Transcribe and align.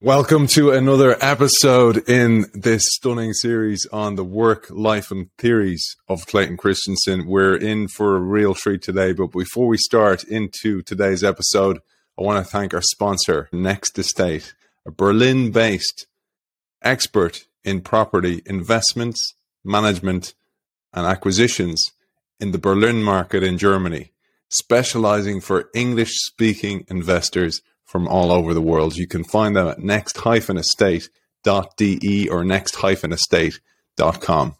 Welcome 0.00 0.46
to 0.48 0.70
another 0.70 1.16
episode 1.20 2.08
in 2.08 2.46
this 2.54 2.84
stunning 2.84 3.32
series 3.32 3.84
on 3.92 4.14
the 4.14 4.22
work, 4.22 4.68
life, 4.70 5.10
and 5.10 5.28
theories 5.38 5.84
of 6.06 6.24
Clayton 6.24 6.56
Christensen. 6.56 7.26
We're 7.26 7.56
in 7.56 7.88
for 7.88 8.14
a 8.14 8.20
real 8.20 8.54
treat 8.54 8.80
today, 8.80 9.12
but 9.12 9.32
before 9.32 9.66
we 9.66 9.76
start 9.76 10.22
into 10.22 10.82
today's 10.82 11.24
episode, 11.24 11.80
I 12.16 12.22
want 12.22 12.46
to 12.46 12.48
thank 12.48 12.72
our 12.74 12.80
sponsor, 12.80 13.48
Next 13.50 13.98
Estate, 13.98 14.54
a 14.86 14.92
Berlin 14.92 15.50
based 15.50 16.06
expert 16.80 17.46
in 17.64 17.80
property 17.80 18.40
investments, 18.46 19.34
management, 19.64 20.32
and 20.92 21.08
acquisitions 21.08 21.84
in 22.38 22.52
the 22.52 22.58
Berlin 22.58 23.02
market 23.02 23.42
in 23.42 23.58
Germany, 23.58 24.12
specializing 24.48 25.40
for 25.40 25.70
English 25.74 26.12
speaking 26.20 26.84
investors 26.88 27.62
from 27.88 28.06
all 28.06 28.30
over 28.30 28.54
the 28.54 28.60
world. 28.60 28.96
You 28.96 29.08
can 29.08 29.24
find 29.24 29.56
them 29.56 29.66
at 29.66 29.80
next-estate.de 29.80 32.28
or 32.28 32.44
next-estate.com. 32.44 34.54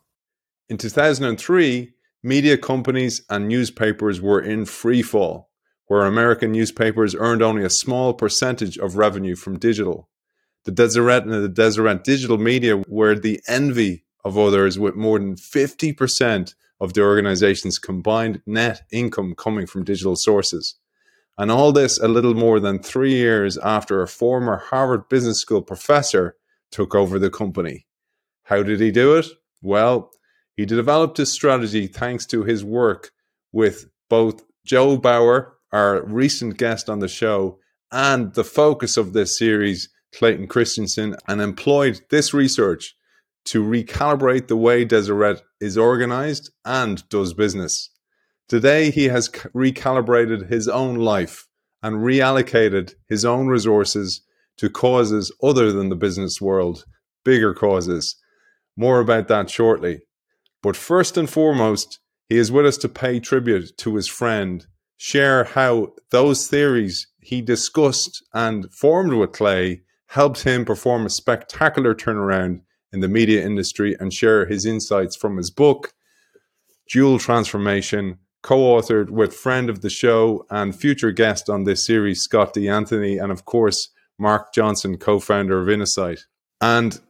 In 0.70 0.76
2003, 0.78 1.92
media 2.22 2.56
companies 2.56 3.22
and 3.28 3.46
newspapers 3.46 4.22
were 4.22 4.40
in 4.40 4.64
free 4.64 5.02
fall, 5.02 5.50
where 5.86 6.06
American 6.06 6.52
newspapers 6.52 7.14
earned 7.14 7.42
only 7.42 7.64
a 7.64 7.70
small 7.70 8.14
percentage 8.14 8.78
of 8.78 8.96
revenue 8.96 9.36
from 9.36 9.58
digital. 9.58 10.08
The 10.64 10.72
Deseret 10.72 11.24
and 11.24 11.32
the 11.32 11.50
Deseret 11.50 12.04
digital 12.04 12.38
media 12.38 12.82
were 12.88 13.14
the 13.14 13.42
envy 13.46 14.06
of 14.24 14.38
others, 14.38 14.78
with 14.78 14.96
more 14.96 15.18
than 15.18 15.36
50% 15.36 16.54
of 16.80 16.94
the 16.94 17.02
organization's 17.02 17.78
combined 17.78 18.40
net 18.46 18.86
income 18.90 19.34
coming 19.36 19.66
from 19.66 19.84
digital 19.84 20.16
sources. 20.16 20.76
And 21.38 21.52
all 21.52 21.70
this 21.70 22.00
a 22.00 22.08
little 22.08 22.34
more 22.34 22.58
than 22.58 22.82
three 22.82 23.14
years 23.14 23.56
after 23.58 24.02
a 24.02 24.08
former 24.08 24.56
Harvard 24.56 25.08
Business 25.08 25.40
School 25.40 25.62
professor 25.62 26.34
took 26.72 26.96
over 26.96 27.18
the 27.18 27.30
company. 27.30 27.86
How 28.42 28.64
did 28.64 28.80
he 28.80 28.90
do 28.90 29.16
it? 29.16 29.26
Well, 29.62 30.10
he 30.56 30.66
developed 30.66 31.18
his 31.18 31.32
strategy 31.32 31.86
thanks 31.86 32.26
to 32.26 32.42
his 32.42 32.64
work 32.64 33.12
with 33.52 33.86
both 34.10 34.42
Joe 34.66 34.96
Bower, 34.96 35.54
our 35.72 36.02
recent 36.04 36.56
guest 36.58 36.90
on 36.90 36.98
the 36.98 37.08
show, 37.08 37.60
and 37.92 38.34
the 38.34 38.44
focus 38.44 38.96
of 38.96 39.12
this 39.12 39.38
series, 39.38 39.88
Clayton 40.12 40.48
Christensen, 40.48 41.14
and 41.28 41.40
employed 41.40 42.00
this 42.10 42.34
research 42.34 42.96
to 43.44 43.62
recalibrate 43.62 44.48
the 44.48 44.56
way 44.56 44.84
Deseret 44.84 45.42
is 45.60 45.78
organized 45.78 46.50
and 46.64 47.08
does 47.08 47.32
business. 47.32 47.90
Today, 48.48 48.90
he 48.90 49.04
has 49.04 49.28
recalibrated 49.28 50.50
his 50.50 50.68
own 50.68 50.96
life 50.96 51.46
and 51.82 51.96
reallocated 51.96 52.94
his 53.06 53.24
own 53.24 53.48
resources 53.48 54.22
to 54.56 54.70
causes 54.70 55.30
other 55.42 55.70
than 55.70 55.90
the 55.90 55.96
business 55.96 56.40
world, 56.40 56.84
bigger 57.24 57.52
causes. 57.52 58.16
More 58.74 59.00
about 59.00 59.28
that 59.28 59.50
shortly. 59.50 60.00
But 60.62 60.76
first 60.76 61.16
and 61.16 61.28
foremost, 61.28 62.00
he 62.28 62.38
is 62.38 62.50
with 62.50 62.64
us 62.64 62.78
to 62.78 62.88
pay 62.88 63.20
tribute 63.20 63.76
to 63.78 63.96
his 63.96 64.08
friend, 64.08 64.66
share 64.96 65.44
how 65.44 65.92
those 66.10 66.48
theories 66.48 67.06
he 67.20 67.42
discussed 67.42 68.24
and 68.32 68.72
formed 68.72 69.12
with 69.12 69.32
Clay 69.32 69.82
helped 70.06 70.44
him 70.44 70.64
perform 70.64 71.04
a 71.04 71.10
spectacular 71.10 71.94
turnaround 71.94 72.62
in 72.92 73.00
the 73.00 73.08
media 73.08 73.44
industry, 73.44 73.94
and 74.00 74.12
share 74.12 74.46
his 74.46 74.64
insights 74.64 75.14
from 75.14 75.36
his 75.36 75.50
book, 75.50 75.92
Dual 76.90 77.18
Transformation 77.18 78.18
co-authored 78.42 79.10
with 79.10 79.34
friend 79.34 79.68
of 79.68 79.80
the 79.80 79.90
show 79.90 80.46
and 80.50 80.74
future 80.74 81.12
guest 81.12 81.48
on 81.48 81.64
this 81.64 81.86
series, 81.86 82.20
Scott 82.20 82.54
D 82.54 82.68
Anthony, 82.68 83.18
and 83.18 83.32
of 83.32 83.44
course, 83.44 83.90
Mark 84.18 84.52
Johnson, 84.52 84.96
co-founder 84.96 85.60
of 85.60 85.68
Innosight. 85.68 86.20
And 86.60 87.00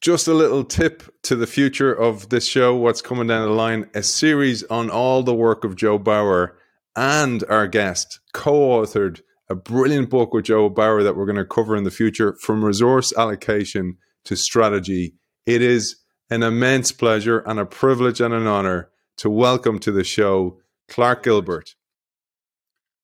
just 0.00 0.28
a 0.28 0.34
little 0.34 0.64
tip 0.64 1.02
to 1.22 1.36
the 1.36 1.46
future 1.46 1.92
of 1.92 2.28
this 2.28 2.46
show, 2.46 2.74
what's 2.74 3.00
coming 3.00 3.26
down 3.26 3.48
the 3.48 3.54
line, 3.54 3.88
a 3.94 4.02
series 4.02 4.62
on 4.64 4.90
all 4.90 5.22
the 5.22 5.34
work 5.34 5.64
of 5.64 5.76
Joe 5.76 5.98
Bower 5.98 6.56
and 6.96 7.42
our 7.48 7.66
guest 7.66 8.20
co-authored 8.32 9.20
a 9.48 9.54
brilliant 9.54 10.10
book 10.10 10.32
with 10.32 10.46
Joe 10.46 10.68
Bower 10.68 11.02
that 11.02 11.16
we're 11.16 11.26
going 11.26 11.36
to 11.36 11.44
cover 11.44 11.76
in 11.76 11.84
the 11.84 11.90
future 11.90 12.34
from 12.40 12.64
resource 12.64 13.12
allocation 13.16 13.98
to 14.24 14.36
strategy. 14.36 15.14
It 15.46 15.60
is 15.60 15.96
an 16.30 16.42
immense 16.42 16.92
pleasure 16.92 17.40
and 17.40 17.60
a 17.60 17.66
privilege 17.66 18.20
and 18.20 18.32
an 18.32 18.46
honor 18.46 18.90
to 19.18 19.30
welcome 19.30 19.78
to 19.78 19.92
the 19.92 20.04
show 20.04 20.58
Clark 20.88 21.22
Gilbert. 21.22 21.74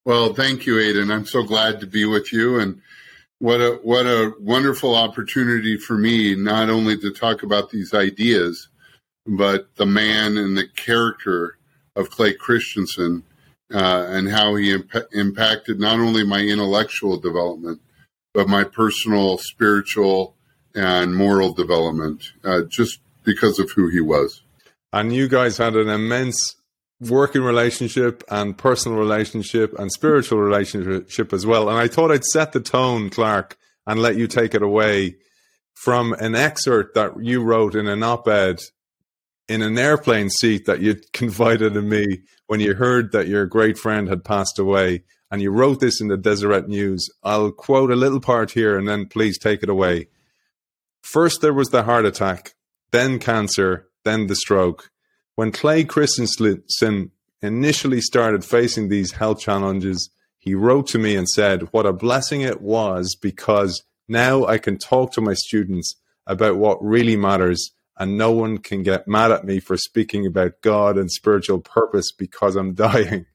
Well, 0.05 0.35
thank 0.35 0.67
you, 0.67 0.79
Aidan. 0.79 1.11
I'm 1.11 1.27
so 1.27 1.43
glad 1.43 1.81
to 1.81 1.87
be 1.87 2.05
with 2.05 2.33
you, 2.33 2.59
and 2.59 2.81
what 3.39 3.61
a 3.61 3.79
what 3.83 4.07
a 4.07 4.33
wonderful 4.41 4.97
opportunity 4.97 5.77
for 5.77 5.97
me 5.97 6.35
not 6.35 6.71
only 6.71 6.97
to 6.99 7.13
talk 7.13 7.43
about 7.43 7.71
these 7.71 7.95
ideas, 7.95 8.69
but 9.27 9.75
the 9.77 9.87
man 9.87 10.37
and 10.37 10.57
the 10.57 10.67
character 10.69 11.59
of 11.97 12.11
Clay 12.11 12.33
Christensen 12.33 13.23
uh, 13.73 14.07
and 14.09 14.29
how 14.31 14.55
he 14.57 14.73
imp- 14.73 15.13
impacted 15.13 15.79
not 15.79 16.01
only 16.01 16.25
my 16.25 16.41
intellectual 16.41 17.19
development, 17.19 17.81
but 18.33 18.49
my 18.49 18.65
personal, 18.65 19.39
spiritual, 19.39 20.35
and 20.75 21.15
moral 21.15 21.53
development, 21.53 22.33
uh, 22.45 22.63
just 22.63 23.01
because 23.23 23.59
of 23.59 23.71
who 23.73 23.89
he 23.89 24.01
was 24.01 24.43
and 24.93 25.15
you 25.15 25.29
guys 25.29 25.57
had 25.57 25.77
an 25.77 25.89
immense 25.89 26.57
working 27.01 27.43
relationship 27.43 28.23
and 28.29 28.59
personal 28.59 28.99
relationship 28.99 29.75
and 29.79 29.91
spiritual 29.91 30.39
relationship 30.39 31.33
as 31.33 31.47
well. 31.47 31.69
And 31.69 31.79
I 31.79 31.89
thought 31.89 32.11
I'd 32.11 32.25
set 32.25 32.53
the 32.53 32.61
tone, 32.61 33.09
Clark, 33.11 33.57
and 33.87 34.03
let 34.03 34.17
you 34.17 34.27
take 34.27 34.55
it 34.55 34.63
away 34.63 35.17
from 35.83 36.13
an 36.15 36.35
excerpt 36.35 36.95
that 36.95 37.13
you 37.23 37.43
wrote 37.43 37.75
in 37.75 37.87
an 37.89 38.03
op 38.03 38.29
ed 38.29 38.61
in 39.49 39.63
an 39.63 39.79
airplane 39.79 40.29
seat 40.31 40.67
that 40.67 40.81
you 40.81 40.97
confided 41.13 41.77
in 41.77 41.89
me 41.89 42.21
when 42.47 42.61
you 42.61 42.75
heard 42.75 43.13
that 43.13 43.29
your 43.29 43.47
great 43.47 43.79
friend 43.79 44.09
had 44.09 44.25
passed 44.25 44.59
away. 44.59 45.03
And 45.31 45.41
you 45.41 45.53
wrote 45.53 45.81
this 45.81 46.01
in 46.01 46.09
the 46.09 46.17
Deseret 46.17 46.69
News. 46.69 47.09
I'll 47.23 47.53
quote 47.53 47.93
a 47.93 47.97
little 47.97 48.21
part 48.21 48.51
here 48.51 48.77
and 48.77 48.87
then 48.87 49.07
please 49.07 49.39
take 49.39 49.63
it 49.63 49.69
away. 49.69 50.09
First, 51.03 51.41
there 51.41 51.55
was 51.55 51.69
the 51.69 51.85
heart 51.85 52.05
attack, 52.05 52.55
then 52.91 53.19
cancer, 53.19 53.90
then 54.05 54.27
the 54.27 54.37
stroke. 54.37 54.91
When 55.35 55.53
Clay 55.53 55.85
Christensen 55.85 57.11
initially 57.43 58.01
started 58.01 58.45
facing 58.45 58.89
these 58.89 59.13
health 59.13 59.41
challenges, 59.41 60.11
he 60.39 60.55
wrote 60.55 60.87
to 60.89 60.99
me 60.99 61.17
and 61.17 61.29
said, 61.29 61.69
What 61.73 61.87
a 61.87 61.93
blessing 61.93 62.41
it 62.41 62.61
was 62.61 63.17
because 63.21 63.83
now 64.09 64.45
I 64.47 64.59
can 64.59 64.79
talk 64.79 65.13
to 65.13 65.21
my 65.21 65.35
students 65.35 65.95
about 66.27 66.57
what 66.57 66.83
really 66.83 67.17
matters, 67.17 67.73
and 67.99 68.17
no 68.17 68.33
one 68.33 68.59
can 68.59 68.83
get 68.83 69.07
mad 69.07 69.31
at 69.31 69.45
me 69.45 69.61
for 69.61 69.77
speaking 69.77 70.27
about 70.27 70.63
God 70.63 70.97
and 70.97 71.11
spiritual 71.11 71.61
purpose 71.61 72.11
because 72.13 72.57
I'm 72.57 72.75
dying. 72.87 73.27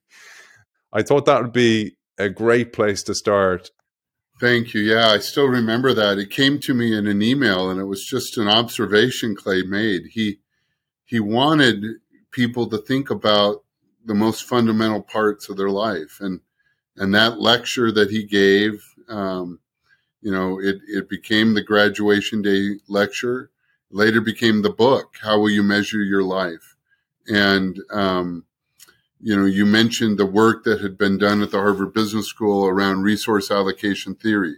I 0.91 1.03
thought 1.03 1.25
that 1.25 1.41
would 1.41 1.53
be 1.53 1.97
a 2.17 2.29
great 2.29 2.73
place 2.73 3.03
to 3.03 3.13
start. 3.13 3.71
Thank 4.39 4.73
you. 4.73 4.81
Yeah, 4.81 5.09
I 5.09 5.19
still 5.19 5.47
remember 5.47 5.93
that. 5.93 6.17
It 6.17 6.29
came 6.29 6.59
to 6.59 6.73
me 6.73 6.95
in 6.95 7.07
an 7.07 7.21
email, 7.21 7.69
and 7.69 7.79
it 7.79 7.85
was 7.85 8.05
just 8.05 8.37
an 8.37 8.47
observation 8.47 9.35
Clay 9.35 9.63
made. 9.63 10.07
He 10.11 10.39
he 11.05 11.19
wanted 11.19 11.83
people 12.31 12.67
to 12.67 12.77
think 12.79 13.09
about 13.09 13.63
the 14.05 14.13
most 14.13 14.43
fundamental 14.43 15.01
parts 15.01 15.49
of 15.49 15.57
their 15.57 15.69
life. 15.69 16.17
And 16.19 16.41
and 16.97 17.13
that 17.13 17.39
lecture 17.39 17.91
that 17.91 18.09
he 18.09 18.23
gave 18.23 18.83
um, 19.09 19.59
you 20.21 20.31
know 20.31 20.59
it, 20.59 20.77
it 20.87 21.09
became 21.09 21.53
the 21.53 21.63
graduation 21.63 22.41
day 22.41 22.75
lecture 22.87 23.51
later 23.91 24.21
became 24.21 24.61
the 24.61 24.69
book 24.69 25.15
how 25.21 25.39
will 25.39 25.49
you 25.49 25.63
measure 25.63 26.01
your 26.01 26.23
life? 26.23 26.75
And 27.27 27.79
um, 27.91 28.45
you 29.19 29.35
know 29.35 29.45
you 29.45 29.65
mentioned 29.65 30.17
the 30.17 30.25
work 30.25 30.63
that 30.65 30.81
had 30.81 30.97
been 30.97 31.17
done 31.17 31.41
at 31.41 31.51
the 31.51 31.57
harvard 31.59 31.93
business 31.93 32.27
school 32.27 32.67
around 32.67 33.03
resource 33.03 33.51
allocation 33.51 34.15
theory. 34.15 34.57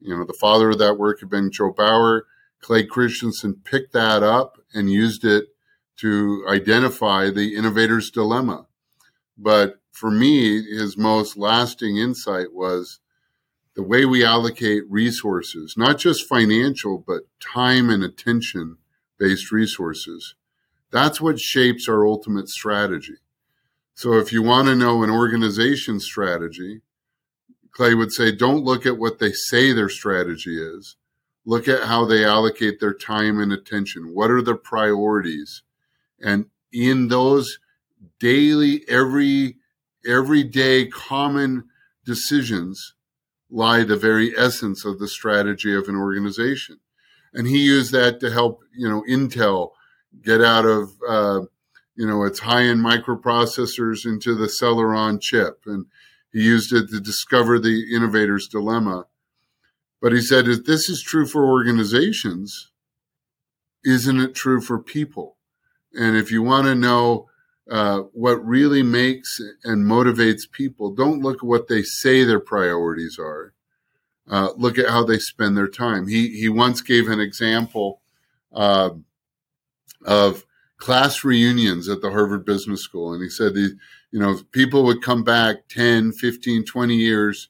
You 0.00 0.16
know 0.16 0.24
the 0.24 0.32
father 0.32 0.70
of 0.70 0.78
that 0.78 0.98
work 0.98 1.20
had 1.20 1.30
been 1.30 1.50
joe 1.50 1.72
bower. 1.72 2.26
Clay 2.60 2.84
christensen 2.84 3.60
picked 3.64 3.92
that 3.92 4.22
up 4.22 4.58
and 4.74 4.90
used 4.90 5.24
it 5.24 5.48
to 5.96 6.44
identify 6.48 7.30
the 7.30 7.56
innovator's 7.56 8.10
dilemma. 8.10 8.66
But 9.38 9.80
for 9.92 10.10
me, 10.10 10.62
his 10.62 10.96
most 10.96 11.36
lasting 11.36 11.96
insight 11.96 12.52
was 12.52 13.00
the 13.74 13.82
way 13.82 14.04
we 14.04 14.24
allocate 14.24 14.82
resources, 14.88 15.74
not 15.76 15.98
just 15.98 16.28
financial, 16.28 17.02
but 17.06 17.22
time 17.40 17.90
and 17.90 18.02
attention 18.02 18.78
based 19.18 19.52
resources. 19.52 20.34
That's 20.90 21.20
what 21.20 21.40
shapes 21.40 21.88
our 21.88 22.06
ultimate 22.06 22.48
strategy. 22.48 23.16
So 23.94 24.14
if 24.14 24.32
you 24.32 24.42
want 24.42 24.68
to 24.68 24.76
know 24.76 25.02
an 25.02 25.10
organization's 25.10 26.04
strategy, 26.04 26.82
Clay 27.70 27.94
would 27.94 28.12
say, 28.12 28.32
don't 28.32 28.64
look 28.64 28.86
at 28.86 28.98
what 28.98 29.18
they 29.18 29.32
say 29.32 29.72
their 29.72 29.88
strategy 29.88 30.58
is. 30.58 30.96
Look 31.44 31.68
at 31.68 31.84
how 31.84 32.04
they 32.04 32.24
allocate 32.24 32.80
their 32.80 32.94
time 32.94 33.38
and 33.38 33.52
attention. 33.52 34.14
What 34.14 34.30
are 34.30 34.42
their 34.42 34.56
priorities? 34.56 35.62
And 36.26 36.46
in 36.72 37.06
those 37.06 37.60
daily, 38.18 38.84
every, 38.88 39.58
everyday 40.04 40.88
common 40.88 41.68
decisions, 42.04 42.94
lie 43.48 43.84
the 43.84 43.96
very 43.96 44.36
essence 44.36 44.84
of 44.84 44.98
the 44.98 45.06
strategy 45.06 45.72
of 45.72 45.88
an 45.88 45.94
organization. 45.94 46.80
And 47.32 47.46
he 47.46 47.64
used 47.64 47.92
that 47.92 48.18
to 48.20 48.32
help, 48.32 48.64
you 48.76 48.88
know, 48.88 49.04
Intel 49.08 49.70
get 50.20 50.40
out 50.40 50.64
of, 50.64 50.90
uh, 51.08 51.40
you 51.94 52.08
know, 52.08 52.24
its 52.24 52.40
high 52.40 52.64
end 52.64 52.84
microprocessors 52.84 54.04
into 54.04 54.34
the 54.34 54.50
Celeron 54.60 55.20
chip. 55.20 55.60
And 55.64 55.86
he 56.32 56.42
used 56.42 56.72
it 56.72 56.88
to 56.90 56.98
discover 56.98 57.60
the 57.60 57.94
innovator's 57.94 58.48
dilemma. 58.48 59.04
But 60.02 60.12
he 60.12 60.20
said, 60.20 60.48
if 60.48 60.64
this 60.64 60.88
is 60.88 61.02
true 61.02 61.26
for 61.26 61.46
organizations, 61.46 62.72
isn't 63.84 64.18
it 64.18 64.34
true 64.34 64.60
for 64.60 64.80
people? 64.80 65.35
And 65.94 66.16
if 66.16 66.30
you 66.30 66.42
want 66.42 66.66
to 66.66 66.74
know 66.74 67.28
uh, 67.70 68.02
what 68.12 68.46
really 68.46 68.82
makes 68.82 69.40
and 69.64 69.84
motivates 69.84 70.50
people. 70.50 70.94
Don't 70.94 71.22
look 71.22 71.38
at 71.38 71.42
what 71.42 71.68
they 71.68 71.82
say 71.82 72.22
their 72.22 72.40
priorities 72.40 73.18
are. 73.18 73.54
Uh, 74.28 74.50
look 74.56 74.78
at 74.78 74.88
how 74.88 75.04
they 75.04 75.18
spend 75.18 75.56
their 75.56 75.68
time. 75.68 76.08
He 76.08 76.28
he 76.28 76.48
once 76.48 76.80
gave 76.80 77.08
an 77.08 77.20
example 77.20 78.00
uh, 78.52 78.90
of 80.04 80.44
class 80.78 81.24
reunions 81.24 81.88
at 81.88 82.00
the 82.00 82.10
Harvard 82.10 82.44
Business 82.44 82.82
School, 82.82 83.12
and 83.12 83.22
he 83.22 83.28
said 83.28 83.54
the 83.54 83.76
you 84.10 84.18
know 84.18 84.38
people 84.52 84.84
would 84.84 85.02
come 85.02 85.22
back 85.22 85.68
10, 85.68 86.12
15, 86.12 86.64
20 86.64 86.94
years 86.94 87.48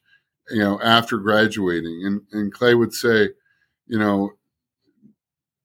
you 0.50 0.60
know 0.60 0.80
after 0.82 1.18
graduating, 1.18 2.02
and 2.04 2.20
and 2.32 2.52
Clay 2.52 2.74
would 2.74 2.92
say, 2.92 3.30
you 3.86 3.98
know, 3.98 4.32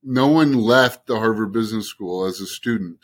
no 0.04 0.28
one 0.28 0.54
left 0.54 1.06
the 1.08 1.20
Harvard 1.20 1.52
Business 1.52 1.88
School 1.88 2.26
as 2.26 2.40
a 2.40 2.46
student 2.46 3.00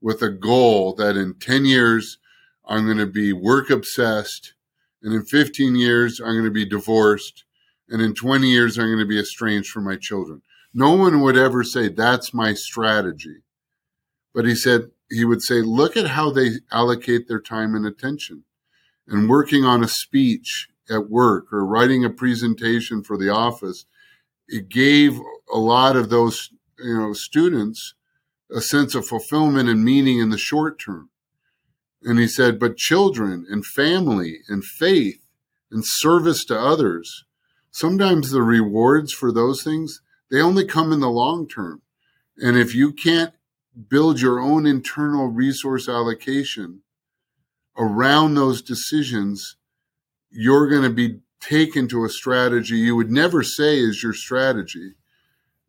with 0.00 0.22
a 0.22 0.30
goal 0.30 0.94
that 0.94 1.16
in 1.16 1.34
10 1.34 1.64
years, 1.64 2.18
I'm 2.66 2.84
going 2.84 2.98
to 2.98 3.06
be 3.06 3.32
work 3.32 3.70
obsessed. 3.70 4.54
And 5.02 5.12
in 5.12 5.24
15 5.24 5.74
years, 5.74 6.20
I'm 6.20 6.32
going 6.32 6.44
to 6.44 6.50
be 6.50 6.64
divorced. 6.64 7.44
And 7.88 8.00
in 8.00 8.14
20 8.14 8.48
years, 8.48 8.78
I'm 8.78 8.86
going 8.86 8.98
to 8.98 9.04
be 9.04 9.18
estranged 9.18 9.70
from 9.70 9.84
my 9.84 9.96
children. 9.96 10.42
No 10.74 10.94
one 10.94 11.20
would 11.20 11.36
ever 11.36 11.64
say, 11.64 11.88
that's 11.88 12.32
my 12.32 12.54
strategy. 12.54 13.42
But 14.34 14.46
he 14.46 14.54
said, 14.54 14.90
he 15.10 15.24
would 15.24 15.42
say, 15.42 15.60
look 15.60 15.96
at 15.96 16.08
how 16.08 16.30
they 16.30 16.52
allocate 16.70 17.28
their 17.28 17.40
time 17.40 17.74
and 17.74 17.84
attention. 17.84 18.44
And 19.06 19.28
working 19.28 19.64
on 19.64 19.84
a 19.84 19.88
speech 19.88 20.68
at 20.88 21.10
work 21.10 21.52
or 21.52 21.66
writing 21.66 22.04
a 22.04 22.10
presentation 22.10 23.02
for 23.02 23.18
the 23.18 23.28
office, 23.28 23.84
it 24.48 24.68
gave 24.68 25.20
a 25.52 25.58
lot 25.58 25.96
of 25.96 26.08
those, 26.08 26.50
you 26.78 26.96
know, 26.96 27.12
students 27.12 27.94
a 28.54 28.60
sense 28.60 28.94
of 28.94 29.06
fulfillment 29.06 29.68
and 29.68 29.84
meaning 29.84 30.18
in 30.18 30.30
the 30.30 30.38
short 30.38 30.78
term. 30.78 31.10
And 32.02 32.18
he 32.18 32.26
said, 32.26 32.58
but 32.58 32.76
children 32.76 33.46
and 33.48 33.64
family 33.64 34.38
and 34.48 34.64
faith 34.64 35.26
and 35.70 35.82
service 35.84 36.44
to 36.46 36.58
others, 36.58 37.24
sometimes 37.70 38.30
the 38.30 38.42
rewards 38.42 39.12
for 39.12 39.32
those 39.32 39.62
things, 39.62 40.00
they 40.30 40.40
only 40.40 40.66
come 40.66 40.92
in 40.92 41.00
the 41.00 41.10
long 41.10 41.48
term. 41.48 41.82
And 42.36 42.56
if 42.56 42.74
you 42.74 42.92
can't 42.92 43.34
build 43.88 44.20
your 44.20 44.40
own 44.40 44.66
internal 44.66 45.28
resource 45.28 45.88
allocation 45.88 46.82
around 47.78 48.34
those 48.34 48.60
decisions, 48.60 49.56
you're 50.30 50.68
going 50.68 50.82
to 50.82 50.90
be 50.90 51.20
taken 51.40 51.88
to 51.88 52.04
a 52.04 52.08
strategy 52.08 52.76
you 52.76 52.96
would 52.96 53.10
never 53.10 53.42
say 53.42 53.78
is 53.78 54.02
your 54.02 54.12
strategy 54.12 54.94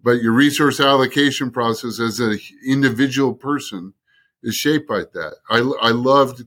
but 0.04 0.22
your 0.22 0.34
resource 0.34 0.80
allocation 0.82 1.50
process 1.50 2.00
as 2.00 2.20
an 2.20 2.38
individual 2.68 3.34
person 3.34 3.94
is 4.44 4.56
shaped 4.56 4.88
by 4.88 5.04
that. 5.14 5.36
I, 5.50 5.60
I 5.82 5.92
loved 5.92 6.44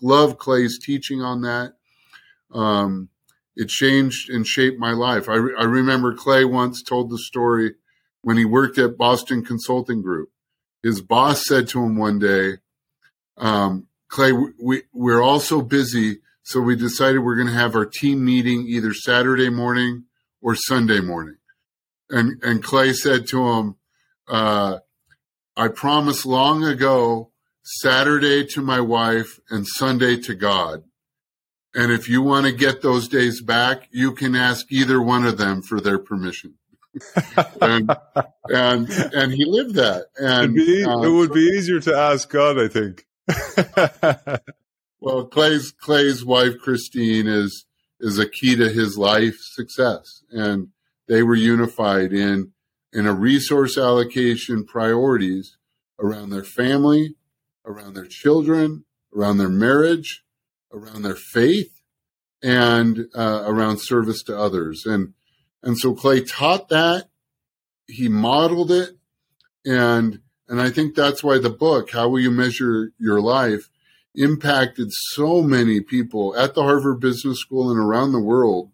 love 0.00 0.38
Clay's 0.38 0.78
teaching 0.78 1.20
on 1.20 1.42
that. 1.42 1.74
Um, 2.52 3.10
it 3.56 3.68
changed 3.68 4.30
and 4.30 4.46
shaped 4.46 4.78
my 4.78 4.92
life. 4.92 5.28
I, 5.28 5.34
re- 5.34 5.54
I 5.58 5.64
remember 5.64 6.14
Clay 6.14 6.44
once 6.44 6.82
told 6.82 7.10
the 7.10 7.18
story 7.18 7.74
when 8.22 8.36
he 8.36 8.44
worked 8.44 8.78
at 8.78 8.98
Boston 8.98 9.44
Consulting 9.44 10.02
Group. 10.02 10.30
His 10.82 11.00
boss 11.00 11.46
said 11.46 11.68
to 11.68 11.82
him 11.82 11.96
one 11.96 12.18
day, 12.18 12.54
um, 13.36 13.86
Clay, 14.08 14.32
we, 14.32 14.82
we're 14.92 15.22
all 15.22 15.40
so 15.40 15.62
busy, 15.62 16.18
so 16.42 16.60
we 16.60 16.76
decided 16.76 17.18
we're 17.18 17.36
going 17.36 17.48
to 17.48 17.54
have 17.54 17.74
our 17.74 17.86
team 17.86 18.24
meeting 18.24 18.66
either 18.68 18.92
Saturday 18.92 19.48
morning 19.48 20.04
or 20.42 20.54
Sunday 20.54 21.00
morning 21.00 21.36
and 22.14 22.42
and 22.42 22.62
Clay 22.62 22.92
said 22.92 23.26
to 23.28 23.48
him, 23.48 23.76
uh, 24.28 24.78
"I 25.56 25.68
promised 25.68 26.24
long 26.24 26.62
ago 26.62 27.32
Saturday 27.62 28.46
to 28.46 28.62
my 28.62 28.80
wife 28.80 29.40
and 29.50 29.66
Sunday 29.66 30.16
to 30.18 30.34
God, 30.34 30.84
and 31.74 31.90
if 31.90 32.08
you 32.08 32.22
want 32.22 32.46
to 32.46 32.52
get 32.52 32.82
those 32.82 33.08
days 33.08 33.42
back, 33.42 33.88
you 33.90 34.12
can 34.12 34.36
ask 34.36 34.70
either 34.70 35.02
one 35.02 35.26
of 35.26 35.38
them 35.38 35.60
for 35.60 35.80
their 35.80 35.98
permission." 35.98 36.54
and, 37.60 37.90
and 38.48 38.88
and 38.90 39.32
he 39.32 39.44
lived 39.44 39.74
that, 39.74 40.06
and 40.16 40.54
be, 40.54 40.84
uh, 40.84 41.00
it 41.00 41.10
would 41.10 41.32
be 41.32 41.50
easier 41.56 41.80
to 41.80 41.96
ask 41.96 42.30
God, 42.30 42.56
I 42.60 42.68
think. 42.68 43.04
well, 45.00 45.24
Clay's 45.24 45.72
Clay's 45.72 46.24
wife 46.24 46.52
Christine 46.62 47.26
is 47.26 47.66
is 47.98 48.20
a 48.20 48.28
key 48.28 48.54
to 48.54 48.68
his 48.68 48.96
life 48.96 49.38
success, 49.40 50.22
and 50.30 50.68
they 51.08 51.22
were 51.22 51.34
unified 51.34 52.12
in 52.12 52.52
in 52.92 53.06
a 53.06 53.12
resource 53.12 53.76
allocation 53.76 54.64
priorities 54.64 55.56
around 55.98 56.30
their 56.30 56.44
family, 56.44 57.16
around 57.66 57.94
their 57.94 58.06
children, 58.06 58.84
around 59.14 59.38
their 59.38 59.48
marriage, 59.48 60.24
around 60.72 61.02
their 61.02 61.16
faith, 61.16 61.82
and 62.42 63.06
uh, 63.14 63.42
around 63.46 63.78
service 63.78 64.22
to 64.22 64.38
others. 64.38 64.86
And 64.86 65.14
and 65.62 65.78
so 65.78 65.94
Clay 65.94 66.22
taught 66.22 66.68
that. 66.68 67.08
He 67.86 68.08
modeled 68.08 68.70
it, 68.70 68.96
and 69.66 70.20
and 70.48 70.60
I 70.60 70.70
think 70.70 70.94
that's 70.94 71.22
why 71.22 71.38
the 71.38 71.50
book, 71.50 71.90
How 71.90 72.08
Will 72.08 72.20
You 72.20 72.30
Measure 72.30 72.92
Your 72.98 73.20
Life, 73.20 73.68
impacted 74.14 74.88
so 74.90 75.42
many 75.42 75.80
people 75.80 76.36
at 76.36 76.54
the 76.54 76.62
Harvard 76.62 77.00
Business 77.00 77.40
School 77.40 77.70
and 77.70 77.78
around 77.78 78.12
the 78.12 78.20
world 78.20 78.70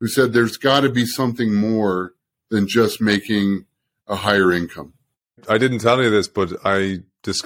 who 0.00 0.08
said 0.08 0.32
there's 0.32 0.56
got 0.56 0.80
to 0.80 0.90
be 0.90 1.06
something 1.06 1.54
more 1.54 2.14
than 2.50 2.68
just 2.68 3.00
making 3.00 3.66
a 4.06 4.16
higher 4.16 4.52
income. 4.52 4.94
I 5.48 5.58
didn't 5.58 5.80
tell 5.80 6.02
you 6.02 6.10
this, 6.10 6.28
but 6.28 6.52
I, 6.64 7.00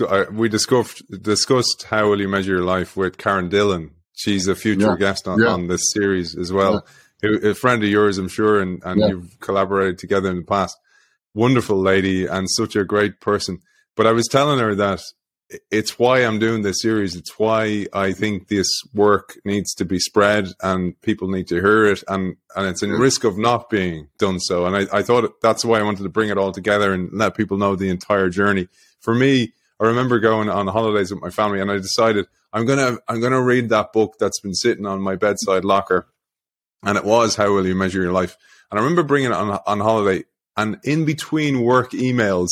I 0.09 0.25
we 0.31 0.49
discussed 0.49 1.03
discussed 1.23 1.85
how 1.85 2.09
will 2.09 2.21
you 2.21 2.29
measure 2.29 2.53
your 2.53 2.65
life 2.65 2.97
with 2.97 3.19
Karen 3.19 3.49
Dillon. 3.49 3.91
She's 4.13 4.47
a 4.49 4.55
future 4.55 4.91
yeah. 4.91 4.97
guest 4.97 5.27
on, 5.27 5.41
yeah. 5.41 5.49
on 5.49 5.69
this 5.69 5.93
series 5.93 6.37
as 6.37 6.53
well. 6.53 6.87
Yeah. 7.23 7.51
A, 7.51 7.55
friend 7.55 7.83
of 7.83 7.89
yours, 7.89 8.17
I'm 8.19 8.29
sure, 8.29 8.61
and, 8.61 8.83
and 8.85 9.01
you've 9.01 9.41
collaborated 9.41 9.99
together 9.99 10.31
in 10.31 10.37
the 10.37 10.45
past. 10.45 10.79
Wonderful 11.35 11.79
lady 11.79 12.27
and 12.27 12.49
such 12.51 12.77
a 12.77 12.85
great 12.85 13.21
person. 13.21 13.61
But 13.95 14.07
I 14.07 14.13
was 14.13 14.27
telling 14.27 14.59
her 14.59 14.75
that 14.75 15.01
it's 15.71 15.99
why 15.99 16.21
I'm 16.21 16.39
doing 16.39 16.63
this 16.63 16.83
series. 16.83 17.17
It's 17.17 17.39
why 17.39 17.87
I 17.93 18.13
think 18.13 18.49
this 18.49 18.69
work 18.95 19.39
needs 19.45 19.75
to 19.75 19.85
be 19.85 19.99
spread 19.99 20.49
and 20.63 21.01
people 21.03 21.29
need 21.29 21.49
to 21.49 21.57
hear 21.57 21.87
it. 21.87 22.05
And, 22.09 22.37
and 22.55 22.67
it's 22.67 22.83
in 22.83 22.91
risk 22.91 23.25
of 23.25 23.37
not 23.37 23.69
being 23.69 24.09
done 24.19 24.39
so. 24.39 24.67
And 24.67 24.77
I, 24.77 24.99
I 24.99 25.03
thought 25.03 25.41
that's 25.43 25.65
why 25.65 25.81
I 25.81 25.83
wanted 25.83 26.05
to 26.05 26.09
bring 26.09 26.29
it 26.29 26.39
all 26.39 26.53
together 26.53 26.93
and 26.93 27.11
let 27.13 27.37
people 27.37 27.57
know 27.57 27.75
the 27.75 27.91
entire 27.91 28.29
journey. 28.29 28.69
For 29.01 29.15
me, 29.15 29.53
I 29.81 29.87
remember 29.87 30.21
going 30.21 30.49
on 30.49 30.67
holidays 30.69 31.13
with 31.13 31.23
my 31.23 31.31
family 31.31 31.61
and 31.61 31.71
I 31.71 31.79
decided 31.79 32.27
I'm 32.53 32.67
going 32.67 32.79
to, 32.79 33.03
I'm 33.09 33.21
going 33.21 33.33
to 33.33 33.43
read 33.43 33.71
that 33.71 33.93
book 33.93 34.17
that's 34.19 34.41
been 34.41 34.55
sitting 34.55 34.87
on 34.87 35.01
my 35.01 35.17
bedside 35.17 35.65
locker. 35.65 36.09
And 36.83 36.97
it 36.97 37.05
was 37.05 37.37
How 37.37 37.53
Will 37.53 37.67
You 37.67 37.75
Measure 37.75 38.03
Your 38.03 38.13
Life? 38.13 38.37
And 38.71 38.79
I 38.79 38.83
remember 38.83 39.03
bringing 39.03 39.31
it 39.31 39.35
on, 39.35 39.59
on 39.67 39.81
holiday 39.81 40.25
and 40.57 40.79
in 40.85 41.05
between 41.05 41.63
work 41.63 41.93
emails, 41.93 42.49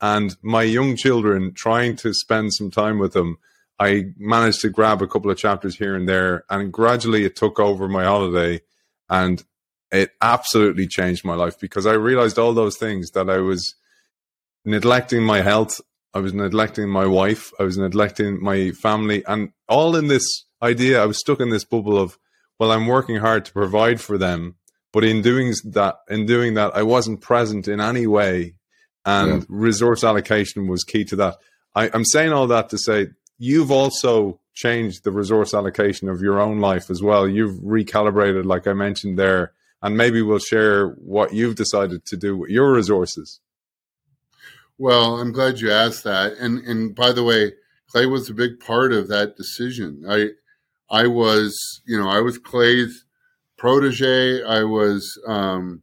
and 0.00 0.36
my 0.42 0.62
young 0.62 0.96
children 0.96 1.52
trying 1.54 1.96
to 1.96 2.12
spend 2.12 2.52
some 2.52 2.70
time 2.70 2.98
with 2.98 3.12
them 3.12 3.38
i 3.78 4.04
managed 4.18 4.60
to 4.60 4.68
grab 4.68 5.02
a 5.02 5.06
couple 5.06 5.30
of 5.30 5.38
chapters 5.38 5.76
here 5.76 5.94
and 5.94 6.08
there 6.08 6.44
and 6.50 6.72
gradually 6.72 7.24
it 7.24 7.36
took 7.36 7.58
over 7.58 7.88
my 7.88 8.04
holiday 8.04 8.60
and 9.08 9.44
it 9.90 10.10
absolutely 10.20 10.86
changed 10.86 11.24
my 11.24 11.34
life 11.34 11.58
because 11.58 11.86
i 11.86 11.92
realized 11.92 12.38
all 12.38 12.52
those 12.52 12.76
things 12.76 13.10
that 13.12 13.30
i 13.30 13.38
was 13.38 13.74
neglecting 14.64 15.22
my 15.22 15.40
health 15.40 15.80
i 16.12 16.18
was 16.18 16.34
neglecting 16.34 16.88
my 16.88 17.06
wife 17.06 17.52
i 17.58 17.62
was 17.62 17.78
neglecting 17.78 18.42
my 18.42 18.70
family 18.72 19.24
and 19.26 19.50
all 19.68 19.96
in 19.96 20.08
this 20.08 20.44
idea 20.62 21.02
i 21.02 21.06
was 21.06 21.18
stuck 21.18 21.40
in 21.40 21.50
this 21.50 21.64
bubble 21.64 21.98
of 21.98 22.18
well 22.58 22.72
i'm 22.72 22.86
working 22.86 23.16
hard 23.16 23.44
to 23.44 23.52
provide 23.52 24.00
for 24.00 24.18
them 24.18 24.56
but 24.92 25.04
in 25.04 25.22
doing 25.22 25.54
that 25.64 25.96
in 26.08 26.26
doing 26.26 26.54
that 26.54 26.74
i 26.76 26.82
wasn't 26.82 27.20
present 27.20 27.68
in 27.68 27.80
any 27.80 28.06
way 28.06 28.54
and 29.06 29.40
yeah. 29.40 29.46
resource 29.48 30.04
allocation 30.04 30.66
was 30.66 30.84
key 30.84 31.04
to 31.04 31.16
that. 31.16 31.36
I, 31.74 31.90
I'm 31.94 32.04
saying 32.04 32.32
all 32.32 32.46
that 32.48 32.68
to 32.70 32.78
say 32.78 33.08
you've 33.38 33.70
also 33.70 34.40
changed 34.52 35.04
the 35.04 35.12
resource 35.12 35.54
allocation 35.54 36.08
of 36.08 36.20
your 36.20 36.40
own 36.40 36.58
life 36.58 36.90
as 36.90 37.02
well. 37.02 37.28
You've 37.28 37.60
recalibrated, 37.60 38.44
like 38.44 38.66
I 38.66 38.72
mentioned 38.72 39.18
there, 39.18 39.52
and 39.82 39.96
maybe 39.96 40.20
we'll 40.22 40.38
share 40.38 40.88
what 40.88 41.32
you've 41.32 41.54
decided 41.54 42.04
to 42.06 42.16
do 42.16 42.36
with 42.36 42.50
your 42.50 42.72
resources. 42.72 43.40
Well, 44.78 45.20
I'm 45.20 45.32
glad 45.32 45.60
you 45.60 45.70
asked 45.70 46.04
that. 46.04 46.32
And 46.34 46.58
and 46.66 46.94
by 46.94 47.12
the 47.12 47.24
way, 47.24 47.52
Clay 47.88 48.06
was 48.06 48.28
a 48.28 48.34
big 48.34 48.60
part 48.60 48.92
of 48.92 49.08
that 49.08 49.36
decision. 49.36 50.04
I 50.08 50.30
I 50.90 51.06
was, 51.06 51.54
you 51.86 51.98
know, 51.98 52.08
I 52.08 52.20
was 52.20 52.38
Clay's 52.38 53.04
protege. 53.56 54.42
I 54.44 54.62
was, 54.64 55.18
um, 55.26 55.82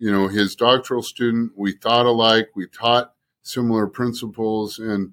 you 0.00 0.10
know, 0.10 0.28
his 0.28 0.56
doctoral 0.56 1.02
student. 1.02 1.52
We 1.56 1.72
thought 1.72 2.06
alike. 2.06 2.48
We 2.56 2.66
taught 2.66 3.12
similar 3.42 3.86
principles, 3.86 4.78
and 4.78 5.12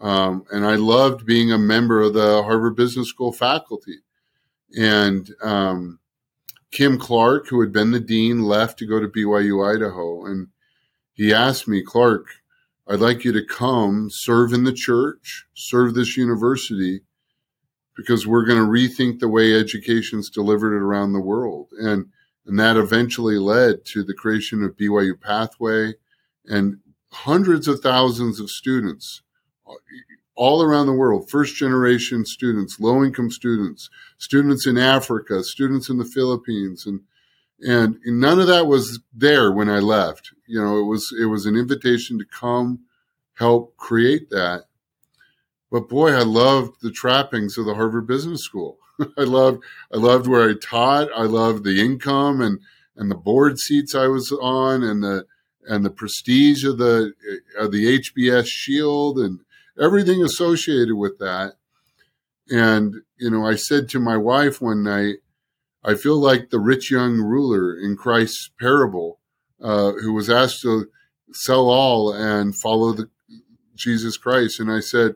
um, 0.00 0.44
and 0.52 0.64
I 0.66 0.76
loved 0.76 1.24
being 1.24 1.50
a 1.50 1.58
member 1.58 2.02
of 2.02 2.12
the 2.12 2.42
Harvard 2.42 2.76
Business 2.76 3.08
School 3.08 3.32
faculty. 3.32 4.00
And 4.78 5.34
um, 5.42 6.00
Kim 6.70 6.98
Clark, 6.98 7.48
who 7.48 7.62
had 7.62 7.72
been 7.72 7.92
the 7.92 8.00
dean, 8.00 8.42
left 8.42 8.78
to 8.78 8.86
go 8.86 9.00
to 9.00 9.08
BYU 9.08 9.74
Idaho, 9.74 10.26
and 10.26 10.48
he 11.14 11.32
asked 11.32 11.66
me, 11.66 11.82
Clark, 11.82 12.26
I'd 12.86 13.00
like 13.00 13.24
you 13.24 13.32
to 13.32 13.44
come 13.44 14.10
serve 14.10 14.52
in 14.52 14.64
the 14.64 14.72
church, 14.72 15.46
serve 15.54 15.94
this 15.94 16.18
university, 16.18 17.00
because 17.96 18.26
we're 18.26 18.44
going 18.44 18.58
to 18.58 18.70
rethink 18.70 19.20
the 19.20 19.28
way 19.28 19.58
education's 19.58 20.28
delivered 20.28 20.74
around 20.74 21.14
the 21.14 21.20
world. 21.20 21.68
And, 21.80 22.10
and 22.46 22.58
that 22.58 22.76
eventually 22.76 23.38
led 23.38 23.84
to 23.86 24.02
the 24.02 24.14
creation 24.14 24.62
of 24.62 24.76
BYU 24.76 25.20
Pathway 25.20 25.94
and 26.46 26.78
hundreds 27.10 27.66
of 27.66 27.80
thousands 27.80 28.40
of 28.40 28.50
students 28.50 29.22
uh, 29.68 29.74
all 30.36 30.62
around 30.62 30.86
the 30.86 30.92
world, 30.92 31.30
first 31.30 31.56
generation 31.56 32.24
students, 32.24 32.78
low 32.78 33.02
income 33.02 33.30
students, 33.30 33.88
students 34.18 34.66
in 34.66 34.76
Africa, 34.76 35.42
students 35.42 35.88
in 35.88 35.98
the 35.98 36.04
Philippines, 36.04 36.86
and 36.86 37.00
and 37.60 37.96
none 38.04 38.38
of 38.38 38.46
that 38.48 38.66
was 38.66 39.00
there 39.14 39.50
when 39.50 39.70
I 39.70 39.78
left. 39.78 40.32
You 40.46 40.62
know, 40.62 40.78
it 40.78 40.84
was 40.84 41.12
it 41.18 41.24
was 41.24 41.46
an 41.46 41.56
invitation 41.56 42.18
to 42.18 42.24
come 42.26 42.80
help 43.34 43.76
create 43.76 44.30
that. 44.30 44.64
But 45.70 45.88
boy, 45.88 46.12
I 46.12 46.22
loved 46.22 46.80
the 46.82 46.90
trappings 46.90 47.58
of 47.58 47.64
the 47.64 47.74
Harvard 47.74 48.06
Business 48.06 48.42
School. 48.42 48.78
I 49.18 49.22
loved 49.22 49.62
I 49.92 49.96
loved 49.98 50.26
where 50.26 50.48
I 50.48 50.54
taught. 50.54 51.08
I 51.14 51.22
loved 51.22 51.64
the 51.64 51.80
income 51.80 52.40
and 52.40 52.60
and 52.96 53.10
the 53.10 53.16
board 53.16 53.58
seats 53.58 53.94
I 53.94 54.06
was 54.06 54.32
on 54.32 54.82
and 54.82 55.02
the 55.02 55.26
and 55.66 55.84
the 55.84 55.90
prestige 55.90 56.64
of 56.64 56.78
the 56.78 57.12
of 57.58 57.72
the 57.72 57.98
HBS 57.98 58.46
shield 58.46 59.18
and 59.18 59.40
everything 59.80 60.22
associated 60.22 60.94
with 60.94 61.18
that. 61.18 61.54
And 62.48 62.96
you 63.18 63.30
know, 63.30 63.46
I 63.46 63.56
said 63.56 63.88
to 63.90 64.00
my 64.00 64.16
wife 64.16 64.60
one 64.60 64.82
night, 64.82 65.16
I 65.84 65.94
feel 65.94 66.18
like 66.18 66.50
the 66.50 66.60
rich 66.60 66.90
young 66.90 67.18
ruler 67.18 67.78
in 67.78 67.96
Christ's 67.96 68.50
parable, 68.58 69.20
uh, 69.60 69.92
who 69.92 70.12
was 70.12 70.30
asked 70.30 70.62
to 70.62 70.88
sell 71.32 71.68
all 71.68 72.12
and 72.12 72.56
follow 72.56 72.92
the, 72.92 73.10
Jesus 73.74 74.16
Christ. 74.16 74.58
And 74.58 74.70
I 74.70 74.80
said, 74.80 75.14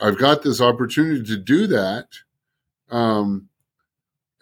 I've 0.00 0.18
got 0.18 0.42
this 0.42 0.60
opportunity 0.60 1.22
to 1.24 1.36
do 1.36 1.66
that. 1.68 2.06
Um, 2.90 3.48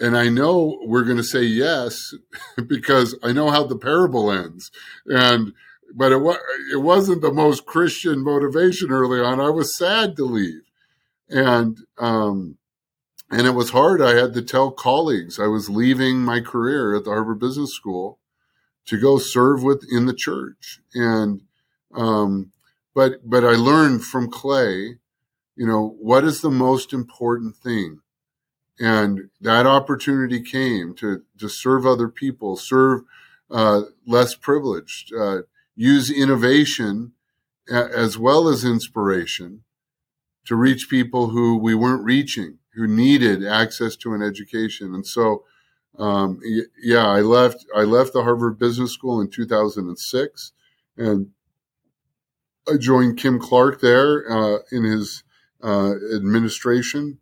and 0.00 0.17
I 0.17 0.28
know 0.28 0.78
we're 0.83 1.05
going 1.05 1.17
to 1.17 1.25
say 1.25 1.43
yes 1.43 2.14
because 2.67 3.17
I 3.23 3.33
know 3.33 3.50
how 3.50 3.64
the 3.64 3.76
parable 3.76 4.31
ends. 4.31 4.71
And, 5.07 5.52
but 5.95 6.12
it, 6.12 6.19
wa- 6.19 6.38
it 6.73 6.83
wasn't 6.83 7.23
the 7.23 7.33
most 7.33 7.67
Christian 7.67 8.23
motivation 8.23 8.90
early 8.90 9.21
on. 9.21 9.40
I 9.40 9.50
was 9.50 9.76
sad 9.76 10.17
to 10.17 10.25
leave. 10.25 10.62
And, 11.28 11.78
um, 11.99 12.59
and 13.31 13.47
it 13.47 13.55
was 13.55 13.71
hard. 13.71 14.00
I 14.00 14.14
had 14.14 14.33
to 14.35 14.43
tell 14.43 14.71
colleagues 14.71 15.38
I 15.38 15.47
was 15.47 15.69
leaving 15.69 16.19
my 16.19 16.40
career 16.40 16.97
at 16.97 17.05
the 17.05 17.11
Harvard 17.11 17.40
Business 17.40 17.75
School 17.75 18.19
to 18.87 18.99
go 18.99 19.19
serve 19.19 19.62
with 19.62 19.85
in 19.90 20.07
the 20.07 20.14
church. 20.14 20.81
And 20.95 21.43
um, 21.95 22.52
but 22.95 23.28
but 23.28 23.45
I 23.45 23.52
learned 23.52 24.05
from 24.05 24.31
Clay, 24.31 24.99
you 25.57 25.67
know, 25.67 25.97
what 26.00 26.25
is 26.25 26.40
the 26.40 26.50
most 26.50 26.93
important 26.93 27.57
thing, 27.57 28.00
and 28.78 29.30
that 29.40 29.66
opportunity 29.66 30.40
came 30.40 30.94
to 30.97 31.23
to 31.38 31.49
serve 31.49 31.87
other 31.87 32.08
people, 32.08 32.56
serve 32.56 33.02
uh, 33.50 33.82
less 34.06 34.35
privileged, 34.35 35.12
uh, 35.14 35.38
use 35.75 36.11
innovation 36.11 37.12
as 37.70 38.16
well 38.16 38.49
as 38.49 38.64
inspiration 38.64 39.62
to 40.47 40.56
reach 40.56 40.88
people 40.88 41.28
who 41.28 41.58
we 41.58 41.75
weren't 41.75 42.04
reaching 42.04 42.58
who 42.78 42.87
needed 42.87 43.44
access 43.44 43.97
to 43.97 44.14
an 44.14 44.23
education. 44.23 44.94
And 44.94 45.04
so, 45.04 45.44
um, 45.99 46.40
yeah, 46.80 47.06
I 47.06 47.20
left. 47.20 47.66
I 47.75 47.82
left 47.82 48.12
the 48.12 48.23
Harvard 48.23 48.56
Business 48.58 48.92
School 48.92 49.20
in 49.20 49.28
2006, 49.28 50.52
and 50.97 51.30
I 52.73 52.76
joined 52.76 53.18
Kim 53.18 53.40
Clark 53.40 53.80
there 53.80 54.30
uh, 54.30 54.58
in 54.70 54.85
his 54.85 55.25
uh, 55.62 55.94
administration. 56.14 57.18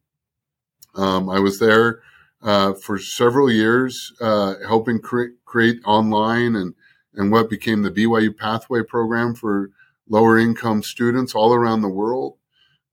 Um, 0.97 1.29
I 1.29 1.39
was 1.41 1.59
there 1.59 2.01
uh, 2.43 2.75
for 2.75 2.99
several 2.99 3.51
years, 3.51 4.13
uh, 4.21 4.55
helping 4.67 5.01
cre- 5.01 5.35
create 5.45 5.81
online 5.85 6.57
and 6.57 6.75
and 7.15 7.33
what 7.33 7.49
became 7.49 7.83
the 7.83 7.91
BYU 7.91 8.37
Pathway 8.37 8.83
program 8.83 9.35
for 9.35 9.71
lower 10.09 10.39
income 10.39 10.83
students 10.83 11.35
all 11.35 11.55
around 11.55 11.81
the 11.81 11.89
world. 11.89 12.37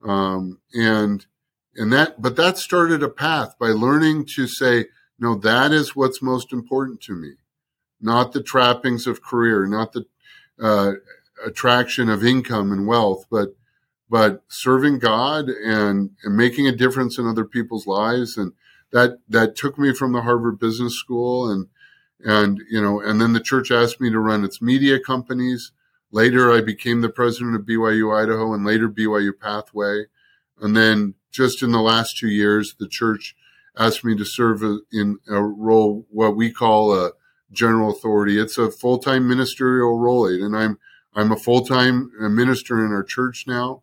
Um, 0.04 0.60
and 0.74 1.26
and 1.76 1.92
that 1.94 2.22
but 2.22 2.36
that 2.36 2.58
started 2.58 3.04
a 3.04 3.10
path 3.10 3.56
by 3.60 3.68
learning 3.68 4.26
to 4.36 4.48
say 4.48 4.86
no 5.20 5.36
that 5.36 5.72
is 5.72 5.96
what's 5.96 6.22
most 6.22 6.54
important 6.54 7.02
to 7.02 7.14
me 7.14 7.34
not 8.02 8.34
the 8.34 8.44
trappings 8.44 9.08
of 9.08 9.24
career 9.24 9.66
not 9.66 9.94
the 9.94 10.06
uh, 10.62 10.94
attraction 11.46 12.10
of 12.10 12.24
income 12.24 12.72
and 12.72 12.88
wealth 12.88 13.26
but 13.32 13.56
but 14.14 14.44
serving 14.48 15.00
god 15.00 15.50
and 15.50 16.12
and 16.24 16.38
making 16.38 16.68
a 16.68 16.76
difference 16.76 17.18
in 17.18 17.28
other 17.28 17.46
people's 17.46 17.88
lives 17.88 18.38
and 18.38 18.54
that 18.92 19.18
that 19.28 19.56
took 19.56 19.78
me 19.78 19.94
from 19.94 20.12
the 20.14 20.22
harvard 20.22 20.60
business 20.60 20.96
school 20.96 21.50
and 21.50 21.68
and 22.20 22.62
you 22.70 22.82
know 22.82 23.00
and 23.00 23.20
then 23.20 23.34
the 23.34 23.40
church 23.40 23.72
asked 23.72 24.00
me 24.00 24.10
to 24.10 24.20
run 24.20 24.44
its 24.44 24.62
media 24.62 25.00
companies 25.00 25.72
later 26.12 26.52
i 26.52 26.62
became 26.62 27.02
the 27.02 27.10
president 27.10 27.56
of 27.56 27.64
byu 27.64 28.14
idaho 28.22 28.54
and 28.54 28.66
later 28.66 28.90
byu 28.90 29.32
pathway 29.40 30.04
and 30.62 30.76
then 30.78 31.16
just 31.34 31.64
in 31.64 31.72
the 31.72 31.82
last 31.82 32.18
two 32.18 32.30
years, 32.30 32.76
the 32.80 32.88
church 32.88 33.36
asked 33.76 34.06
me 34.06 34.16
to 34.16 34.24
serve 34.24 34.64
in 34.92 35.18
a 35.28 35.42
role, 35.42 36.06
what 36.10 36.36
we 36.36 36.52
call 36.52 36.94
a 36.94 37.12
general 37.52 37.90
authority. 37.90 38.40
It's 38.40 38.58
a 38.58 38.72
full 38.72 39.00
time 39.00 39.28
ministerial 39.28 40.00
role, 40.00 40.28
and 40.28 40.56
I'm 40.56 40.78
I'm 41.16 41.32
a 41.32 41.38
full 41.38 41.66
time 41.66 42.12
minister 42.20 42.86
in 42.86 42.92
our 42.92 43.04
church 43.04 43.46
now. 43.48 43.82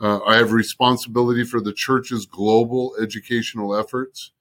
Uh, 0.00 0.20
I 0.24 0.36
have 0.36 0.52
responsibility 0.52 1.44
for 1.44 1.60
the 1.60 1.72
church's 1.72 2.26
global 2.26 2.94
educational 3.00 3.74
efforts. 3.74 4.32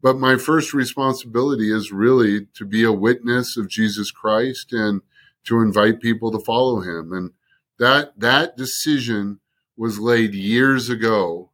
But 0.00 0.18
my 0.18 0.36
first 0.36 0.72
responsibility 0.72 1.72
is 1.72 1.90
really 1.92 2.46
to 2.54 2.64
be 2.64 2.84
a 2.84 2.92
witness 2.92 3.56
of 3.56 3.68
Jesus 3.68 4.10
Christ 4.10 4.72
and 4.72 5.02
to 5.44 5.60
invite 5.60 6.00
people 6.00 6.30
to 6.30 6.44
follow 6.44 6.80
him. 6.80 7.12
And 7.12 7.32
that, 7.78 8.18
that 8.18 8.56
decision 8.56 9.40
was 9.76 9.98
laid 9.98 10.34
years 10.34 10.88
ago 10.88 11.50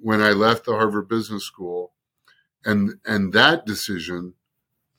when 0.00 0.20
I 0.20 0.30
left 0.30 0.64
the 0.64 0.72
Harvard 0.72 1.08
Business 1.08 1.44
School, 1.44 1.92
and 2.64 2.94
and 3.04 3.32
that 3.32 3.64
decision 3.64 4.34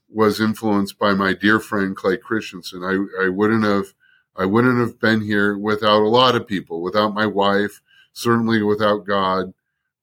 was 0.09 0.39
influenced 0.39 0.97
by 0.97 1.13
my 1.13 1.33
dear 1.33 1.59
friend 1.59 1.95
Clay 1.95 2.17
Christensen. 2.17 2.83
I, 2.83 3.25
I 3.25 3.29
wouldn't 3.29 3.63
have 3.63 3.93
I 4.37 4.45
wouldn't 4.45 4.79
have 4.79 4.99
been 4.99 5.21
here 5.21 5.57
without 5.57 6.01
a 6.01 6.09
lot 6.09 6.35
of 6.35 6.47
people, 6.47 6.81
without 6.81 7.13
my 7.13 7.25
wife, 7.25 7.81
certainly 8.13 8.61
without 8.61 9.05
God, 9.05 9.53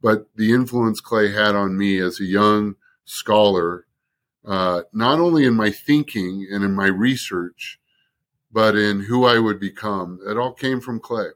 but 0.03 0.27
the 0.37 0.53
influence 0.53 1.01
Clay 1.01 1.33
had 1.33 1.55
on 1.55 1.79
me 1.79 1.99
as 1.99 2.21
a 2.21 2.25
young 2.25 2.75
scholar, 3.05 3.87
uh, 4.45 4.83
not 4.93 5.21
only 5.21 5.45
in 5.45 5.55
my 5.55 5.71
thinking 5.71 6.47
and 6.51 6.65
in 6.65 6.75
my 6.75 6.87
research, 6.87 7.79
but 8.53 8.77
in 8.77 9.01
who 9.01 9.25
I 9.25 9.39
would 9.39 9.59
become. 9.59 10.21
It 10.27 10.39
all 10.39 10.53
came 10.53 10.81
from 10.81 11.01
Clay. 11.01 11.31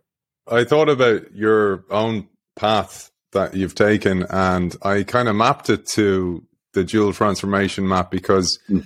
I 0.47 0.65
thought 0.65 0.89
about 0.89 1.35
your 1.35 1.85
own 1.91 2.29
path 2.57 3.11
that 3.33 3.55
you've 3.55 3.75
taken, 3.75 4.25
and 4.31 4.75
I 4.83 5.03
kind 5.03 5.29
of 5.29 5.37
mapped 5.37 5.69
it 5.71 5.87
to 5.95 6.45
the 6.73 6.85
dual 6.85 7.13
transformation 7.13 7.89
map 7.89 8.11
because 8.11 8.59
hmm. 8.67 8.81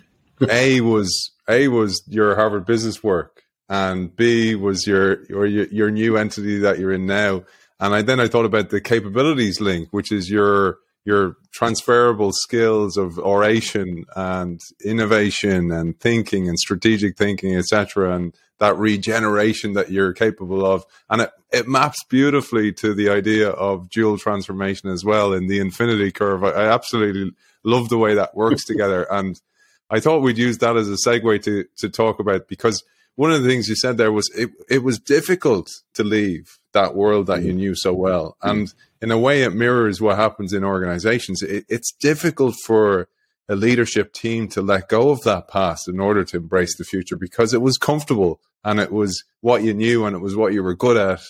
A 0.50 0.80
was 0.80 1.30
A 1.48 1.68
was 1.68 2.02
your 2.08 2.34
Harvard 2.34 2.66
business 2.66 3.02
work, 3.02 3.41
and 3.72 4.14
B 4.14 4.54
was 4.54 4.86
your 4.86 5.24
or 5.34 5.46
your, 5.46 5.64
your 5.68 5.90
new 5.90 6.18
entity 6.18 6.58
that 6.58 6.78
you're 6.78 6.92
in 6.92 7.06
now. 7.06 7.42
And 7.80 7.94
I 7.94 8.02
then 8.02 8.20
I 8.20 8.28
thought 8.28 8.44
about 8.44 8.68
the 8.68 8.82
capabilities 8.82 9.62
link, 9.62 9.88
which 9.92 10.12
is 10.12 10.28
your 10.28 10.76
your 11.06 11.36
transferable 11.52 12.32
skills 12.34 12.98
of 12.98 13.18
oration 13.18 14.04
and 14.14 14.60
innovation 14.84 15.72
and 15.72 15.98
thinking 15.98 16.48
and 16.48 16.58
strategic 16.58 17.16
thinking, 17.16 17.56
etc. 17.56 18.14
And 18.14 18.34
that 18.58 18.76
regeneration 18.76 19.72
that 19.72 19.90
you're 19.90 20.12
capable 20.12 20.66
of. 20.66 20.84
And 21.08 21.22
it, 21.22 21.30
it 21.50 21.66
maps 21.66 22.04
beautifully 22.04 22.72
to 22.74 22.92
the 22.92 23.08
idea 23.08 23.48
of 23.48 23.88
dual 23.88 24.18
transformation 24.18 24.90
as 24.90 25.02
well 25.02 25.32
in 25.32 25.46
the 25.46 25.60
infinity 25.60 26.12
curve. 26.12 26.44
I, 26.44 26.50
I 26.50 26.72
absolutely 26.74 27.32
love 27.64 27.88
the 27.88 27.98
way 27.98 28.14
that 28.16 28.36
works 28.36 28.64
together. 28.66 29.10
And 29.10 29.40
I 29.88 29.98
thought 29.98 30.20
we'd 30.20 30.36
use 30.36 30.58
that 30.58 30.76
as 30.76 30.90
a 30.90 30.96
segue 31.08 31.42
to, 31.44 31.64
to 31.78 31.88
talk 31.88 32.20
about 32.20 32.48
because 32.48 32.84
one 33.16 33.32
of 33.32 33.42
the 33.42 33.48
things 33.48 33.68
you 33.68 33.76
said 33.76 33.96
there 33.96 34.12
was 34.12 34.30
it, 34.36 34.50
it 34.68 34.82
was 34.82 34.98
difficult 34.98 35.68
to 35.94 36.04
leave 36.04 36.58
that 36.72 36.94
world 36.94 37.26
that 37.26 37.42
you 37.42 37.52
mm. 37.52 37.56
knew 37.56 37.74
so 37.74 37.92
well. 37.92 38.36
Mm. 38.42 38.50
And 38.50 38.74
in 39.00 39.10
a 39.10 39.18
way, 39.18 39.42
it 39.42 39.54
mirrors 39.54 40.00
what 40.00 40.16
happens 40.16 40.52
in 40.52 40.64
organizations. 40.64 41.42
It, 41.42 41.64
it's 41.68 41.92
difficult 41.92 42.54
for 42.64 43.08
a 43.48 43.56
leadership 43.56 44.12
team 44.12 44.48
to 44.48 44.62
let 44.62 44.88
go 44.88 45.10
of 45.10 45.20
that 45.22 45.48
past 45.48 45.88
in 45.88 46.00
order 46.00 46.24
to 46.24 46.36
embrace 46.38 46.76
the 46.76 46.84
future 46.84 47.16
because 47.16 47.52
it 47.52 47.60
was 47.60 47.76
comfortable 47.76 48.40
and 48.64 48.80
it 48.80 48.92
was 48.92 49.24
what 49.40 49.62
you 49.62 49.74
knew 49.74 50.06
and 50.06 50.16
it 50.16 50.20
was 50.20 50.36
what 50.36 50.52
you 50.52 50.62
were 50.62 50.74
good 50.74 50.96
at. 50.96 51.20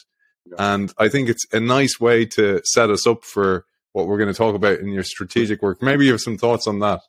And 0.58 0.92
I 0.98 1.08
think 1.08 1.28
it's 1.28 1.46
a 1.52 1.60
nice 1.60 1.98
way 1.98 2.26
to 2.26 2.60
set 2.64 2.90
us 2.90 3.06
up 3.06 3.24
for 3.24 3.64
what 3.92 4.06
we're 4.06 4.18
going 4.18 4.32
to 4.32 4.34
talk 4.34 4.54
about 4.54 4.80
in 4.80 4.88
your 4.88 5.02
strategic 5.02 5.62
work. 5.62 5.82
Maybe 5.82 6.04
you 6.04 6.12
have 6.12 6.20
some 6.20 6.38
thoughts 6.38 6.66
on 6.66 6.80
that. 6.80 7.00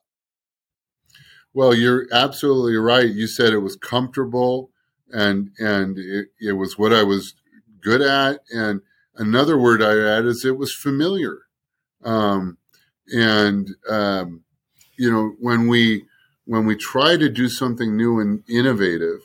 Well, 1.54 1.74
you're 1.74 2.08
absolutely 2.12 2.76
right. 2.78 3.08
You 3.10 3.28
said 3.28 3.54
it 3.54 3.60
was 3.60 3.76
comfortable 3.76 4.72
and 5.12 5.52
and 5.60 5.98
it, 6.00 6.28
it 6.40 6.54
was 6.54 6.78
what 6.78 6.94
I 6.94 7.04
was 7.04 7.36
good 7.82 8.02
at. 8.02 8.42
And 8.52 8.82
another 9.16 9.58
word 9.58 9.82
I 9.84 9.98
add 10.18 10.26
is 10.26 10.46
it 10.46 10.58
was 10.58 10.74
familiar. 10.74 11.40
Um, 12.04 12.58
and 13.10 13.70
um, 13.90 14.44
you 14.98 15.12
know 15.12 15.36
when 15.40 15.68
we 15.68 16.06
when 16.46 16.66
we 16.66 16.76
try 16.76 17.18
to 17.18 17.30
do 17.30 17.50
something 17.50 17.98
new 17.98 18.20
and 18.20 18.44
innovative, 18.50 19.22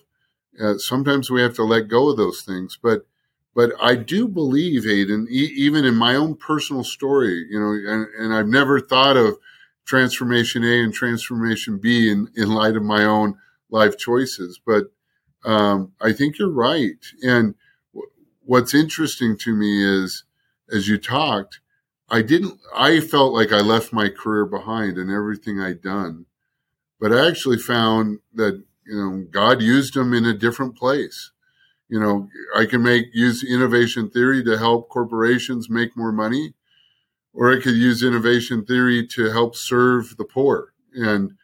uh, 0.61 0.79
sometimes 0.79 1.31
we 1.31 1.43
have 1.43 1.55
to 1.55 1.65
let 1.65 1.89
go 1.89 2.11
of 2.11 2.17
those 2.17 2.43
things. 2.43 2.79
But 2.83 3.07
but 3.55 3.73
I 3.81 3.97
do 3.97 4.29
believe, 4.29 4.87
Aidan, 4.87 5.27
e- 5.31 5.53
even 5.57 5.85
in 5.85 5.95
my 5.97 6.15
own 6.15 6.37
personal 6.37 6.85
story, 6.85 7.47
you 7.51 7.59
know, 7.59 7.73
and, 7.73 8.07
and 8.19 8.35
I've 8.35 8.47
never 8.49 8.81
thought 8.81 9.17
of 9.17 9.39
transformation 9.89 10.63
A 10.65 10.83
and 10.83 10.93
transformation 10.93 11.79
B 11.79 12.11
in, 12.11 12.29
in 12.37 12.51
light 12.51 12.77
of 12.77 12.83
my 12.83 13.05
own 13.05 13.39
life 13.71 13.97
choices. 13.97 14.61
But 14.65 14.93
um, 15.45 15.93
I 16.01 16.13
think 16.13 16.39
you're 16.39 16.53
right. 16.53 17.03
And 17.23 17.55
w- 17.95 18.11
what's 18.45 18.75
interesting 18.75 19.39
to 19.39 19.57
me 19.57 19.83
is, 19.83 20.25
as 20.71 20.89
you 20.89 20.99
talked, 20.99 21.61
I 22.11 22.21
didn't, 22.21 22.61
I 22.75 23.01
felt 23.01 23.33
like 23.33 23.51
I 23.51 23.61
left 23.61 23.93
my 23.93 24.11
career 24.11 24.45
behind 24.45 24.99
and 24.99 25.11
everything 25.11 25.59
I'd 25.59 25.81
done. 25.81 26.27
But 27.01 27.13
I 27.13 27.27
actually 27.27 27.59
found 27.59 28.19
that, 28.35 28.63
you 28.87 28.97
know, 28.97 29.27
God 29.31 29.63
used 29.63 29.95
them 29.95 30.13
in 30.13 30.27
a 30.27 30.37
different 30.37 30.77
place. 30.77 31.33
You 31.89 31.99
know, 31.99 32.29
I 32.55 32.67
can 32.67 32.83
make, 32.83 33.07
use 33.15 33.43
innovation 33.43 34.11
theory 34.11 34.45
to 34.45 34.59
help 34.59 34.91
corporations 34.91 35.71
make 35.71 35.97
more 35.97 36.13
money 36.13 36.53
or 37.39 37.53
I 37.53 37.61
could 37.61 37.77
use 37.77 38.03
innovation 38.03 38.65
theory 38.65 39.07
to 39.07 39.31
help 39.31 39.55
serve 39.55 40.17
the 40.17 40.25
poor. 40.25 40.73
And 40.93 41.35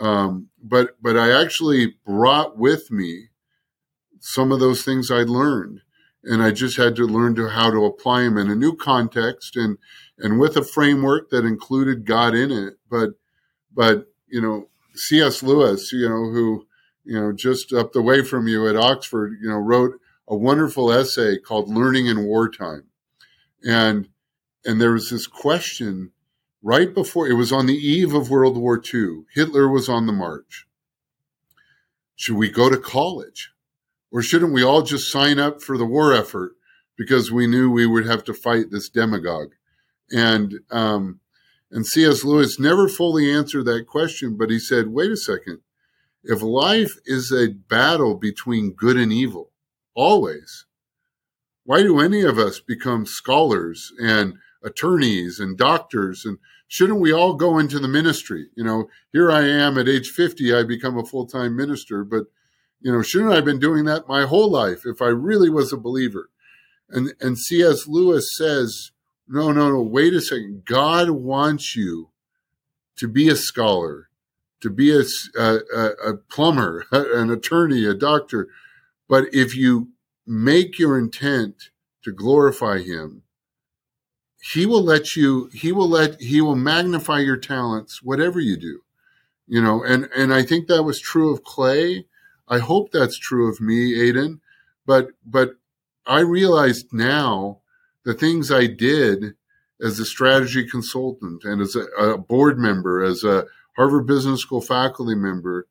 um, 0.00 0.48
but 0.60 1.00
but 1.00 1.16
I 1.16 1.40
actually 1.40 1.94
brought 2.04 2.58
with 2.58 2.90
me 2.90 3.28
some 4.18 4.50
of 4.50 4.58
those 4.58 4.82
things 4.82 5.12
I 5.12 5.22
learned, 5.22 5.82
and 6.24 6.42
I 6.42 6.50
just 6.50 6.76
had 6.76 6.96
to 6.96 7.06
learn 7.06 7.36
to 7.36 7.50
how 7.50 7.70
to 7.70 7.84
apply 7.84 8.22
them 8.22 8.36
in 8.36 8.50
a 8.50 8.56
new 8.56 8.74
context 8.74 9.54
and 9.54 9.78
and 10.18 10.40
with 10.40 10.56
a 10.56 10.64
framework 10.64 11.30
that 11.30 11.44
included 11.44 12.04
God 12.04 12.34
in 12.34 12.50
it. 12.50 12.74
But 12.90 13.10
but 13.72 14.08
you 14.26 14.42
know 14.42 14.70
C.S. 14.96 15.44
Lewis, 15.44 15.92
you 15.92 16.08
know 16.08 16.32
who 16.32 16.66
you 17.04 17.20
know 17.20 17.32
just 17.32 17.72
up 17.72 17.92
the 17.92 18.02
way 18.02 18.24
from 18.24 18.48
you 18.48 18.68
at 18.68 18.74
Oxford, 18.74 19.38
you 19.40 19.48
know 19.48 19.58
wrote 19.58 20.00
a 20.26 20.34
wonderful 20.34 20.90
essay 20.90 21.38
called 21.38 21.68
"Learning 21.68 22.06
in 22.06 22.24
Wartime," 22.24 22.86
and 23.62 24.08
and 24.64 24.80
there 24.80 24.92
was 24.92 25.10
this 25.10 25.26
question 25.26 26.12
right 26.62 26.94
before 26.94 27.28
it 27.28 27.34
was 27.34 27.52
on 27.52 27.66
the 27.66 27.76
eve 27.76 28.14
of 28.14 28.30
World 28.30 28.56
War 28.56 28.80
II. 28.82 29.24
Hitler 29.34 29.68
was 29.68 29.88
on 29.88 30.06
the 30.06 30.12
march. 30.12 30.66
Should 32.16 32.36
we 32.36 32.48
go 32.48 32.70
to 32.70 32.78
college? 32.78 33.50
Or 34.10 34.22
shouldn't 34.22 34.52
we 34.52 34.62
all 34.62 34.82
just 34.82 35.10
sign 35.10 35.38
up 35.38 35.60
for 35.60 35.76
the 35.76 35.84
war 35.84 36.12
effort 36.12 36.52
because 36.96 37.32
we 37.32 37.46
knew 37.46 37.70
we 37.70 37.86
would 37.86 38.06
have 38.06 38.24
to 38.24 38.34
fight 38.34 38.70
this 38.70 38.88
demagogue? 38.88 39.52
And 40.10 40.60
um, 40.70 41.20
and 41.70 41.84
C.S. 41.84 42.22
Lewis 42.22 42.60
never 42.60 42.88
fully 42.88 43.30
answered 43.32 43.64
that 43.64 43.88
question, 43.88 44.36
but 44.36 44.48
he 44.48 44.60
said, 44.60 44.88
wait 44.88 45.10
a 45.10 45.16
second. 45.16 45.58
If 46.22 46.40
life 46.40 46.92
is 47.04 47.32
a 47.32 47.48
battle 47.48 48.14
between 48.14 48.74
good 48.74 48.96
and 48.96 49.12
evil, 49.12 49.50
always, 49.94 50.66
why 51.64 51.82
do 51.82 51.98
any 51.98 52.22
of 52.22 52.38
us 52.38 52.60
become 52.60 53.06
scholars 53.06 53.92
and 53.98 54.34
attorneys 54.64 55.38
and 55.38 55.56
doctors 55.56 56.24
and 56.24 56.38
shouldn't 56.68 57.00
we 57.00 57.12
all 57.12 57.34
go 57.34 57.58
into 57.58 57.78
the 57.78 57.88
ministry? 57.88 58.46
You 58.56 58.64
know 58.64 58.88
here 59.12 59.30
i 59.30 59.42
am 59.42 59.78
at 59.78 59.88
age 59.88 60.08
50 60.10 60.54
i 60.54 60.62
become 60.62 60.98
a 60.98 61.04
full-time 61.04 61.56
minister 61.56 62.04
but 62.04 62.24
you 62.80 62.92
know 62.92 63.02
shouldn't 63.02 63.32
i 63.32 63.36
have 63.36 63.44
been 63.44 63.58
doing 63.58 63.84
that 63.84 64.08
my 64.08 64.24
whole 64.24 64.50
life 64.50 64.82
if 64.84 65.02
i 65.02 65.08
really 65.08 65.50
was 65.50 65.72
a 65.72 65.76
believer? 65.76 66.30
And 66.88 67.12
and 67.20 67.38
cs 67.38 67.86
lewis 67.86 68.28
says 68.36 68.92
no 69.28 69.52
no 69.52 69.70
no 69.70 69.82
wait 69.82 70.14
a 70.14 70.20
second. 70.20 70.64
God 70.64 71.10
wants 71.10 71.76
you 71.76 72.10
to 72.96 73.08
be 73.08 73.28
a 73.28 73.36
scholar 73.36 74.08
to 74.64 74.70
be 74.70 74.90
a, 74.90 75.04
a, 75.38 75.58
a 76.06 76.14
plumber 76.30 76.86
an 76.92 77.30
attorney 77.30 77.84
a 77.84 77.92
doctor. 77.92 78.48
But 79.06 79.26
if 79.34 79.54
you 79.54 79.90
make 80.26 80.78
your 80.78 80.98
intent 80.98 81.68
to 82.02 82.10
glorify 82.10 82.78
him 82.78 83.23
he 84.52 84.66
will 84.66 84.82
let 84.82 85.16
you 85.16 85.48
he 85.52 85.72
will 85.72 85.88
let 85.88 86.20
he 86.20 86.40
will 86.40 86.56
magnify 86.56 87.18
your 87.18 87.36
talents 87.36 88.02
whatever 88.02 88.40
you 88.40 88.56
do 88.56 88.80
you 89.46 89.60
know 89.60 89.82
and 89.82 90.08
and 90.16 90.32
i 90.34 90.42
think 90.42 90.66
that 90.66 90.82
was 90.82 91.00
true 91.00 91.32
of 91.32 91.44
clay. 91.44 92.06
I 92.46 92.58
hope 92.58 92.92
that's 92.92 93.18
true 93.18 93.48
of 93.50 93.58
me 93.58 93.98
aidan. 94.00 94.40
But 94.86 95.08
but 95.24 95.56
i 96.06 96.20
realized 96.20 96.92
now 96.92 97.60
the 98.04 98.14
things 98.14 98.50
i 98.50 98.66
did 98.66 99.34
as 99.80 99.98
a 99.98 100.04
strategy 100.04 100.68
consultant 100.68 101.44
and 101.44 101.60
as 101.60 101.74
a, 101.74 101.84
a 102.02 102.18
board 102.18 102.58
member 102.58 103.02
as 103.02 103.24
a 103.24 103.44
harvard 103.76 104.06
business 104.06 104.40
school 104.40 104.60
faculty 104.60 105.14
member 105.14 105.66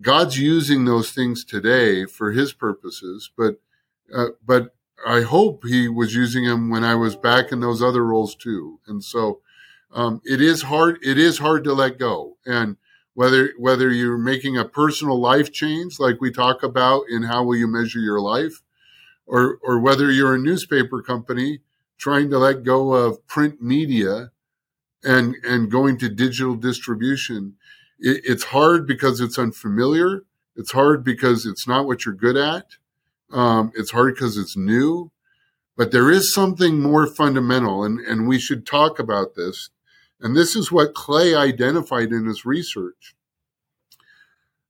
god's 0.00 0.38
using 0.38 0.84
those 0.84 1.10
things 1.10 1.44
today 1.44 2.04
for 2.06 2.32
his 2.32 2.52
purposes. 2.52 3.30
But 3.36 3.60
uh, 4.14 4.28
but 4.44 4.74
I 5.06 5.22
hope 5.22 5.64
he 5.64 5.88
was 5.88 6.14
using 6.14 6.44
him 6.44 6.70
when 6.70 6.84
I 6.84 6.94
was 6.94 7.16
back 7.16 7.52
in 7.52 7.60
those 7.60 7.82
other 7.82 8.04
roles 8.04 8.34
too. 8.34 8.80
And 8.86 9.02
so 9.04 9.40
um, 9.92 10.20
it 10.24 10.40
is 10.40 10.62
hard. 10.62 10.98
It 11.02 11.18
is 11.18 11.38
hard 11.38 11.64
to 11.64 11.74
let 11.74 11.98
go. 11.98 12.36
And 12.46 12.76
whether 13.14 13.50
whether 13.58 13.90
you're 13.90 14.18
making 14.18 14.56
a 14.58 14.64
personal 14.64 15.20
life 15.20 15.52
change, 15.52 16.00
like 16.00 16.20
we 16.20 16.30
talk 16.30 16.62
about 16.62 17.04
in 17.08 17.24
how 17.24 17.44
will 17.44 17.56
you 17.56 17.68
measure 17.68 18.00
your 18.00 18.20
life, 18.20 18.62
or 19.26 19.58
or 19.62 19.78
whether 19.78 20.10
you're 20.10 20.34
a 20.34 20.38
newspaper 20.38 21.00
company 21.02 21.60
trying 21.96 22.28
to 22.30 22.38
let 22.38 22.64
go 22.64 22.92
of 22.92 23.24
print 23.26 23.62
media 23.62 24.32
and 25.04 25.36
and 25.44 25.70
going 25.70 25.98
to 25.98 26.08
digital 26.08 26.56
distribution, 26.56 27.54
it, 28.00 28.22
it's 28.24 28.44
hard 28.44 28.86
because 28.86 29.20
it's 29.20 29.38
unfamiliar. 29.38 30.24
It's 30.56 30.72
hard 30.72 31.04
because 31.04 31.46
it's 31.46 31.68
not 31.68 31.86
what 31.86 32.04
you're 32.04 32.14
good 32.14 32.36
at 32.36 32.76
um, 33.32 33.72
it's 33.74 33.90
hard 33.90 34.14
because 34.14 34.36
it's 34.36 34.56
new, 34.56 35.10
but 35.76 35.90
there 35.90 36.10
is 36.10 36.32
something 36.32 36.80
more 36.80 37.06
fundamental, 37.06 37.84
and, 37.84 38.00
and 38.00 38.28
we 38.28 38.38
should 38.38 38.66
talk 38.66 38.98
about 38.98 39.34
this. 39.34 39.70
And 40.20 40.36
this 40.36 40.54
is 40.54 40.70
what 40.70 40.94
Clay 40.94 41.34
identified 41.34 42.12
in 42.12 42.26
his 42.26 42.44
research. 42.44 43.14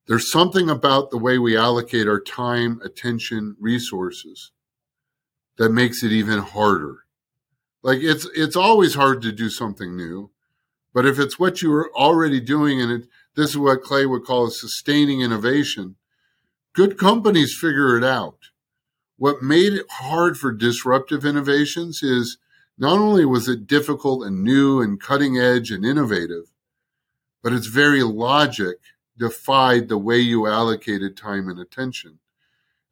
There's 0.06 0.30
something 0.30 0.68
about 0.68 1.10
the 1.10 1.18
way 1.18 1.38
we 1.38 1.56
allocate 1.56 2.06
our 2.06 2.20
time, 2.20 2.80
attention, 2.84 3.56
resources 3.58 4.50
that 5.56 5.70
makes 5.70 6.02
it 6.02 6.12
even 6.12 6.40
harder. 6.40 7.04
Like 7.82 7.98
it's 8.00 8.26
it's 8.34 8.56
always 8.56 8.94
hard 8.94 9.22
to 9.22 9.32
do 9.32 9.48
something 9.48 9.96
new, 9.96 10.30
but 10.92 11.06
if 11.06 11.18
it's 11.18 11.38
what 11.38 11.62
you 11.62 11.72
are 11.74 11.94
already 11.94 12.40
doing 12.40 12.80
and 12.80 12.90
it, 12.90 13.08
this 13.36 13.50
is 13.50 13.58
what 13.58 13.82
Clay 13.82 14.06
would 14.06 14.24
call 14.24 14.46
a 14.46 14.50
sustaining 14.50 15.20
innovation, 15.20 15.96
good 16.74 16.98
companies 16.98 17.56
figure 17.56 17.96
it 17.96 18.04
out. 18.04 18.36
What 19.16 19.42
made 19.42 19.72
it 19.72 19.86
hard 19.90 20.36
for 20.36 20.52
disruptive 20.52 21.24
innovations 21.24 22.02
is 22.02 22.36
not 22.76 22.98
only 22.98 23.24
was 23.24 23.48
it 23.48 23.66
difficult 23.66 24.26
and 24.26 24.42
new 24.42 24.82
and 24.82 25.00
cutting 25.00 25.38
edge 25.38 25.70
and 25.70 25.84
innovative, 25.84 26.50
but 27.42 27.52
its 27.52 27.68
very 27.68 28.02
logic 28.02 28.78
defied 29.16 29.88
the 29.88 29.98
way 29.98 30.18
you 30.18 30.46
allocated 30.46 31.16
time 31.16 31.48
and 31.48 31.58
attention. 31.58 32.18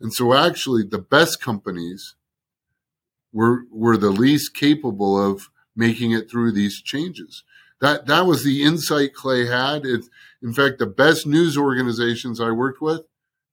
And 0.00 0.14
so 0.14 0.32
actually 0.32 0.84
the 0.84 0.98
best 0.98 1.40
companies 1.40 2.14
were 3.32 3.64
were 3.70 3.96
the 3.96 4.10
least 4.10 4.54
capable 4.54 5.18
of 5.20 5.50
making 5.74 6.12
it 6.12 6.30
through 6.30 6.52
these 6.52 6.80
changes. 6.80 7.42
That 7.80 8.06
that 8.06 8.26
was 8.26 8.44
the 8.44 8.62
insight 8.62 9.14
Clay 9.14 9.46
had. 9.46 9.84
It, 9.84 10.04
in 10.40 10.52
fact, 10.52 10.78
the 10.78 10.86
best 10.86 11.26
news 11.26 11.56
organizations 11.56 12.40
I 12.40 12.50
worked 12.50 12.80
with, 12.80 13.02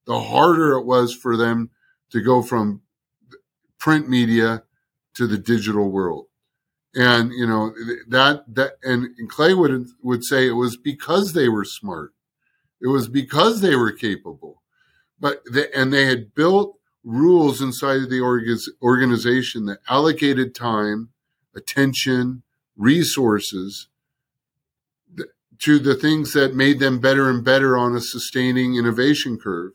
the 0.06 0.20
harder 0.20 0.72
it 0.72 0.84
was 0.84 1.14
for 1.14 1.36
them 1.36 1.70
to 2.10 2.20
go 2.20 2.42
from 2.42 2.82
print 3.78 4.08
media 4.08 4.64
to 5.14 5.26
the 5.26 5.38
digital 5.38 5.90
world. 5.90 6.26
And, 6.94 7.32
you 7.32 7.46
know, 7.46 7.72
that, 8.08 8.44
that, 8.54 8.72
and, 8.82 9.08
Clay 9.28 9.54
would, 9.54 9.86
would 10.02 10.24
say 10.24 10.46
it 10.46 10.52
was 10.52 10.76
because 10.76 11.32
they 11.32 11.48
were 11.48 11.64
smart. 11.64 12.12
It 12.82 12.88
was 12.88 13.08
because 13.08 13.60
they 13.60 13.76
were 13.76 13.92
capable. 13.92 14.62
But, 15.20 15.42
and 15.74 15.92
they 15.92 16.06
had 16.06 16.34
built 16.34 16.78
rules 17.04 17.62
inside 17.62 18.02
of 18.02 18.10
the 18.10 18.20
organization 18.82 19.66
that 19.66 19.78
allocated 19.88 20.54
time, 20.54 21.10
attention, 21.54 22.42
resources 22.76 23.88
to 25.60 25.78
the 25.78 25.94
things 25.94 26.32
that 26.32 26.54
made 26.54 26.78
them 26.78 26.98
better 26.98 27.28
and 27.28 27.44
better 27.44 27.76
on 27.76 27.94
a 27.94 28.00
sustaining 28.00 28.76
innovation 28.76 29.38
curve. 29.38 29.72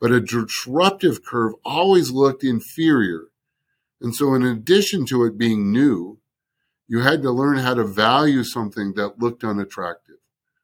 But 0.00 0.12
a 0.12 0.20
disruptive 0.20 1.24
curve 1.24 1.52
always 1.64 2.10
looked 2.10 2.42
inferior. 2.42 3.26
And 4.00 4.14
so, 4.14 4.34
in 4.34 4.42
addition 4.42 5.04
to 5.06 5.24
it 5.24 5.36
being 5.36 5.70
new, 5.70 6.18
you 6.88 7.00
had 7.00 7.22
to 7.22 7.30
learn 7.30 7.58
how 7.58 7.74
to 7.74 7.84
value 7.84 8.42
something 8.42 8.94
that 8.94 9.18
looked 9.18 9.44
unattractive. 9.44 10.16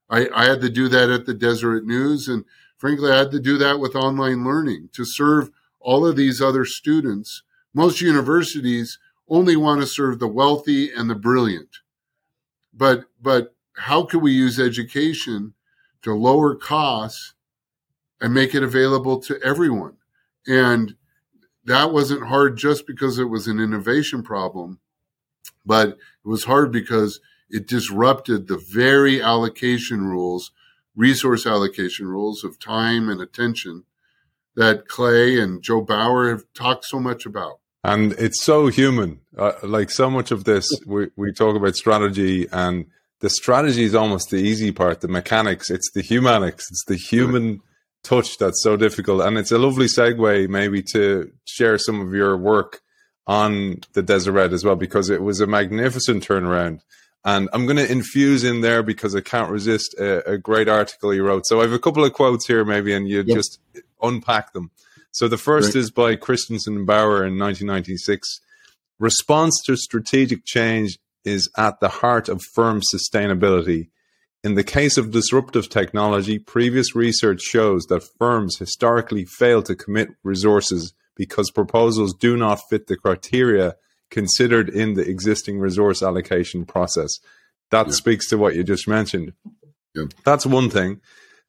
I, 0.09 0.29
I 0.35 0.47
had 0.47 0.61
to 0.63 0.69
do 0.69 0.89
that 0.89 1.11
at 1.11 1.27
the 1.27 1.35
Deseret 1.35 1.85
News. 1.85 2.29
And 2.29 2.45
frankly, 2.79 3.13
I 3.13 3.19
had 3.19 3.31
to 3.33 3.41
do 3.41 3.59
that 3.59 3.79
with 3.79 3.95
online 3.95 4.45
learning 4.45 4.89
to 4.95 5.05
serve 5.05 5.51
all 5.81 6.07
of 6.07 6.17
these 6.17 6.41
other 6.41 6.65
students. 6.65 7.43
Most 7.73 8.01
universities 8.01 8.99
only 9.29 9.55
want 9.55 9.81
to 9.83 9.87
serve 9.87 10.19
the 10.19 10.29
wealthy 10.29 10.91
and 10.91 11.11
the 11.11 11.15
brilliant. 11.15 11.79
But, 12.73 13.05
but 13.21 13.55
how 13.77 14.05
can 14.05 14.21
we 14.21 14.33
use 14.33 14.59
education 14.59 15.55
to 16.03 16.15
lower 16.15 16.55
costs 16.55 17.35
and 18.21 18.35
make 18.35 18.55
it 18.55 18.63
available 18.63 19.21
to 19.21 19.41
everyone? 19.43 19.97
And 20.47 20.95
that 21.65 21.93
wasn't 21.93 22.27
hard 22.27 22.57
just 22.57 22.87
because 22.87 23.19
it 23.19 23.25
was 23.25 23.47
an 23.47 23.61
innovation 23.61 24.23
problem, 24.23 24.81
but 25.65 25.89
it 25.91 25.99
was 26.25 26.45
hard 26.45 26.71
because 26.73 27.21
it 27.51 27.67
disrupted 27.67 28.47
the 28.47 28.59
very 28.59 29.23
allocation 29.23 30.07
rules, 30.07 30.53
resource 30.95 31.47
allocation 31.47 32.07
rules 32.07 32.45
of 32.45 32.59
time 32.59 33.09
and 33.09 33.21
attention 33.21 33.85
that 34.55 34.89
Clay 34.89 35.39
and 35.39 35.63
Joe 35.63 35.83
Bower 35.83 36.31
have 36.31 36.45
talked 36.55 36.85
so 36.87 36.99
much 36.99 37.27
about. 37.27 37.61
And 37.85 38.13
it's 38.15 38.43
so 38.43 38.67
human. 38.69 39.21
Uh, 39.37 39.53
like 39.63 39.91
so 39.91 40.11
much 40.11 40.31
of 40.31 40.45
this, 40.45 40.69
we, 40.87 41.09
we 41.17 41.33
talk 41.33 41.55
about 41.55 41.77
strategy 41.77 42.49
and 42.51 42.87
the 43.21 43.31
strategy 43.31 43.85
is 43.85 43.95
almost 43.95 44.31
the 44.31 44.39
easy 44.39 44.73
part, 44.73 45.01
the 45.01 45.09
mechanics. 45.09 45.71
It's 45.71 45.91
the 45.93 46.03
humanics. 46.03 46.65
It's 46.71 46.85
the 46.87 46.97
human. 46.97 47.63
Touch 48.07 48.39
that's 48.39 48.63
so 48.63 48.77
difficult. 48.77 49.23
And 49.23 49.37
it's 49.37 49.51
a 49.51 49.59
lovely 49.59 49.87
segue, 49.87 50.49
maybe, 50.49 50.81
to 50.93 51.33
share 51.45 51.77
some 51.77 52.01
of 52.01 52.15
your 52.15 52.37
work 52.37 52.81
on 53.27 53.81
the 53.95 54.03
Deseret 54.03 54.53
as 54.53 54.65
well, 54.65 54.77
because 54.77 55.11
it 55.11 55.23
was 55.23 55.41
a 55.41 55.47
magnificent 55.49 56.25
turnaround. 56.25 56.83
And 57.25 57.49
I'm 57.53 57.67
going 57.67 57.79
to 57.79 57.91
infuse 57.91 58.45
in 58.45 58.61
there 58.61 58.85
because 58.85 59.17
I 59.17 59.23
can't 59.23 59.51
resist 59.51 59.95
a, 59.99 60.35
a, 60.35 60.39
great 60.39 60.69
article 60.69 61.13
you 61.13 61.25
wrote. 61.25 61.43
So 61.47 61.59
I 61.59 61.63
have 61.63 61.73
a 61.73 61.81
couple 61.81 62.05
of 62.05 62.13
quotes 62.13 62.47
here, 62.47 62.65
maybe, 62.65 62.95
and 62.95 63.09
you 63.09 63.25
yep. 63.27 63.37
just 63.39 63.59
unpack 64.01 64.53
them. 64.53 64.71
So 65.11 65.27
the 65.27 65.37
first 65.37 65.75
is 65.75 65.91
by 65.91 66.15
Christensen 66.15 66.85
Bower 66.85 67.25
in 67.25 67.37
1996. 67.37 68.41
Response 69.01 69.61
to 69.67 69.77
strategic 69.77 70.45
change 70.45 71.01
is 71.25 71.51
at 71.57 71.81
the 71.81 71.89
heart 71.89 72.29
of 72.29 72.41
firm 72.55 72.81
sustainability. 72.95 73.89
In 74.47 74.55
the 74.55 74.63
case 74.63 74.97
of 74.97 75.11
disruptive 75.11 75.69
technology, 75.69 76.39
previous 76.39 76.95
research 76.95 77.43
shows 77.43 77.87
that 77.87 78.09
firms 78.17 78.59
historically 78.59 79.25
fail 79.25 79.61
to 79.65 79.75
commit 79.75 80.11
resources 80.23 80.95
because 81.17 81.51
proposals 81.51 82.15
do 82.15 82.37
not 82.37 82.61
fit 82.71 82.87
the 82.87 82.97
criteria 82.97 83.75
considered 84.09 84.69
in 84.69 84.95
the 84.95 85.03
existing 85.03 85.59
resource 85.59 86.01
allocation 86.01 86.65
process. 86.65 87.19
That 87.73 87.89
yeah. 87.89 87.93
speaks 87.95 88.29
to 88.29 88.39
what 88.39 88.55
you 88.55 88.63
just 88.63 88.87
mentioned. 88.87 89.33
Yeah. 89.97 90.05
That's 90.25 90.47
one 90.47 90.71
thing. 90.71 91.01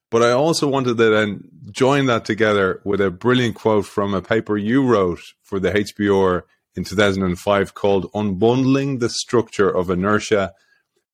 But 0.10 0.24
I 0.24 0.32
also 0.32 0.68
wanted 0.68 0.98
to 0.98 1.10
then 1.12 1.50
join 1.70 2.08
that 2.08 2.26
together 2.26 2.82
with 2.84 3.00
a 3.00 3.12
brilliant 3.12 3.54
quote 3.54 3.86
from 3.86 4.16
a 4.16 4.24
paper 4.24 4.58
you 4.58 4.84
wrote 4.84 5.22
for 5.44 5.60
the 5.60 5.70
HBR 5.70 6.42
in 6.76 6.84
2005 6.84 7.76
called 7.76 8.12
Unbundling 8.14 9.00
the 9.00 9.10
Structure 9.10 9.70
of 9.70 9.92
Inertia 9.92 10.54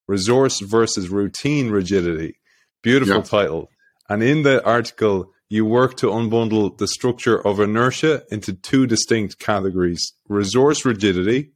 Resource 0.07 0.59
versus 0.59 1.09
Routine 1.09 1.69
Rigidity. 1.69 2.35
Beautiful 2.81 3.17
yeah. 3.17 3.21
title. 3.21 3.69
And 4.09 4.21
in 4.21 4.43
the 4.43 4.63
article, 4.65 5.31
you 5.49 5.65
work 5.65 5.95
to 5.97 6.07
unbundle 6.07 6.77
the 6.77 6.87
structure 6.87 7.39
of 7.45 7.59
inertia 7.59 8.23
into 8.31 8.53
two 8.53 8.87
distinct 8.87 9.39
categories 9.39 10.13
resource 10.27 10.83
rigidity 10.83 11.51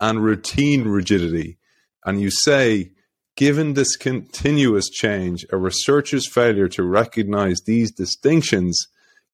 and 0.00 0.22
routine 0.22 0.84
rigidity. 0.84 1.58
And 2.04 2.20
you 2.20 2.30
say, 2.30 2.92
given 3.36 3.74
this 3.74 3.96
continuous 3.96 4.88
change, 4.88 5.44
a 5.50 5.56
researcher's 5.56 6.28
failure 6.28 6.68
to 6.68 6.82
recognize 6.82 7.60
these 7.60 7.90
distinctions 7.90 8.86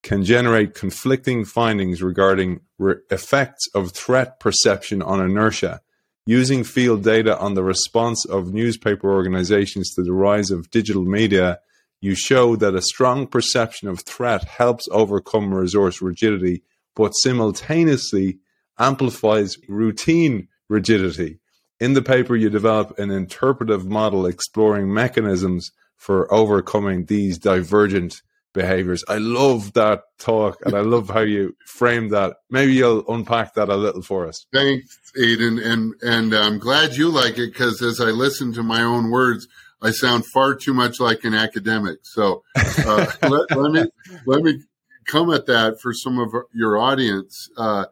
can 0.03 0.25
generate 0.25 0.75
conflicting 0.75 1.45
findings 1.45 2.03
regarding 2.03 2.61
re- 2.79 2.97
effects 3.11 3.67
of 3.75 3.93
threat 3.93 4.41
perception 4.41 5.03
on 5.03 5.21
inertia. 5.21 5.81
Using 6.29 6.63
field 6.63 7.05
data 7.05 7.39
on 7.39 7.55
the 7.55 7.63
response 7.63 8.27
of 8.27 8.53
newspaper 8.53 9.11
organizations 9.11 9.95
to 9.95 10.03
the 10.03 10.13
rise 10.13 10.51
of 10.51 10.71
digital 10.71 11.07
media, 11.07 11.59
you 12.03 12.15
show 12.15 12.55
that 12.57 12.75
a 12.75 12.83
strong 12.83 13.27
perception 13.27 13.89
of 13.89 14.01
threat 14.01 14.45
helps 14.45 14.87
overcome 14.93 15.55
resource 15.55 16.03
rigidity, 16.03 16.65
but 16.95 17.13
simultaneously 17.13 18.41
amplifies 18.79 19.57
routine 19.69 20.49
rigidity. 20.69 21.39
In 21.81 21.95
the 21.95 22.03
paper, 22.03 22.37
you 22.37 22.51
develop 22.51 22.99
an 22.99 23.11
interpretive 23.11 23.87
model 23.87 24.27
exploring 24.27 24.93
mechanisms 24.93 25.73
for 25.97 26.31
overcoming 26.31 27.07
these 27.07 27.39
divergent 27.39 28.21
behaviors. 28.53 29.05
I 29.09 29.19
love 29.19 29.73
that 29.75 30.03
talk 30.19 30.59
and 30.65 30.75
I 30.75 30.81
love 30.81 31.09
how 31.11 31.21
you 31.21 31.57
frame 31.67 32.09
that. 32.11 32.37
Maybe 32.51 32.75
you'll 32.75 33.05
unpack 33.09 33.55
that 33.55 33.69
a 33.69 33.77
little 33.77 34.03
for 34.03 34.27
us. 34.27 34.47
Thanks, 34.53 34.99
Aidan. 35.21 35.59
And, 35.59 35.95
and 36.03 36.35
I'm 36.35 36.59
glad 36.59 36.97
you 36.97 37.11
like 37.11 37.39
it 37.39 37.53
because 37.53 37.83
as 37.83 38.01
I 38.01 38.11
listen 38.11 38.53
to 38.55 38.63
my 38.63 38.83
own 38.83 39.11
words, 39.11 39.47
I 39.81 39.93
sound 39.93 40.25
far 40.27 40.55
too 40.55 40.75
much 40.75 40.99
like 40.99 41.25
an 41.25 41.35
academic. 41.35 42.01
So 42.03 42.43
uh, 42.57 43.07
let, 43.23 43.57
let, 43.57 43.73
me, 43.73 43.85
let 44.27 44.43
me 44.43 44.63
come 45.07 45.33
at 45.33 45.47
that 45.47 45.81
for 45.81 45.93
some 45.93 46.19
of 46.19 46.35
your 46.53 46.79
audience. 46.79 47.49
Uh, 47.57 47.87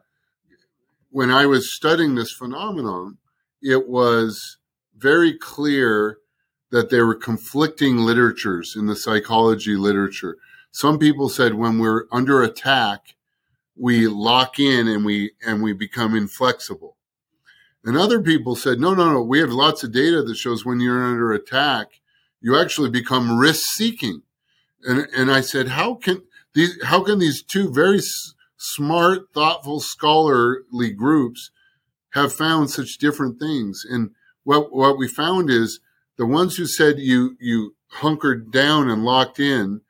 when 1.11 1.31
I 1.31 1.45
was 1.45 1.73
studying 1.73 2.15
this 2.15 2.31
phenomenon, 2.31 3.17
it 3.61 3.87
was 3.87 4.57
very 4.95 5.37
clear 5.37 6.17
that 6.71 6.89
there 6.89 7.05
were 7.05 7.15
conflicting 7.15 7.97
literatures 7.97 8.75
in 8.75 8.87
the 8.87 8.95
psychology 8.95 9.75
literature. 9.75 10.37
Some 10.71 10.99
people 10.99 11.29
said 11.29 11.55
when 11.55 11.79
we're 11.79 12.05
under 12.11 12.43
attack, 12.43 13.15
we 13.75 14.07
lock 14.07 14.59
in 14.59 14.87
and 14.87 15.05
we 15.05 15.31
and 15.45 15.61
we 15.61 15.73
become 15.73 16.15
inflexible. 16.15 16.97
And 17.83 17.97
other 17.97 18.21
people 18.21 18.55
said, 18.55 18.79
no, 18.79 18.93
no, 18.93 19.13
no, 19.13 19.21
we 19.21 19.39
have 19.39 19.51
lots 19.51 19.83
of 19.83 19.93
data 19.93 20.21
that 20.21 20.35
shows 20.35 20.65
when 20.65 20.79
you're 20.79 21.05
under 21.05 21.31
attack, 21.31 22.01
you 22.41 22.59
actually 22.59 22.89
become 22.89 23.37
risk 23.37 23.61
seeking. 23.75 24.23
And, 24.83 25.07
and 25.15 25.31
I 25.31 25.41
said, 25.41 25.69
how 25.69 25.95
can 25.95 26.23
these, 26.53 26.77
how 26.83 27.01
can 27.03 27.19
these 27.19 27.41
two 27.41 27.71
very 27.71 27.99
s- 27.99 28.33
smart, 28.57 29.33
thoughtful, 29.33 29.79
scholarly 29.79 30.91
groups 30.91 31.51
have 32.11 32.33
found 32.33 32.69
such 32.69 32.97
different 32.97 33.39
things? 33.39 33.83
And 33.89 34.11
what, 34.43 34.73
what 34.75 34.97
we 34.97 35.07
found 35.07 35.49
is 35.49 35.79
the 36.17 36.25
ones 36.25 36.57
who 36.57 36.65
said 36.65 36.99
you 36.99 37.37
you 37.39 37.75
hunkered 37.89 38.51
down 38.51 38.89
and 38.89 39.05
locked 39.05 39.39
in 39.39 39.81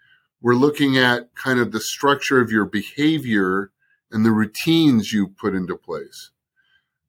were 0.48 0.56
looking 0.56 0.98
at 0.98 1.36
kind 1.36 1.60
of 1.60 1.74
the 1.74 1.82
structure 1.82 2.40
of 2.40 2.50
your 2.50 2.64
behavior 2.64 3.70
and 4.10 4.26
the 4.26 4.32
routines 4.32 5.12
you 5.12 5.28
put 5.28 5.54
into 5.54 5.76
place. 5.76 6.32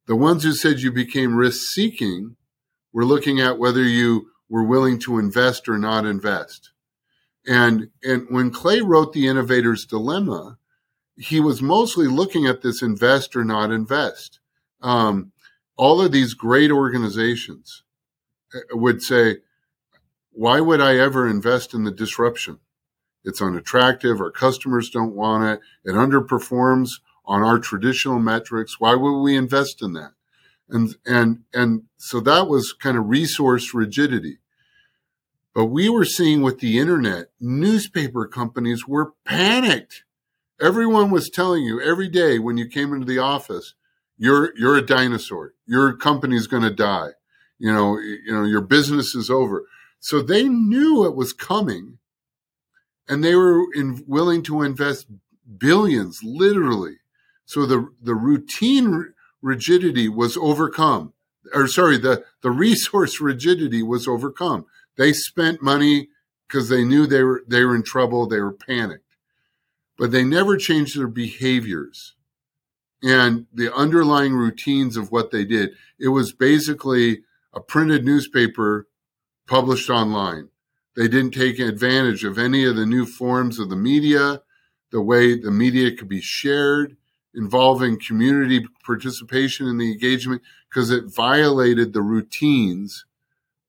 The 0.07 0.15
ones 0.17 0.43
who 0.43 0.51
said 0.51 0.81
you 0.81 0.91
became 0.91 1.37
risk 1.37 1.71
seeking 1.71 2.35
we're 2.91 3.05
looking 3.05 3.39
at 3.39 3.57
whether 3.57 3.81
you 3.81 4.27
were 4.49 4.65
willing 4.65 4.99
to 4.99 5.19
invest 5.19 5.69
or 5.69 5.77
not 5.77 6.05
invest. 6.05 6.71
And, 7.47 7.91
and 8.03 8.27
when 8.27 8.51
Clay 8.51 8.81
wrote 8.81 9.13
The 9.13 9.27
Innovator's 9.27 9.85
Dilemma, 9.85 10.57
he 11.15 11.39
was 11.39 11.61
mostly 11.61 12.07
looking 12.07 12.45
at 12.45 12.61
this 12.61 12.81
invest 12.81 13.37
or 13.37 13.45
not 13.45 13.71
invest. 13.71 14.41
Um, 14.81 15.31
all 15.77 16.01
of 16.01 16.11
these 16.11 16.33
great 16.33 16.71
organizations 16.71 17.83
would 18.73 19.01
say, 19.01 19.37
why 20.31 20.59
would 20.59 20.81
I 20.81 20.97
ever 20.97 21.25
invest 21.25 21.73
in 21.73 21.85
the 21.85 21.91
disruption? 21.91 22.59
It's 23.23 23.41
unattractive. 23.41 24.21
Our 24.21 24.31
customers 24.31 24.89
don't 24.89 25.15
want 25.15 25.43
it. 25.43 25.59
It 25.89 25.93
underperforms 25.93 26.89
on 27.25 27.43
our 27.43 27.59
traditional 27.59 28.19
metrics. 28.19 28.79
Why 28.79 28.95
would 28.95 29.21
we 29.21 29.35
invest 29.35 29.81
in 29.81 29.93
that? 29.93 30.11
And, 30.69 30.95
and, 31.05 31.43
and 31.53 31.83
so 31.97 32.19
that 32.21 32.47
was 32.47 32.73
kind 32.73 32.97
of 32.97 33.09
resource 33.09 33.73
rigidity. 33.73 34.39
But 35.53 35.65
we 35.65 35.89
were 35.89 36.05
seeing 36.05 36.41
with 36.41 36.59
the 36.59 36.79
internet, 36.79 37.31
newspaper 37.39 38.27
companies 38.27 38.87
were 38.87 39.13
panicked. 39.25 40.03
Everyone 40.61 41.09
was 41.09 41.29
telling 41.29 41.63
you 41.63 41.81
every 41.81 42.07
day 42.07 42.39
when 42.39 42.57
you 42.57 42.67
came 42.67 42.93
into 42.93 43.05
the 43.05 43.19
office, 43.19 43.73
you're, 44.17 44.55
you're 44.57 44.77
a 44.77 44.85
dinosaur. 44.85 45.53
Your 45.65 45.93
company's 45.93 46.47
going 46.47 46.63
to 46.63 46.69
die 46.69 47.11
you 47.59 47.71
know, 47.71 47.99
you 47.99 48.31
know, 48.31 48.45
your 48.45 48.61
business 48.61 49.13
is 49.13 49.29
over. 49.29 49.65
So 49.99 50.21
they 50.21 50.47
knew 50.47 51.05
it 51.05 51.15
was 51.15 51.33
coming 51.33 51.98
and 53.09 53.23
they 53.23 53.35
were 53.35 53.65
in, 53.73 54.03
willing 54.07 54.43
to 54.43 54.61
invest 54.61 55.07
billions, 55.57 56.21
literally. 56.23 56.97
So 57.45 57.65
the, 57.65 57.89
the 58.01 58.15
routine 58.15 59.13
rigidity 59.41 60.07
was 60.07 60.37
overcome 60.37 61.13
or 61.53 61.67
sorry, 61.67 61.97
the, 61.97 62.23
the 62.41 62.51
resource 62.51 63.19
rigidity 63.21 63.83
was 63.83 64.07
overcome. 64.07 64.65
They 64.97 65.13
spent 65.13 65.61
money 65.61 66.09
because 66.47 66.69
they 66.69 66.83
knew 66.83 67.05
they 67.05 67.23
were 67.23 67.43
they 67.47 67.63
were 67.63 67.75
in 67.75 67.83
trouble, 67.83 68.27
they 68.27 68.39
were 68.39 68.53
panicked. 68.53 69.03
But 69.97 70.11
they 70.11 70.23
never 70.23 70.57
changed 70.57 70.97
their 70.97 71.07
behaviors 71.07 72.15
and 73.03 73.47
the 73.53 73.73
underlying 73.73 74.33
routines 74.33 74.97
of 74.97 75.11
what 75.11 75.31
they 75.31 75.45
did. 75.45 75.71
It 75.99 76.09
was 76.09 76.33
basically 76.33 77.23
a 77.53 77.59
printed 77.59 78.05
newspaper 78.05 78.87
published 79.47 79.89
online. 79.89 80.49
They 80.99 81.07
didn't 81.07 81.31
take 81.31 81.59
advantage 81.59 82.25
of 82.25 82.37
any 82.37 82.65
of 82.65 82.75
the 82.75 82.85
new 82.85 83.05
forms 83.05 83.57
of 83.57 83.69
the 83.69 83.77
media, 83.77 84.41
the 84.91 85.01
way 85.01 85.39
the 85.39 85.49
media 85.49 85.95
could 85.95 86.09
be 86.09 86.19
shared, 86.19 86.97
involving 87.33 87.97
community 87.97 88.65
participation 88.85 89.65
in 89.65 89.77
the 89.77 89.93
engagement, 89.93 90.41
because 90.69 90.91
it 90.91 91.05
violated 91.05 91.93
the 91.93 92.01
routines 92.01 93.05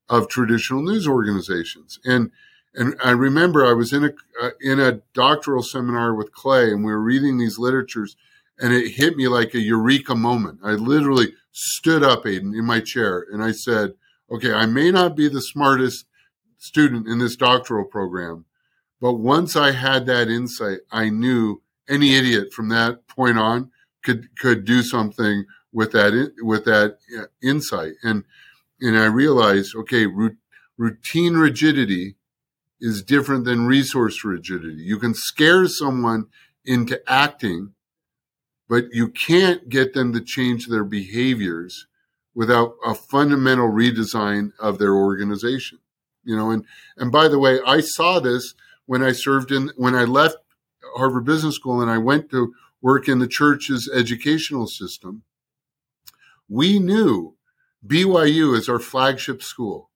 of 0.08 0.26
traditional 0.26 0.82
news 0.82 1.06
organizations. 1.06 2.00
And 2.04 2.32
and 2.74 2.96
I 3.04 3.10
remember 3.12 3.64
I 3.64 3.74
was 3.74 3.92
in 3.92 4.06
a 4.06 4.10
uh, 4.42 4.50
in 4.60 4.80
a 4.80 5.00
doctoral 5.14 5.62
seminar 5.62 6.16
with 6.16 6.32
Clay, 6.32 6.72
and 6.72 6.84
we 6.84 6.90
were 6.90 7.00
reading 7.00 7.38
these 7.38 7.60
literatures, 7.60 8.16
and 8.58 8.72
it 8.72 8.90
hit 8.90 9.16
me 9.16 9.28
like 9.28 9.54
a 9.54 9.60
eureka 9.60 10.16
moment. 10.16 10.58
I 10.64 10.72
literally 10.72 11.34
stood 11.52 12.02
up, 12.02 12.26
Aidan, 12.26 12.56
in 12.56 12.64
my 12.64 12.80
chair, 12.80 13.24
and 13.32 13.40
I 13.40 13.52
said, 13.52 13.94
"Okay, 14.32 14.52
I 14.52 14.66
may 14.66 14.90
not 14.90 15.14
be 15.14 15.28
the 15.28 15.40
smartest 15.40 16.06
student 16.60 17.08
in 17.08 17.18
this 17.18 17.36
doctoral 17.36 17.84
program, 17.84 18.44
but 19.00 19.14
once 19.14 19.56
I 19.56 19.72
had 19.72 20.06
that 20.06 20.28
insight, 20.28 20.80
I 20.92 21.08
knew 21.08 21.62
any 21.88 22.14
idiot 22.14 22.52
from 22.52 22.68
that 22.68 23.08
point 23.08 23.38
on 23.38 23.70
could 24.04 24.36
could 24.38 24.64
do 24.64 24.82
something 24.82 25.46
with 25.72 25.92
that 25.92 26.32
with 26.42 26.64
that 26.66 26.98
uh, 27.18 27.24
insight." 27.42 27.94
And 28.02 28.24
and 28.80 28.96
I 28.96 29.06
realized, 29.06 29.74
okay, 29.74 30.06
routine 30.76 31.34
rigidity 31.34 32.16
is 32.80 33.02
different 33.02 33.44
than 33.44 33.66
resource 33.66 34.24
rigidity. 34.24 34.82
You 34.82 34.98
can 34.98 35.14
scare 35.14 35.66
someone 35.66 36.26
into 36.64 37.00
acting, 37.10 37.74
but 38.68 38.86
you 38.92 39.08
can't 39.08 39.68
get 39.68 39.92
them 39.92 40.12
to 40.12 40.20
change 40.20 40.66
their 40.66 40.84
behaviors 40.84 41.86
without 42.34 42.74
a 42.84 42.94
fundamental 42.94 43.68
redesign 43.68 44.52
of 44.58 44.78
their 44.78 44.94
organization. 44.94 45.78
You 46.24 46.36
know, 46.36 46.50
and 46.50 46.64
and 46.96 47.10
by 47.10 47.28
the 47.28 47.38
way, 47.38 47.60
I 47.66 47.80
saw 47.80 48.20
this 48.20 48.54
when 48.86 49.02
I 49.02 49.12
served 49.12 49.52
in 49.52 49.70
when 49.76 49.94
I 49.94 50.04
left 50.04 50.36
Harvard 50.96 51.24
Business 51.24 51.56
School 51.56 51.80
and 51.80 51.90
I 51.90 51.98
went 51.98 52.30
to 52.30 52.54
work 52.82 53.08
in 53.08 53.18
the 53.18 53.28
church's 53.28 53.90
educational 53.94 54.66
system. 54.66 55.22
We 56.48 56.78
knew 56.78 57.36
BYU 57.86 58.56
is 58.56 58.68
our 58.68 58.78
flagship 58.78 59.42
school 59.42 59.90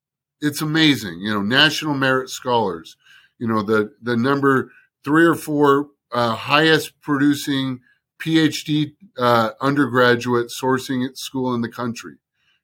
it's 0.45 0.61
amazing. 0.61 1.21
You 1.21 1.33
know, 1.33 1.43
national 1.43 1.95
merit 1.95 2.29
scholars. 2.29 2.97
You 3.39 3.49
know, 3.49 3.63
the 3.63 3.95
the 4.03 4.17
number 4.17 4.71
three 5.03 5.25
or 5.25 5.35
four 5.35 5.89
uh, 6.13 6.35
highest 6.35 7.01
producing 7.01 7.81
PhD 8.21 8.95
uh, 9.19 9.51
undergraduate 9.61 10.49
sourcing 10.49 11.07
at 11.07 11.17
school 11.17 11.55
in 11.55 11.63
the 11.63 11.69
country. 11.69 12.17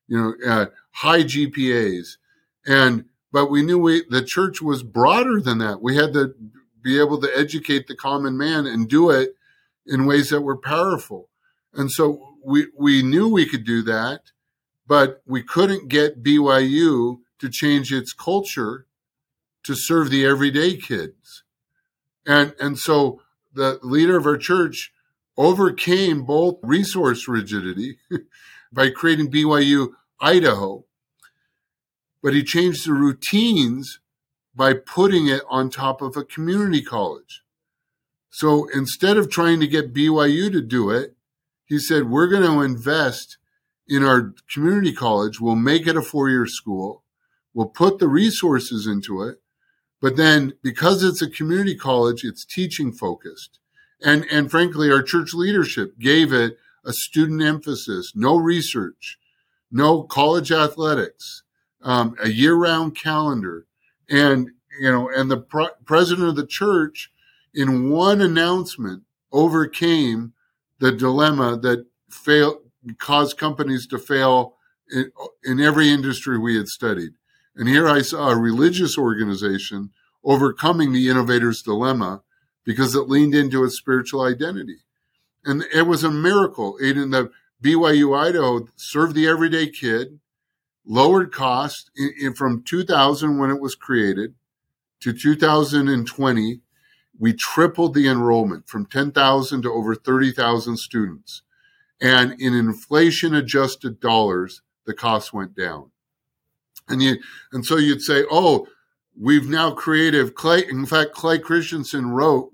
You 0.09 0.19
know, 0.19 0.51
uh, 0.51 0.67
high 0.91 1.23
GPAs, 1.23 2.17
and 2.67 3.07
but 3.33 3.51
we 3.51 3.63
knew 3.63 3.79
we 3.79 4.05
the 4.09 4.25
church 4.25 4.61
was 4.61 4.83
broader 4.83 5.41
than 5.41 5.59
that. 5.59 5.83
We 5.83 5.97
had 5.97 6.13
to 6.15 6.35
be 6.83 6.99
able 6.99 7.21
to 7.21 7.31
educate 7.37 7.87
the 7.87 7.97
common 7.97 8.37
man 8.37 8.67
and 8.67 8.89
do 8.89 9.11
it 9.11 9.35
in 9.87 10.07
ways 10.07 10.31
that 10.31 10.41
were 10.41 10.57
powerful. 10.57 11.29
And 11.75 11.91
so 11.91 12.37
we 12.45 12.69
we 12.77 13.03
knew 13.03 13.29
we 13.29 13.47
could 13.47 13.65
do 13.65 13.83
that, 13.83 14.33
but 14.87 15.23
we 15.27 15.43
couldn't 15.43 15.89
get 15.89 16.23
BYU 16.23 17.19
to 17.39 17.49
change 17.49 17.93
its 17.93 18.13
culture 18.13 18.87
to 19.65 19.75
serve 19.75 20.11
the 20.11 20.25
everyday 20.25 20.77
kids. 20.77 21.43
And, 22.27 22.55
and 22.61 22.79
so 22.79 23.23
the 23.53 23.79
leader 23.83 24.17
of 24.17 24.27
our 24.27 24.37
church 24.37 24.93
overcame 25.37 26.25
both 26.25 26.59
resource 26.63 27.27
rigidity 27.27 27.99
by 28.73 28.91
creating 28.91 29.31
BYU 29.31 29.93
Idaho, 30.21 30.85
but 32.23 32.35
he 32.35 32.43
changed 32.43 32.87
the 32.87 32.93
routines 32.93 34.01
by 34.55 34.75
putting 34.75 35.27
it 35.27 35.43
on 35.49 35.71
top 35.71 36.03
of 36.03 36.17
a 36.17 36.25
community 36.25 36.83
college. 36.83 37.43
So 38.31 38.69
instead 38.75 39.17
of 39.17 39.31
trying 39.31 39.61
to 39.61 39.67
get 39.67 39.95
BYU 39.95 40.53
to 40.53 40.61
do 40.61 40.91
it, 40.91 41.17
he 41.65 41.79
said, 41.79 42.11
We're 42.11 42.29
going 42.29 42.43
to 42.43 42.63
invest 42.63 43.39
in 43.89 44.05
our 44.05 44.33
community 44.53 44.93
college. 44.93 45.41
We'll 45.41 45.57
make 45.57 45.87
it 45.87 45.97
a 45.97 46.03
four 46.03 46.31
year 46.31 46.47
school. 46.47 47.03
We'll 47.55 47.69
put 47.69 47.99
the 47.99 48.09
resources 48.09 48.87
into 48.87 49.23
it. 49.23 49.41
But 50.01 50.17
then 50.17 50.55
because 50.63 51.03
it's 51.03 51.21
a 51.21 51.29
community 51.29 51.77
college, 51.77 52.25
it's 52.25 52.45
teaching 52.45 52.93
focused. 52.93 53.59
And, 54.03 54.25
and 54.31 54.51
frankly, 54.51 54.91
our 54.91 55.03
church 55.03 55.35
leadership 55.35 55.99
gave 55.99 56.33
it 56.33 56.57
a 56.85 56.93
student 56.93 57.43
emphasis, 57.43 58.13
no 58.15 58.37
research, 58.37 59.19
no 59.71 60.03
college 60.03 60.51
athletics, 60.51 61.43
um, 61.83 62.17
a 62.23 62.29
year 62.29 62.55
round 62.55 62.97
calendar. 62.97 63.67
And, 64.09 64.51
you 64.81 64.91
know, 64.91 65.09
and 65.09 65.31
the 65.31 65.39
pro- 65.39 65.75
president 65.85 66.29
of 66.29 66.37
the 66.37 66.47
church 66.47 67.11
in 67.55 67.91
one 67.91 68.21
announcement 68.21 69.03
overcame 69.33 70.33
the 70.79 70.93
dilemma 70.93 71.59
that 71.59 71.87
fail, 72.11 72.61
caused 72.99 73.39
companies 73.39 73.87
to 73.89 73.99
fail 73.99 74.57
in, 74.91 75.11
in 75.45 75.61
every 75.61 75.91
industry 75.91 76.39
we 76.39 76.57
had 76.57 76.69
studied. 76.69 77.13
And 77.57 77.69
here 77.69 77.89
I 77.89 78.03
saw 78.03 78.31
a 78.31 78.37
religious 78.37 78.97
organization 78.97 79.91
overcoming 80.25 80.93
the 80.93 81.09
innovator's 81.09 81.63
dilemma 81.63 82.23
because 82.65 82.95
it 82.95 83.09
leaned 83.09 83.35
into 83.35 83.65
its 83.65 83.77
spiritual 83.77 84.23
identity. 84.23 84.79
And 85.45 85.65
it 85.75 85.87
was 85.87 86.05
a 86.05 86.11
miracle. 86.11 86.77
In 86.77 87.11
the 87.11 87.31
BYU 87.63 88.19
Idaho 88.19 88.69
served 88.77 89.15
the 89.15 89.27
everyday 89.27 89.69
kid, 89.69 90.21
lowered 90.91 91.33
cost 91.33 91.91
in, 91.97 92.13
in, 92.21 92.35
from 92.35 92.63
2000 92.63 93.39
when 93.39 93.51
it 93.51 93.61
was 93.61 93.77
created 93.77 94.35
to 95.01 95.13
2020. 95.13 96.61
We 97.19 97.33
tripled 97.33 97.95
the 97.95 98.09
enrollment 98.09 98.69
from 98.69 98.87
10,000 98.87 99.63
to 99.63 99.71
over 99.71 99.95
30,000 99.95 100.77
students. 100.79 101.43
And 102.01 102.41
in 102.41 102.55
inflation 102.55 103.35
adjusted 103.35 104.01
dollars, 104.01 104.63
the 104.87 104.95
cost 104.95 105.33
went 105.33 105.55
down. 105.55 105.91
And 106.89 107.03
you, 107.03 107.17
and 107.53 107.65
so 107.65 107.77
you'd 107.77 108.03
say, 108.03 108.25
oh, 108.31 108.67
we've 109.19 109.49
now 109.49 109.71
created 109.71 110.35
Clay. 110.35 110.65
In 110.67 110.87
fact, 110.87 111.13
Clay 111.13 111.39
Christensen 111.39 112.11
wrote 112.11 112.51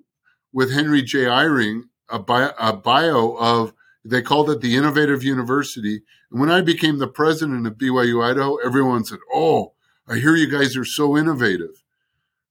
with 0.52 0.72
Henry 0.72 1.02
J. 1.02 1.20
Eyring 1.20 1.84
a 2.08 2.18
bio, 2.18 2.52
a 2.58 2.72
bio 2.72 3.36
of, 3.36 3.72
they 4.10 4.22
called 4.22 4.50
it 4.50 4.60
the 4.60 4.76
Innovative 4.76 5.24
University. 5.24 6.02
And 6.30 6.40
when 6.40 6.50
I 6.50 6.60
became 6.60 6.98
the 6.98 7.08
president 7.08 7.66
of 7.66 7.74
BYU 7.74 8.24
Idaho, 8.24 8.56
everyone 8.56 9.04
said, 9.04 9.18
oh, 9.32 9.72
I 10.08 10.16
hear 10.16 10.36
you 10.36 10.50
guys 10.50 10.76
are 10.76 10.84
so 10.84 11.16
innovative. 11.16 11.82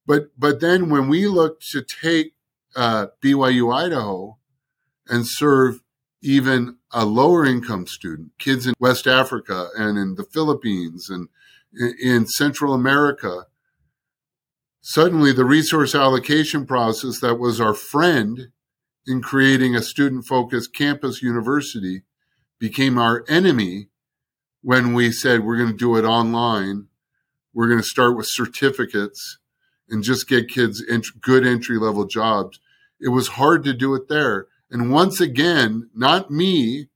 But, 0.05 0.29
but 0.37 0.59
then 0.59 0.89
when 0.89 1.07
we 1.09 1.27
looked 1.27 1.69
to 1.71 1.81
take 1.81 2.33
uh, 2.75 3.07
BYU 3.23 3.73
Idaho 3.73 4.37
and 5.07 5.25
serve 5.25 5.81
even 6.21 6.77
a 6.91 7.05
lower 7.05 7.45
income 7.45 7.87
student, 7.87 8.31
kids 8.37 8.67
in 8.67 8.73
West 8.79 9.07
Africa 9.07 9.69
and 9.77 9.97
in 9.97 10.15
the 10.15 10.23
Philippines 10.23 11.09
and 11.09 11.29
in 12.01 12.25
Central 12.27 12.73
America, 12.73 13.45
suddenly 14.81 15.31
the 15.31 15.45
resource 15.45 15.95
allocation 15.95 16.65
process 16.65 17.19
that 17.19 17.35
was 17.35 17.61
our 17.61 17.73
friend 17.73 18.49
in 19.07 19.21
creating 19.21 19.75
a 19.75 19.81
student 19.81 20.25
focused 20.25 20.73
campus 20.73 21.21
university 21.21 22.03
became 22.59 22.97
our 22.97 23.23
enemy 23.27 23.87
when 24.61 24.93
we 24.93 25.11
said 25.11 25.43
we're 25.43 25.57
going 25.57 25.71
to 25.71 25.77
do 25.77 25.95
it 25.95 26.05
online. 26.05 26.87
We're 27.53 27.67
going 27.67 27.81
to 27.81 27.87
start 27.87 28.17
with 28.17 28.27
certificates 28.27 29.37
and 29.89 30.03
just 30.03 30.27
get 30.27 30.49
kids 30.49 30.83
good 31.21 31.45
entry 31.45 31.77
level 31.77 32.05
jobs. 32.05 32.59
It 32.99 33.09
was 33.09 33.29
hard 33.29 33.63
to 33.65 33.73
do 33.73 33.93
it 33.93 34.07
there. 34.07 34.47
And 34.71 34.91
once 34.91 35.21
again, 35.21 35.89
not 35.93 36.31
me, 36.31 36.89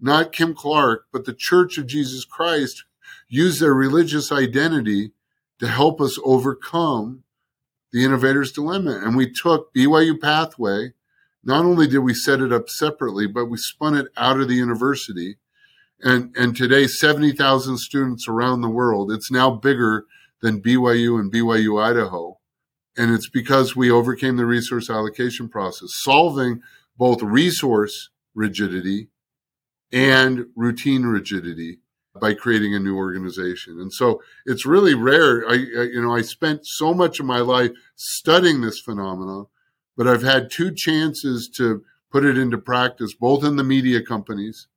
not 0.00 0.32
Kim 0.32 0.54
Clark, 0.54 1.06
but 1.12 1.24
the 1.24 1.32
Church 1.32 1.78
of 1.78 1.86
Jesus 1.86 2.24
Christ 2.24 2.84
used 3.28 3.60
their 3.60 3.72
religious 3.72 4.32
identity 4.32 5.12
to 5.60 5.68
help 5.68 6.00
us 6.00 6.18
overcome 6.24 7.22
the 7.92 8.04
innovator's 8.04 8.50
dilemma. 8.50 9.00
And 9.02 9.16
we 9.16 9.30
took 9.30 9.72
BYU 9.72 10.20
Pathway. 10.20 10.94
Not 11.44 11.64
only 11.64 11.86
did 11.86 11.98
we 11.98 12.14
set 12.14 12.40
it 12.40 12.52
up 12.52 12.68
separately, 12.68 13.26
but 13.26 13.46
we 13.46 13.58
spun 13.58 13.96
it 13.96 14.06
out 14.16 14.40
of 14.40 14.48
the 14.48 14.54
university. 14.54 15.36
And, 16.00 16.34
and 16.36 16.56
today, 16.56 16.86
70,000 16.86 17.78
students 17.78 18.28
around 18.28 18.60
the 18.60 18.68
world. 18.68 19.12
It's 19.12 19.30
now 19.30 19.50
bigger 19.50 20.06
than 20.40 20.62
BYU 20.62 21.18
and 21.18 21.32
BYU 21.32 21.82
Idaho. 21.82 22.38
And 22.96 23.12
it's 23.12 23.28
because 23.28 23.74
we 23.74 23.90
overcame 23.90 24.36
the 24.36 24.46
resource 24.46 24.90
allocation 24.90 25.48
process, 25.48 25.90
solving 25.92 26.60
both 26.96 27.22
resource 27.22 28.10
rigidity 28.34 29.08
and 29.92 30.46
routine 30.54 31.04
rigidity 31.04 31.78
by 32.20 32.34
creating 32.34 32.74
a 32.74 32.78
new 32.78 32.96
organization. 32.96 33.80
And 33.80 33.92
so 33.92 34.22
it's 34.44 34.66
really 34.66 34.94
rare. 34.94 35.48
I, 35.48 35.54
I, 35.54 35.82
you 35.92 36.02
know, 36.02 36.14
I 36.14 36.22
spent 36.22 36.66
so 36.66 36.92
much 36.92 37.20
of 37.20 37.26
my 37.26 37.38
life 37.38 37.70
studying 37.96 38.60
this 38.60 38.80
phenomenon, 38.80 39.46
but 39.96 40.06
I've 40.06 40.22
had 40.22 40.50
two 40.50 40.72
chances 40.72 41.48
to 41.56 41.84
put 42.10 42.24
it 42.24 42.36
into 42.36 42.58
practice, 42.58 43.14
both 43.14 43.44
in 43.44 43.56
the 43.56 43.64
media 43.64 44.02
companies 44.02 44.68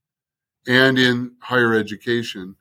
and 0.67 0.97
in 0.97 1.35
higher 1.41 1.73
education. 1.73 2.55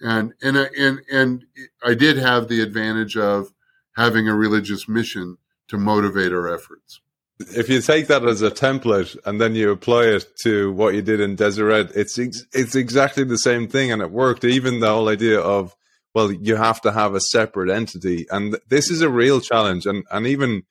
And, 0.00 0.34
and, 0.42 0.56
and, 0.56 1.00
and 1.10 1.44
I 1.82 1.94
did 1.94 2.18
have 2.18 2.48
the 2.48 2.60
advantage 2.60 3.16
of 3.16 3.52
having 3.96 4.28
a 4.28 4.34
religious 4.34 4.88
mission 4.88 5.38
to 5.68 5.78
motivate 5.78 6.32
our 6.32 6.52
efforts 6.52 7.00
if 7.38 7.68
you 7.68 7.80
take 7.80 8.06
that 8.06 8.24
as 8.24 8.42
a 8.42 8.50
template 8.50 9.16
and 9.24 9.40
then 9.40 9.54
you 9.54 9.70
apply 9.70 10.04
it 10.04 10.26
to 10.42 10.72
what 10.72 10.94
you 10.94 11.02
did 11.02 11.20
in 11.20 11.36
Deseret, 11.36 11.94
it's 11.94 12.18
it's 12.18 12.74
exactly 12.74 13.24
the 13.24 13.38
same 13.38 13.68
thing, 13.68 13.92
and 13.92 14.00
it 14.00 14.10
worked. 14.10 14.44
Even 14.44 14.80
the 14.80 14.88
whole 14.88 15.08
idea 15.08 15.40
of 15.40 15.76
well, 16.14 16.32
you 16.32 16.56
have 16.56 16.80
to 16.82 16.92
have 16.92 17.14
a 17.14 17.20
separate 17.20 17.70
entity, 17.70 18.26
and 18.30 18.58
this 18.68 18.90
is 18.90 19.02
a 19.02 19.10
real 19.10 19.40
challenge. 19.40 19.86
And 19.86 20.04
and 20.10 20.26
even 20.26 20.62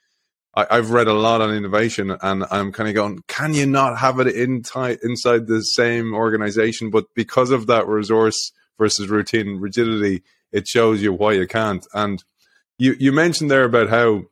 I, 0.56 0.76
have 0.78 0.91
read 0.91 1.08
a 1.08 1.13
lot 1.13 1.41
on 1.41 1.54
innovation, 1.54 2.15
and 2.22 2.46
I'm 2.50 2.72
kind 2.72 2.88
of 2.88 2.96
going, 2.96 3.24
can 3.28 3.54
you 3.54 3.65
not 3.65 3.98
have 3.98 4.20
it 4.20 4.28
in 4.28 4.63
t- 4.63 4.98
inside 5.04 5.48
the 5.48 5.62
same 5.62 6.13
organization? 6.13 6.89
But 6.89 7.06
because 7.13 7.52
of 7.52 7.68
that 7.68 7.88
resource 7.88 8.52
versus 8.78 9.10
routine 9.10 9.60
rigidity, 9.60 10.24
it 10.52 10.68
shows 10.68 11.02
you 11.02 11.12
why 11.12 11.34
you 11.34 11.46
can't. 11.48 11.86
And 11.94 12.24
you 12.78 12.96
you 13.00 13.12
mentioned 13.12 13.52
there 13.52 13.65
about 13.65 13.89
how 13.89 14.24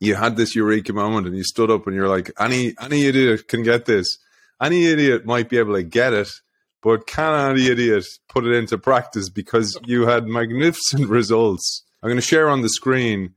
you 0.00 0.16
had 0.16 0.36
this 0.36 0.54
eureka 0.54 0.92
moment 0.92 1.26
and 1.26 1.36
you 1.36 1.44
stood 1.44 1.70
up 1.70 1.86
and 1.86 1.96
you're 1.96 2.08
like, 2.08 2.30
any 2.38 2.74
any 2.80 3.06
idiot 3.06 3.48
can 3.48 3.62
get 3.62 3.86
this. 3.86 4.18
Any 4.60 4.86
idiot 4.86 5.24
might 5.24 5.48
be 5.48 5.58
able 5.58 5.74
to 5.74 5.82
get 5.82 6.12
it, 6.12 6.28
but 6.82 7.06
can 7.06 7.50
any 7.50 7.68
idiot 7.68 8.04
put 8.28 8.44
it 8.44 8.52
into 8.52 8.78
practice 8.78 9.30
because 9.30 9.78
you 9.84 10.06
had 10.06 10.26
magnificent 10.26 11.08
results. 11.08 11.84
I'm 12.02 12.08
going 12.08 12.20
to 12.20 12.26
share 12.26 12.48
on 12.48 12.62
the 12.62 12.68
screen 12.68 13.34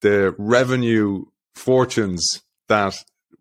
the 0.00 0.34
revenue 0.38 1.24
fortunes 1.54 2.42
that 2.68 2.96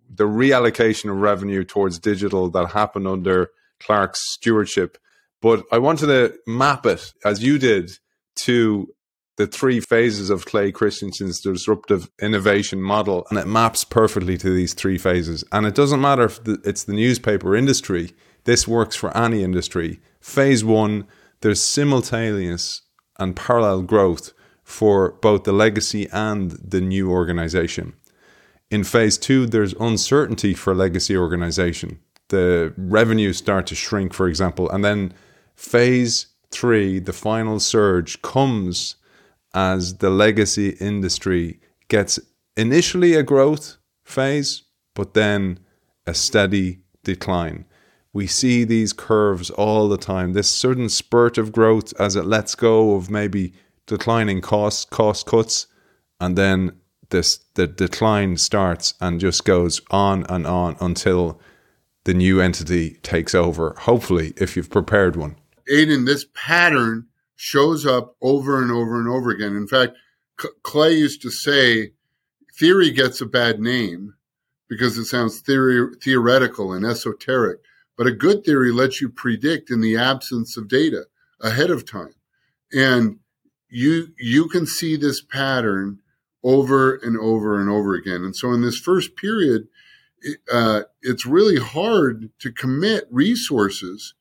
the 0.09 0.25
reallocation 0.25 1.09
of 1.09 1.17
revenue 1.17 1.63
towards 1.63 1.99
digital 1.99 2.49
that 2.51 2.71
happened 2.71 3.07
under 3.07 3.49
Clark's 3.79 4.19
stewardship. 4.33 4.97
But 5.41 5.63
I 5.71 5.79
wanted 5.79 6.07
to 6.07 6.35
map 6.47 6.85
it 6.85 7.13
as 7.25 7.43
you 7.43 7.57
did 7.57 7.91
to 8.37 8.93
the 9.35 9.47
three 9.47 9.79
phases 9.79 10.29
of 10.29 10.45
Clay 10.45 10.71
Christensen's 10.71 11.41
disruptive 11.41 12.09
innovation 12.21 12.81
model, 12.81 13.25
and 13.29 13.39
it 13.39 13.47
maps 13.47 13.83
perfectly 13.83 14.37
to 14.37 14.53
these 14.53 14.73
three 14.73 14.97
phases. 14.97 15.43
And 15.51 15.65
it 15.65 15.73
doesn't 15.73 16.01
matter 16.01 16.25
if 16.25 16.39
it's 16.45 16.83
the 16.83 16.93
newspaper 16.93 17.55
industry, 17.55 18.11
this 18.43 18.67
works 18.67 18.95
for 18.95 19.15
any 19.17 19.43
industry. 19.43 19.99
Phase 20.19 20.63
one, 20.63 21.07
there's 21.41 21.61
simultaneous 21.61 22.81
and 23.17 23.35
parallel 23.35 23.81
growth 23.81 24.33
for 24.63 25.13
both 25.13 25.43
the 25.43 25.51
legacy 25.51 26.07
and 26.11 26.51
the 26.51 26.81
new 26.81 27.11
organization. 27.11 27.93
In 28.73 28.83
phase 28.83 29.19
two, 29.19 29.45
there's 29.45 29.73
uncertainty 29.73 30.55
for 30.55 30.73
legacy 30.73 31.15
organization. 31.15 31.99
The 32.29 32.73
revenues 32.75 33.37
start 33.37 33.67
to 33.67 33.75
shrink, 33.75 34.15
for 34.15 34.27
example. 34.27 34.67
And 34.67 34.83
then 34.83 35.13
phase 35.55 36.25
three, 36.49 36.97
the 36.97 37.13
final 37.13 37.59
surge, 37.59 38.23
comes 38.23 38.95
as 39.53 39.99
the 39.99 40.09
legacy 40.09 40.69
industry 40.79 41.59
gets 41.87 42.19
initially 42.57 43.13
a 43.13 43.21
growth 43.21 43.77
phase, 44.05 44.63
but 44.95 45.13
then 45.13 45.59
a 46.07 46.15
steady 46.15 46.79
decline. 47.03 47.65
We 48.11 48.25
see 48.25 48.63
these 48.63 48.91
curves 48.91 49.51
all 49.51 49.87
the 49.87 49.99
time. 49.99 50.33
This 50.33 50.49
sudden 50.49 50.89
spurt 50.89 51.37
of 51.37 51.51
growth 51.51 51.93
as 51.99 52.15
it 52.15 52.25
lets 52.25 52.55
go 52.55 52.95
of 52.95 53.11
maybe 53.11 53.53
declining 53.85 54.41
costs, 54.41 54.83
cost 54.83 55.27
cuts, 55.27 55.67
and 56.19 56.35
then 56.35 56.79
this 57.09 57.39
the 57.55 57.67
decline 57.67 58.37
starts 58.37 58.93
and 58.99 59.19
just 59.19 59.45
goes 59.45 59.81
on 59.91 60.25
and 60.29 60.47
on 60.47 60.75
until 60.79 61.39
the 62.05 62.13
new 62.13 62.41
entity 62.41 62.99
takes 63.03 63.33
over. 63.33 63.75
Hopefully, 63.79 64.33
if 64.37 64.55
you've 64.55 64.69
prepared 64.69 65.15
one. 65.15 65.35
Aidan, 65.69 66.05
this 66.05 66.25
pattern 66.33 67.07
shows 67.35 67.85
up 67.85 68.15
over 68.21 68.61
and 68.61 68.71
over 68.71 68.99
and 68.99 69.07
over 69.07 69.29
again. 69.29 69.55
In 69.55 69.67
fact, 69.67 69.93
C- 70.39 70.49
Clay 70.63 70.93
used 70.93 71.21
to 71.21 71.31
say 71.31 71.91
theory 72.57 72.91
gets 72.91 73.21
a 73.21 73.25
bad 73.25 73.59
name 73.59 74.13
because 74.67 74.97
it 74.97 75.05
sounds 75.05 75.39
theory, 75.39 75.95
theoretical 76.01 76.73
and 76.73 76.85
esoteric, 76.85 77.59
but 77.97 78.07
a 78.07 78.11
good 78.11 78.43
theory 78.43 78.71
lets 78.71 79.01
you 79.01 79.09
predict 79.09 79.69
in 79.69 79.81
the 79.81 79.97
absence 79.97 80.57
of 80.57 80.67
data 80.67 81.05
ahead 81.41 81.69
of 81.69 81.85
time. 81.85 82.13
And 82.71 83.19
you 83.69 84.09
you 84.19 84.47
can 84.47 84.65
see 84.65 84.95
this 84.95 85.21
pattern 85.21 85.99
over 86.43 86.95
and 86.95 87.17
over 87.17 87.59
and 87.59 87.69
over 87.69 87.95
again. 87.95 88.23
And 88.23 88.35
so 88.35 88.51
in 88.51 88.61
this 88.61 88.77
first 88.77 89.15
period, 89.15 89.67
uh, 90.51 90.83
it's 91.01 91.25
really 91.25 91.59
hard 91.59 92.29
to 92.39 92.51
commit 92.51 93.07
resources 93.09 94.13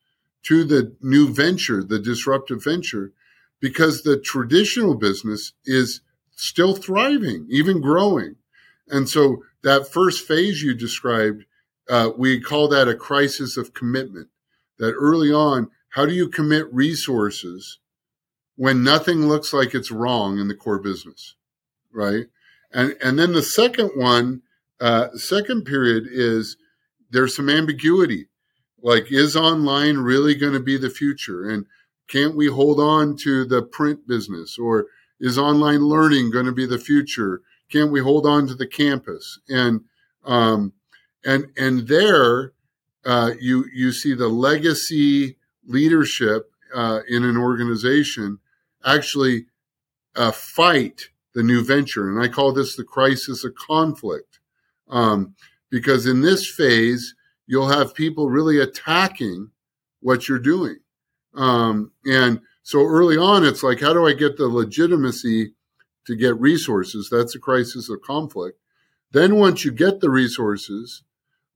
to 0.43 0.63
the 0.63 0.95
new 1.01 1.33
venture, 1.33 1.83
the 1.83 1.99
disruptive 1.99 2.63
venture, 2.63 3.13
because 3.59 4.03
the 4.03 4.19
traditional 4.19 4.95
business 4.95 5.53
is 5.65 6.01
still 6.35 6.75
thriving, 6.75 7.47
even 7.49 7.79
growing. 7.79 8.35
And 8.89 9.09
so 9.09 9.43
that 9.63 9.87
first 9.87 10.27
phase 10.27 10.61
you 10.61 10.73
described, 10.73 11.45
uh, 11.89 12.09
we 12.17 12.41
call 12.41 12.67
that 12.69 12.89
a 12.89 12.95
crisis 12.95 13.55
of 13.55 13.73
commitment. 13.73 14.27
That 14.79 14.93
early 14.93 15.31
on, 15.31 15.69
how 15.89 16.05
do 16.05 16.13
you 16.13 16.27
commit 16.27 16.73
resources 16.73 17.79
when 18.55 18.83
nothing 18.83 19.27
looks 19.27 19.53
like 19.53 19.73
it's 19.73 19.91
wrong 19.91 20.39
in 20.39 20.47
the 20.47 20.55
core 20.55 20.79
business, 20.79 21.35
right? 21.93 22.25
And 22.71 22.95
and 23.01 23.19
then 23.19 23.33
the 23.33 23.43
second 23.43 23.91
one, 23.95 24.41
uh, 24.79 25.09
second 25.15 25.65
period 25.65 26.05
is 26.09 26.57
there's 27.11 27.35
some 27.35 27.49
ambiguity 27.49 28.27
like, 28.83 29.11
is 29.11 29.35
online 29.35 29.99
really 29.99 30.35
going 30.35 30.53
to 30.53 30.59
be 30.59 30.77
the 30.77 30.89
future? 30.89 31.49
And 31.49 31.65
can't 32.09 32.35
we 32.35 32.47
hold 32.47 32.81
on 32.81 33.15
to 33.23 33.45
the 33.45 33.61
print 33.61 34.05
business? 34.05 34.57
Or 34.59 34.87
is 35.21 35.37
online 35.37 35.83
learning 35.83 36.31
going 36.31 36.45
to 36.45 36.51
be 36.51 36.65
the 36.65 36.77
future? 36.77 37.41
Can't 37.71 37.91
we 37.91 38.01
hold 38.01 38.27
on 38.27 38.45
to 38.47 38.55
the 38.55 38.67
campus? 38.67 39.39
And 39.47 39.81
um, 40.25 40.73
and 41.25 41.47
and 41.57 41.87
there, 41.87 42.51
uh, 43.05 43.31
you 43.39 43.65
you 43.73 43.93
see 43.93 44.13
the 44.13 44.27
legacy 44.27 45.37
leadership 45.65 46.51
uh, 46.75 46.99
in 47.07 47.23
an 47.23 47.37
organization 47.37 48.39
actually 48.85 49.45
uh, 50.15 50.31
fight 50.31 51.09
the 51.33 51.43
new 51.43 51.63
venture, 51.63 52.09
and 52.09 52.21
I 52.21 52.27
call 52.27 52.53
this 52.53 52.75
the 52.75 52.83
crisis 52.83 53.43
of 53.43 53.55
conflict, 53.55 54.39
um, 54.89 55.35
because 55.69 56.05
in 56.05 56.21
this 56.21 56.49
phase 56.49 57.15
you'll 57.45 57.69
have 57.69 57.93
people 57.95 58.29
really 58.29 58.59
attacking 58.59 59.51
what 59.99 60.27
you're 60.27 60.39
doing. 60.39 60.77
Um, 61.35 61.91
and 62.05 62.41
so 62.61 62.85
early 62.85 63.17
on, 63.17 63.43
it's 63.43 63.63
like, 63.63 63.81
how 63.81 63.93
do 63.93 64.07
I 64.07 64.13
get 64.13 64.37
the 64.37 64.47
legitimacy 64.47 65.53
to 66.07 66.15
get 66.15 66.39
resources? 66.39 67.09
That's 67.09 67.35
a 67.35 67.39
crisis 67.39 67.89
of 67.89 68.01
conflict. 68.01 68.59
Then 69.11 69.35
once 69.35 69.65
you 69.65 69.71
get 69.71 69.99
the 69.99 70.09
resources, 70.09 71.03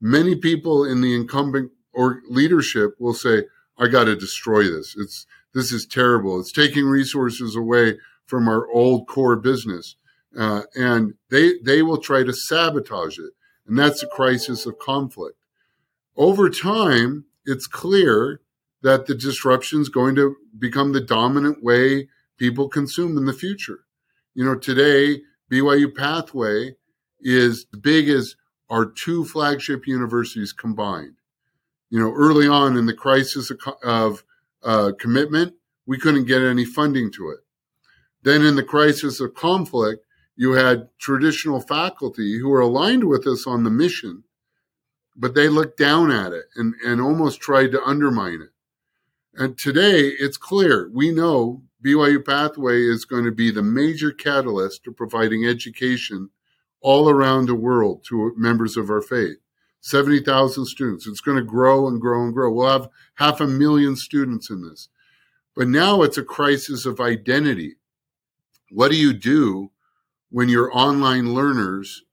many 0.02 0.36
people 0.36 0.84
in 0.84 1.02
the 1.02 1.16
incumbent 1.16 1.72
or 1.94 2.22
leadership 2.30 2.96
will 3.00 3.14
say, 3.14 3.44
I 3.80 3.88
got 3.88 4.06
to 4.06 4.16
destroy 4.16 4.64
this. 4.64 4.96
It's, 4.98 5.26
this 5.54 5.72
is 5.72 5.86
terrible. 5.86 6.40
It's 6.40 6.52
taking 6.52 6.86
resources 6.86 7.56
away 7.56 7.98
from 8.28 8.48
our 8.48 8.70
old 8.70 9.08
core 9.08 9.36
business. 9.36 9.96
Uh, 10.38 10.62
and 10.76 11.16
they, 11.32 11.54
they 11.64 11.82
will 11.82 11.98
try 11.98 12.24
to 12.24 12.34
sabotage 12.34 13.18
it. 13.18 13.32
And 13.66 13.78
that's 13.78 14.04
a 14.04 14.08
crisis 14.08 14.66
of 14.66 14.78
conflict 14.78 15.38
over 16.18 16.50
time, 16.50 17.26
it's 17.46 17.68
clear 17.68 18.42
that 18.82 19.06
the 19.06 19.16
disruption 19.16 19.82
is 19.82 19.90
going 19.90 20.16
to 20.16 20.36
become 20.58 20.92
the 20.92 21.02
dominant 21.02 21.64
way 21.64 22.10
people 22.38 22.68
consume 22.68 23.18
in 23.18 23.26
the 23.26 23.34
future. 23.34 23.82
You 24.34 24.44
know, 24.44 24.56
today, 24.56 25.22
BYU 25.52 25.96
Pathway 25.96 26.76
is 27.22 27.66
big 27.66 28.10
as 28.10 28.36
our 28.70 28.86
two 28.86 29.26
flagship 29.26 29.88
universities 29.88 30.54
combined. 30.54 31.16
You 31.90 32.00
know, 32.00 32.14
early 32.14 32.48
on 32.48 32.76
in 32.76 32.86
the 32.86 32.94
crisis 32.94 33.50
of, 33.50 33.60
of 33.84 34.24
uh, 34.64 34.92
commitment, 35.00 35.54
we 35.86 35.98
couldn't 35.98 36.26
get 36.26 36.42
any 36.42 36.66
funding 36.66 37.12
to 37.14 37.30
it. 37.30 37.40
Then 38.28 38.42
in 38.42 38.56
the 38.56 38.64
crisis 38.64 39.20
of 39.20 39.34
conflict, 39.34 40.06
you 40.36 40.52
had 40.52 40.90
traditional 41.00 41.62
faculty 41.62 42.40
who 42.40 42.50
were 42.50 42.62
aligned 42.62 43.06
with 43.06 43.26
us 43.26 43.48
on 43.48 43.64
the 43.64 43.72
mission 43.72 44.24
but 45.18 45.34
they 45.34 45.50
looked 45.50 45.78
down 45.78 46.12
at 46.12 46.32
it 46.32 46.46
and, 46.56 46.76
and 46.86 47.02
almost 47.02 47.42
tried 47.42 47.72
to 47.72 47.84
undermine 47.84 48.42
it. 48.42 48.50
And 49.34 49.58
today 49.58 50.10
it's 50.20 50.38
clear 50.38 50.90
we 50.94 51.12
know 51.12 51.64
BYU 51.84 52.24
Pathway 52.24 52.84
is 52.84 53.06
going 53.06 53.26
to 53.26 53.32
be 53.32 53.52
the 53.52 53.64
major 53.64 54.12
catalyst 54.12 54.84
to 54.84 54.92
providing 54.92 55.46
education 55.46 56.30
all 56.82 57.10
around 57.10 57.48
the 57.48 57.56
world 57.56 58.06
to 58.06 58.34
members 58.38 58.78
of 58.78 58.90
our 58.90 59.02
faith. 59.02 59.38
70,000 59.82 60.66
students. 60.66 61.08
It's 61.08 61.22
going 61.22 61.38
to 61.38 61.44
grow 61.44 61.88
and 61.88 62.00
grow 62.00 62.24
and 62.24 62.34
grow. 62.34 62.52
We'll 62.52 62.70
have 62.70 62.90
half 63.16 63.40
a 63.40 63.48
million 63.48 63.96
students 63.96 64.50
in 64.50 64.68
this. 64.68 64.90
But 65.56 65.68
now 65.68 66.04
it's 66.04 66.18
a 66.18 66.24
crisis 66.24 66.86
of 66.86 67.00
identity. 67.00 67.76
What 68.70 68.92
do 68.92 68.98
you 68.98 69.14
do 69.14 69.72
when 70.30 70.50
your 70.50 70.76
online 70.76 71.34
learners 71.34 72.04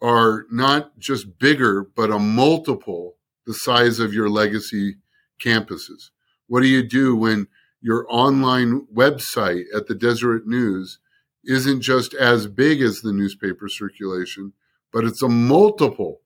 are 0.00 0.46
not 0.50 0.98
just 0.98 1.38
bigger, 1.38 1.82
but 1.82 2.10
a 2.10 2.18
multiple 2.18 3.14
the 3.46 3.54
size 3.54 3.98
of 3.98 4.12
your 4.12 4.28
legacy 4.28 4.96
campuses? 5.44 6.10
What 6.46 6.60
do 6.60 6.68
you 6.68 6.82
do 6.82 7.14
when 7.16 7.48
your 7.80 8.06
online 8.08 8.86
website 8.94 9.64
at 9.74 9.86
the 9.86 9.94
Deseret 9.94 10.46
News 10.46 10.98
isn't 11.44 11.80
just 11.80 12.14
as 12.14 12.46
big 12.46 12.80
as 12.80 13.00
the 13.00 13.12
newspaper 13.12 13.68
circulation, 13.68 14.52
but 14.92 15.04
it's 15.04 15.22
a 15.22 15.28
multiple 15.28 16.20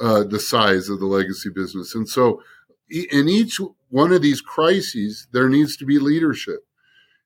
uh, 0.00 0.24
the 0.24 0.40
size 0.40 0.88
of 0.88 1.00
the 1.00 1.06
legacy 1.06 1.50
business. 1.54 1.94
And 1.94 2.08
so, 2.08 2.42
in 2.88 3.28
each 3.28 3.60
one 3.90 4.12
of 4.12 4.22
these 4.22 4.40
crises, 4.40 5.26
there 5.32 5.48
needs 5.48 5.76
to 5.76 5.84
be 5.84 5.98
leadership. 5.98 6.60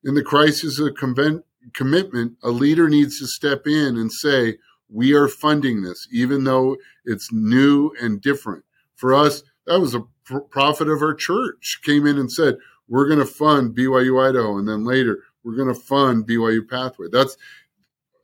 In 0.02 0.14
the 0.14 0.24
crisis 0.24 0.80
of 0.80 0.94
convent, 0.96 1.44
commitment, 1.74 2.36
a 2.42 2.50
leader 2.50 2.88
needs 2.88 3.18
to 3.18 3.26
step 3.26 3.66
in 3.66 3.96
and 3.96 4.12
say, 4.12 4.58
We 4.88 5.14
are 5.14 5.28
funding 5.28 5.82
this, 5.82 6.06
even 6.12 6.44
though 6.44 6.76
it's 7.04 7.32
new 7.32 7.92
and 8.00 8.20
different. 8.20 8.64
For 8.94 9.14
us, 9.14 9.42
that 9.66 9.80
was 9.80 9.94
a 9.94 10.04
prophet 10.50 10.88
of 10.88 11.02
our 11.02 11.14
church 11.14 11.80
came 11.84 12.06
in 12.06 12.18
and 12.18 12.30
said, 12.30 12.56
We're 12.88 13.08
going 13.08 13.18
to 13.18 13.26
fund 13.26 13.76
BYU 13.76 14.28
Idaho. 14.28 14.58
And 14.58 14.68
then 14.68 14.84
later, 14.84 15.22
we're 15.44 15.56
going 15.56 15.74
to 15.74 15.80
fund 15.80 16.26
BYU 16.26 16.68
Pathway. 16.68 17.08
That's 17.10 17.36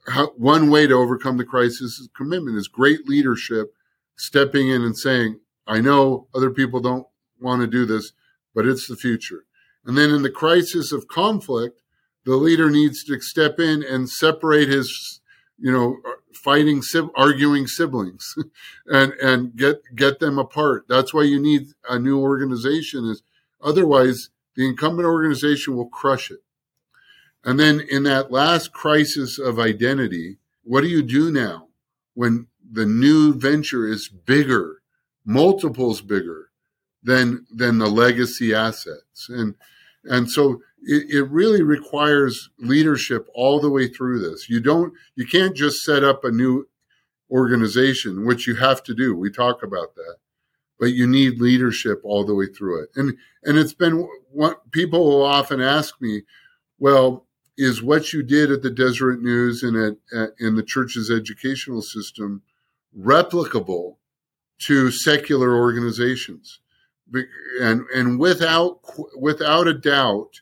how, 0.09 0.29
one 0.37 0.71
way 0.71 0.87
to 0.87 0.95
overcome 0.95 1.37
the 1.37 1.45
crisis 1.45 1.99
is 1.99 2.09
commitment 2.17 2.57
is 2.57 2.69
great 2.69 3.09
leadership 3.09 3.75
stepping 4.17 4.69
in 4.69 4.83
and 4.83 4.97
saying, 4.97 5.41
I 5.67 5.81
know 5.81 6.29
other 6.35 6.51
people 6.51 6.81
don't 6.81 7.07
want 7.41 7.61
to 7.61 7.67
do 7.67 7.85
this, 7.85 8.13
but 8.55 8.67
it's 8.67 8.89
the 8.89 8.97
future. 8.97 9.45
And 9.85 9.97
then 9.97 10.11
in 10.11 10.23
the 10.23 10.31
crisis 10.31 10.93
of 10.93 11.09
conflict, 11.09 11.83
the 12.25 12.37
leader 12.37 12.71
needs 12.71 13.05
to 13.05 13.21
step 13.21 13.59
in 13.59 13.83
and 13.83 14.09
separate 14.09 14.69
his, 14.69 15.21
you 15.59 15.73
know, 15.73 15.97
fighting, 16.35 16.83
arguing 17.17 17.67
siblings, 17.67 18.35
and 18.87 19.13
and 19.15 19.57
get 19.57 19.83
get 19.95 20.21
them 20.21 20.39
apart. 20.39 20.85
That's 20.89 21.13
why 21.13 21.23
you 21.23 21.41
need 21.41 21.69
a 21.89 21.99
new 21.99 22.21
organization. 22.21 23.07
Is 23.07 23.23
otherwise 23.61 24.31
the 24.55 24.67
incumbent 24.67 25.07
organization 25.07 25.77
will 25.77 25.89
crush 25.89 26.31
it. 26.31 26.41
And 27.45 27.59
then 27.59 27.81
in 27.81 28.03
that 28.03 28.33
last 28.33 28.73
crisis 28.73 29.39
of 29.39 29.59
identity, 29.59 30.39
what 30.65 30.81
do 30.81 30.89
you 30.89 31.03
do 31.03 31.31
now 31.31 31.69
when 32.15 32.49
the 32.71 32.85
new 32.85 33.33
venture 33.33 33.87
is 33.87 34.09
bigger, 34.09 34.83
multiples 35.25 36.01
bigger 36.01 36.51
than 37.03 37.47
than 37.55 37.79
the 37.79 37.87
legacy 37.87 38.53
assets? 38.53 39.29
And 39.29 39.55
and 40.05 40.31
so 40.31 40.61
it, 40.83 41.11
it 41.11 41.31
really 41.31 41.63
requires 41.63 42.51
leadership 42.59 43.29
all 43.35 43.61
the 43.61 43.71
way 43.71 43.89
through 43.89 44.21
this. 44.21 44.49
You 44.49 44.61
don't 44.61 44.93
you 45.15 45.27
can't 45.27 45.57
just 45.57 45.79
set 45.79 46.05
up 46.05 46.25
a 46.25 46.31
new 46.31 46.67
organization, 47.31 48.27
which 48.27 48.47
you 48.47 48.57
have 48.57 48.83
to 48.85 48.95
do. 48.95 49.15
We 49.15 49.31
talk 49.31 49.63
about 49.63 49.95
that. 49.97 50.17
But 50.81 50.93
you 50.93 51.07
need 51.07 51.41
leadership 51.41 52.01
all 52.05 52.25
the 52.25 52.35
way 52.35 52.47
through 52.47 52.85
it. 52.85 52.91
And 52.95 53.17
and 53.45 53.59
it's 53.59 53.75
been 53.75 54.09
what 54.31 54.71
people 54.71 55.05
will 55.05 55.25
often 55.25 55.61
ask 55.61 56.01
me, 56.01 56.23
well, 56.79 57.27
is 57.57 57.83
what 57.83 58.13
you 58.13 58.23
did 58.23 58.53
at 58.53 58.63
the 58.63 58.71
Deseret 58.71 59.21
News 59.21 59.65
and 59.65 59.77
at, 59.77 59.97
at 60.17 60.31
in 60.39 60.55
the 60.55 60.63
church's 60.63 61.11
educational 61.11 61.83
system 61.83 62.43
replicable 62.97 63.97
to 64.61 64.91
secular 64.93 65.57
organizations? 65.57 66.61
And 67.61 67.87
and 67.95 68.21
without 68.21 68.81
without 69.19 69.67
a 69.67 69.75
doubt, 69.75 70.41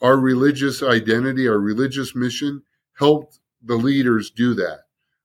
our 0.00 0.16
religious 0.16 0.82
identity, 0.82 1.48
our 1.48 1.58
religious 1.58 2.14
mission 2.14 2.62
helped 2.98 3.40
the 3.62 3.76
leaders 3.76 4.30
do 4.30 4.54
that. 4.54 4.84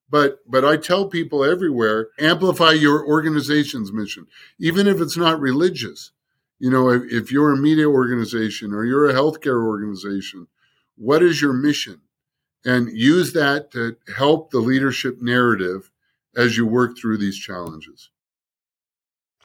But 0.09 0.39
but 0.47 0.63
I 0.63 0.77
tell 0.77 1.07
people 1.07 1.43
everywhere, 1.43 2.09
amplify 2.19 2.71
your 2.73 3.05
organization's 3.05 3.91
mission, 3.91 4.27
even 4.59 4.87
if 4.87 5.01
it's 5.01 5.17
not 5.17 5.39
religious. 5.39 6.11
You 6.59 6.69
know, 6.69 6.89
if, 6.89 7.11
if 7.11 7.31
you're 7.31 7.51
a 7.51 7.57
media 7.57 7.89
organization 7.89 8.73
or 8.73 8.85
you're 8.85 9.09
a 9.09 9.13
healthcare 9.13 9.65
organization, 9.65 10.47
what 10.95 11.23
is 11.23 11.41
your 11.41 11.53
mission? 11.53 12.01
And 12.63 12.95
use 12.95 13.33
that 13.33 13.71
to 13.71 13.97
help 14.15 14.51
the 14.51 14.59
leadership 14.59 15.21
narrative 15.21 15.91
as 16.35 16.57
you 16.57 16.65
work 16.65 16.97
through 16.97 17.17
these 17.17 17.37
challenges. 17.37 18.09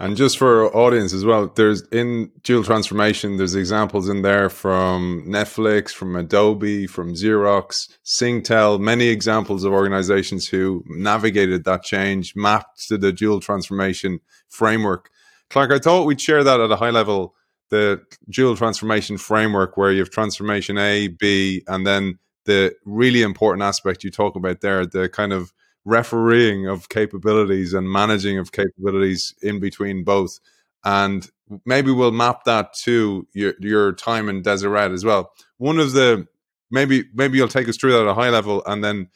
And 0.00 0.16
just 0.16 0.38
for 0.38 0.74
audience 0.76 1.12
as 1.12 1.24
well, 1.24 1.48
there's 1.56 1.82
in 1.88 2.30
dual 2.44 2.62
transformation, 2.62 3.36
there's 3.36 3.56
examples 3.56 4.08
in 4.08 4.22
there 4.22 4.48
from 4.48 5.24
Netflix, 5.26 5.90
from 5.90 6.14
Adobe, 6.14 6.86
from 6.86 7.14
Xerox, 7.14 7.88
Singtel, 8.04 8.78
many 8.78 9.08
examples 9.08 9.64
of 9.64 9.72
organizations 9.72 10.46
who 10.46 10.84
navigated 10.86 11.64
that 11.64 11.82
change, 11.82 12.34
mapped 12.36 12.86
to 12.86 12.96
the 12.96 13.10
dual 13.10 13.40
transformation 13.40 14.20
framework. 14.48 15.10
Clark, 15.50 15.72
I 15.72 15.80
thought 15.80 16.06
we'd 16.06 16.20
share 16.20 16.44
that 16.44 16.60
at 16.60 16.70
a 16.70 16.76
high 16.76 16.90
level, 16.90 17.34
the 17.70 18.00
dual 18.30 18.56
transformation 18.56 19.18
framework 19.18 19.76
where 19.76 19.90
you 19.90 19.98
have 19.98 20.10
transformation 20.10 20.78
A, 20.78 21.08
B, 21.08 21.64
and 21.66 21.84
then 21.84 22.20
the 22.44 22.72
really 22.84 23.22
important 23.22 23.64
aspect 23.64 24.04
you 24.04 24.12
talk 24.12 24.36
about 24.36 24.60
there, 24.60 24.86
the 24.86 25.08
kind 25.08 25.32
of 25.32 25.52
refereeing 25.88 26.66
of 26.66 26.90
capabilities 26.90 27.72
and 27.72 27.90
managing 27.90 28.38
of 28.38 28.52
capabilities 28.52 29.34
in 29.42 29.58
between 29.58 30.04
both. 30.04 30.38
And 30.84 31.28
maybe 31.64 31.90
we'll 31.90 32.12
map 32.12 32.44
that 32.44 32.74
to 32.84 33.26
your, 33.32 33.54
your 33.58 33.92
time 33.94 34.28
in 34.28 34.42
Deseret 34.42 34.92
as 34.92 35.04
well. 35.04 35.32
One 35.56 35.78
of 35.78 35.92
the 35.92 36.26
maybe 36.70 37.04
maybe 37.14 37.38
you'll 37.38 37.48
take 37.48 37.68
us 37.68 37.78
through 37.78 37.92
that 37.92 38.02
at 38.02 38.06
a 38.06 38.14
high 38.14 38.28
level, 38.28 38.62
and 38.66 38.84
then 38.84 39.08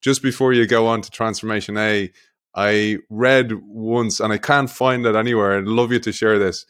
just 0.00 0.22
before 0.22 0.52
you 0.52 0.66
go 0.66 0.86
on 0.86 1.02
to 1.02 1.10
Transformation 1.10 1.76
A, 1.76 2.10
I 2.54 2.98
read 3.10 3.52
once, 3.64 4.20
and 4.20 4.32
I 4.32 4.38
can't 4.38 4.70
find 4.70 5.04
it 5.04 5.16
anywhere. 5.16 5.58
I'd 5.58 5.64
love 5.64 5.92
you 5.92 5.98
to 5.98 6.12
share 6.12 6.38
this. 6.38 6.64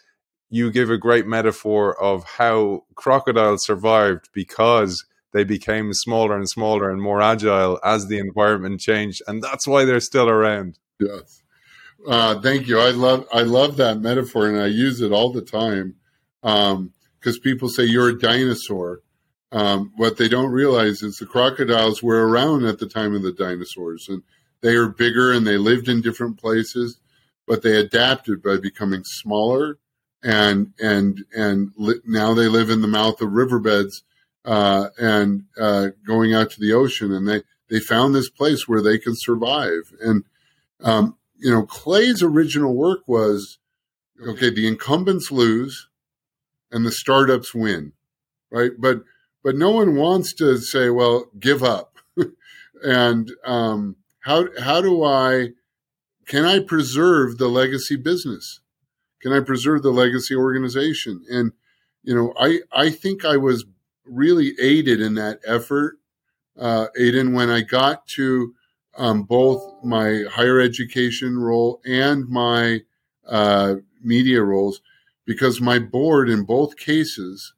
You 0.48 0.72
give 0.72 0.90
a 0.90 0.98
great 0.98 1.26
metaphor 1.26 2.02
of 2.02 2.24
how 2.24 2.84
crocodiles 2.96 3.64
survived 3.64 4.30
because 4.32 5.04
they 5.32 5.44
became 5.44 5.92
smaller 5.92 6.36
and 6.36 6.48
smaller 6.48 6.90
and 6.90 7.00
more 7.00 7.22
agile 7.22 7.78
as 7.84 8.06
the 8.06 8.18
environment 8.18 8.80
changed, 8.80 9.22
and 9.26 9.42
that's 9.42 9.66
why 9.66 9.84
they're 9.84 10.00
still 10.00 10.28
around. 10.28 10.78
Yes, 10.98 11.42
uh, 12.06 12.40
thank 12.40 12.66
you. 12.66 12.78
I 12.78 12.90
love 12.90 13.26
I 13.32 13.42
love 13.42 13.76
that 13.76 14.00
metaphor, 14.00 14.48
and 14.48 14.60
I 14.60 14.66
use 14.66 15.00
it 15.00 15.12
all 15.12 15.32
the 15.32 15.42
time 15.42 15.96
because 16.42 17.36
um, 17.36 17.42
people 17.42 17.68
say 17.68 17.84
you're 17.84 18.10
a 18.10 18.18
dinosaur. 18.18 19.02
Um, 19.52 19.92
what 19.96 20.16
they 20.16 20.28
don't 20.28 20.52
realize 20.52 21.02
is 21.02 21.16
the 21.16 21.26
crocodiles 21.26 22.02
were 22.02 22.28
around 22.28 22.64
at 22.64 22.78
the 22.78 22.88
time 22.88 23.14
of 23.14 23.22
the 23.22 23.32
dinosaurs, 23.32 24.06
and 24.08 24.22
they 24.62 24.74
are 24.74 24.88
bigger 24.88 25.32
and 25.32 25.46
they 25.46 25.56
lived 25.56 25.88
in 25.88 26.02
different 26.02 26.38
places, 26.38 27.00
but 27.46 27.62
they 27.62 27.76
adapted 27.76 28.42
by 28.42 28.58
becoming 28.58 29.02
smaller, 29.04 29.78
and 30.22 30.72
and 30.78 31.24
and 31.34 31.72
li- 31.76 32.00
now 32.04 32.34
they 32.34 32.48
live 32.48 32.70
in 32.70 32.80
the 32.80 32.88
mouth 32.88 33.20
of 33.20 33.32
riverbeds 33.32 34.02
uh, 34.44 34.88
and 34.98 35.44
uh, 35.58 35.88
going 36.06 36.34
out 36.34 36.50
to 36.50 36.60
the 36.60 36.72
ocean, 36.72 37.12
and 37.12 37.28
they 37.28 37.42
they 37.68 37.80
found 37.80 38.14
this 38.14 38.30
place 38.30 38.66
where 38.66 38.82
they 38.82 38.98
can 38.98 39.14
survive. 39.16 39.92
And 40.00 40.24
um, 40.80 41.16
you 41.38 41.50
know, 41.50 41.64
Clay's 41.64 42.22
original 42.22 42.74
work 42.74 43.00
was 43.06 43.58
okay. 44.26 44.50
The 44.50 44.66
incumbents 44.66 45.30
lose, 45.30 45.88
and 46.70 46.84
the 46.84 46.92
startups 46.92 47.54
win, 47.54 47.92
right? 48.50 48.72
But 48.78 49.02
but 49.42 49.56
no 49.56 49.70
one 49.70 49.96
wants 49.96 50.34
to 50.34 50.58
say, 50.58 50.90
well, 50.90 51.26
give 51.38 51.62
up. 51.62 51.96
and 52.82 53.30
um, 53.44 53.96
how 54.20 54.46
how 54.60 54.80
do 54.80 55.04
I 55.04 55.50
can 56.26 56.44
I 56.44 56.60
preserve 56.60 57.38
the 57.38 57.48
legacy 57.48 57.96
business? 57.96 58.60
Can 59.20 59.32
I 59.32 59.40
preserve 59.40 59.82
the 59.82 59.90
legacy 59.90 60.34
organization? 60.34 61.24
And 61.28 61.52
you 62.02 62.14
know, 62.14 62.32
I 62.38 62.60
I 62.72 62.90
think 62.90 63.24
I 63.24 63.36
was 63.36 63.64
really 64.04 64.54
aided 64.60 65.00
in 65.00 65.14
that 65.14 65.40
effort, 65.46 65.98
uh, 66.58 66.86
Aidan, 66.98 67.32
when 67.32 67.50
I 67.50 67.62
got 67.62 68.06
to 68.08 68.54
um, 68.96 69.22
both 69.22 69.84
my 69.84 70.24
higher 70.30 70.60
education 70.60 71.38
role 71.38 71.80
and 71.84 72.28
my 72.28 72.80
uh, 73.26 73.76
media 74.02 74.42
roles, 74.42 74.80
because 75.24 75.60
my 75.60 75.78
board 75.78 76.28
in 76.28 76.44
both 76.44 76.76
cases 76.76 77.54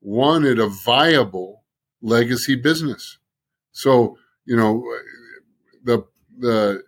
wanted 0.00 0.58
a 0.58 0.66
viable 0.66 1.62
legacy 2.00 2.56
business. 2.56 3.18
So, 3.72 4.16
you 4.46 4.56
know, 4.56 4.84
the 5.84 6.04
the 6.38 6.82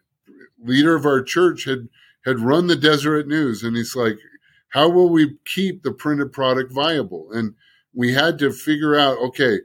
leader 0.65 0.95
of 0.95 1.05
our 1.05 1.23
church 1.23 1.65
had 1.65 1.89
had 2.25 2.41
run 2.41 2.67
the 2.67 2.77
Deseret 2.77 3.27
News, 3.27 3.63
and 3.63 3.77
he's 3.77 3.95
like, 3.95 4.19
"How 4.69 4.89
will 4.89 5.11
we 5.11 5.37
keep 5.45 5.83
the 5.83 5.93
printed 5.93 6.33
product 6.33 6.73
viable?" 6.73 7.31
And 7.33 7.55
we 7.95 8.13
had 8.13 8.39
to 8.39 8.53
figure 8.53 8.99
out 8.99 9.19
okay 9.19 9.59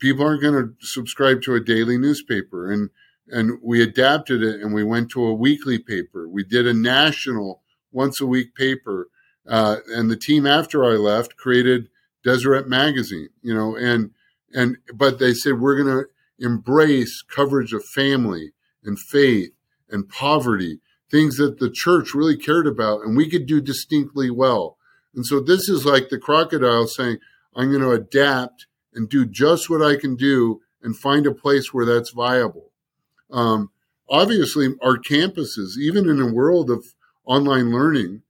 people 0.00 0.24
aren't 0.24 0.42
going 0.42 0.54
to 0.54 0.74
subscribe 0.80 1.42
to 1.42 1.54
a 1.54 1.60
daily 1.60 1.96
newspaper. 1.96 2.72
And 2.72 2.90
and 3.32 3.60
we 3.62 3.80
adapted 3.80 4.42
it 4.42 4.60
and 4.60 4.74
we 4.74 4.82
went 4.82 5.08
to 5.10 5.24
a 5.24 5.34
weekly 5.34 5.78
paper. 5.78 6.28
We 6.28 6.42
did 6.42 6.66
a 6.66 6.74
national 6.74 7.62
once 7.92 8.20
a 8.20 8.26
week 8.26 8.56
paper. 8.56 9.08
Uh, 9.48 9.76
and 9.86 10.10
the 10.10 10.16
team 10.16 10.46
after 10.46 10.84
i 10.84 10.96
left 10.96 11.36
created 11.36 11.88
Deseret 12.24 12.68
Magazine, 12.68 13.28
you 13.40 13.54
know, 13.54 13.76
and 13.76 14.10
and 14.52 14.78
but 14.92 15.20
they 15.20 15.32
said 15.32 15.60
we're 15.60 15.80
going 15.80 16.04
to 16.04 16.44
embrace 16.44 17.22
coverage 17.22 17.72
of 17.72 17.84
family 17.84 18.52
and 18.82 18.98
faith 18.98 19.52
and 19.88 20.08
poverty, 20.08 20.80
things 21.10 21.36
that 21.36 21.58
the 21.58 21.70
church 21.70 22.14
really 22.14 22.36
cared 22.36 22.66
about 22.66 23.02
and 23.02 23.16
we 23.16 23.30
could 23.30 23.46
do 23.46 23.60
distinctly 23.60 24.30
well. 24.30 24.76
And 25.14 25.24
so 25.24 25.40
this 25.40 25.68
is 25.68 25.84
like 25.84 26.08
the 26.08 26.18
crocodile 26.18 26.86
saying, 26.86 27.18
I'm 27.54 27.70
going 27.70 27.82
to 27.82 27.90
adapt 27.90 28.66
and 28.94 29.08
do 29.08 29.24
just 29.26 29.70
what 29.70 29.82
I 29.82 29.96
can 29.96 30.16
do 30.16 30.60
and 30.82 30.96
find 30.96 31.26
a 31.26 31.34
place 31.34 31.72
where 31.72 31.84
that's 31.84 32.10
viable. 32.10 32.70
Um, 33.30 33.70
obviously, 34.08 34.74
our 34.82 34.96
campuses, 34.96 35.76
even 35.78 36.08
in 36.08 36.20
a 36.20 36.32
world 36.32 36.70
of 36.70 36.94
online 37.24 37.70
learning, 37.70 38.22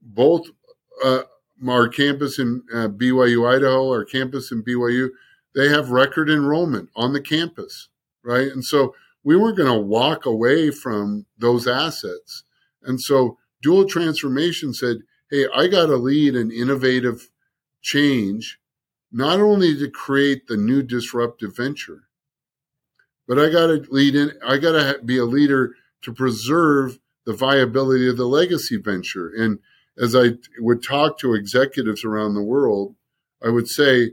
both 0.00 0.48
uh, 1.04 1.22
our 1.66 1.88
campus 1.88 2.38
in 2.38 2.62
uh, 2.72 2.88
BYU 2.88 3.48
Idaho, 3.48 3.88
our 3.88 4.04
campus 4.04 4.52
in 4.52 4.62
BYU, 4.62 5.10
they 5.54 5.68
have 5.68 5.90
record 5.90 6.30
enrollment 6.30 6.88
on 6.94 7.12
the 7.12 7.20
campus, 7.20 7.88
right? 8.22 8.48
And 8.48 8.64
so 8.64 8.94
we 9.24 9.36
weren't 9.36 9.56
going 9.56 9.72
to 9.72 9.78
walk 9.78 10.24
away 10.24 10.70
from 10.70 11.26
those 11.36 11.66
assets. 11.66 12.44
And 12.82 13.00
so 13.00 13.38
dual 13.62 13.86
transformation 13.86 14.72
said, 14.72 14.98
hey, 15.30 15.46
I 15.54 15.66
got 15.66 15.86
to 15.86 15.96
lead 15.96 16.34
an 16.36 16.50
innovative 16.50 17.28
change, 17.82 18.57
not 19.10 19.40
only 19.40 19.76
to 19.78 19.90
create 19.90 20.46
the 20.46 20.56
new 20.56 20.82
disruptive 20.82 21.56
venture, 21.56 22.04
but 23.26 23.38
I 23.38 23.50
got 23.50 23.66
to 23.66 23.84
lead 23.90 24.14
in, 24.14 24.32
I 24.44 24.58
got 24.58 24.72
to 24.72 25.00
be 25.04 25.18
a 25.18 25.24
leader 25.24 25.74
to 26.02 26.12
preserve 26.12 26.98
the 27.26 27.34
viability 27.34 28.08
of 28.08 28.16
the 28.16 28.26
legacy 28.26 28.78
venture. 28.78 29.30
And 29.36 29.58
as 29.98 30.14
I 30.14 30.34
would 30.58 30.82
talk 30.82 31.18
to 31.18 31.34
executives 31.34 32.04
around 32.04 32.34
the 32.34 32.42
world, 32.42 32.94
I 33.44 33.50
would 33.50 33.68
say, 33.68 34.12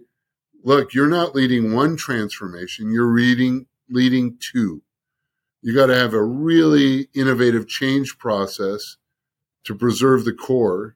look, 0.63 0.93
you're 0.93 1.07
not 1.07 1.35
leading 1.35 1.73
one 1.73 1.95
transformation, 1.95 2.91
you're 2.91 3.15
leading, 3.15 3.67
leading 3.89 4.37
two. 4.39 4.81
You 5.61 5.73
got 5.73 5.87
to 5.87 5.95
have 5.95 6.13
a 6.13 6.23
really 6.23 7.07
innovative 7.15 7.67
change 7.67 8.17
process 8.17 8.97
to 9.63 9.73
preserve 9.75 10.25
the 10.25 10.33
core. 10.33 10.95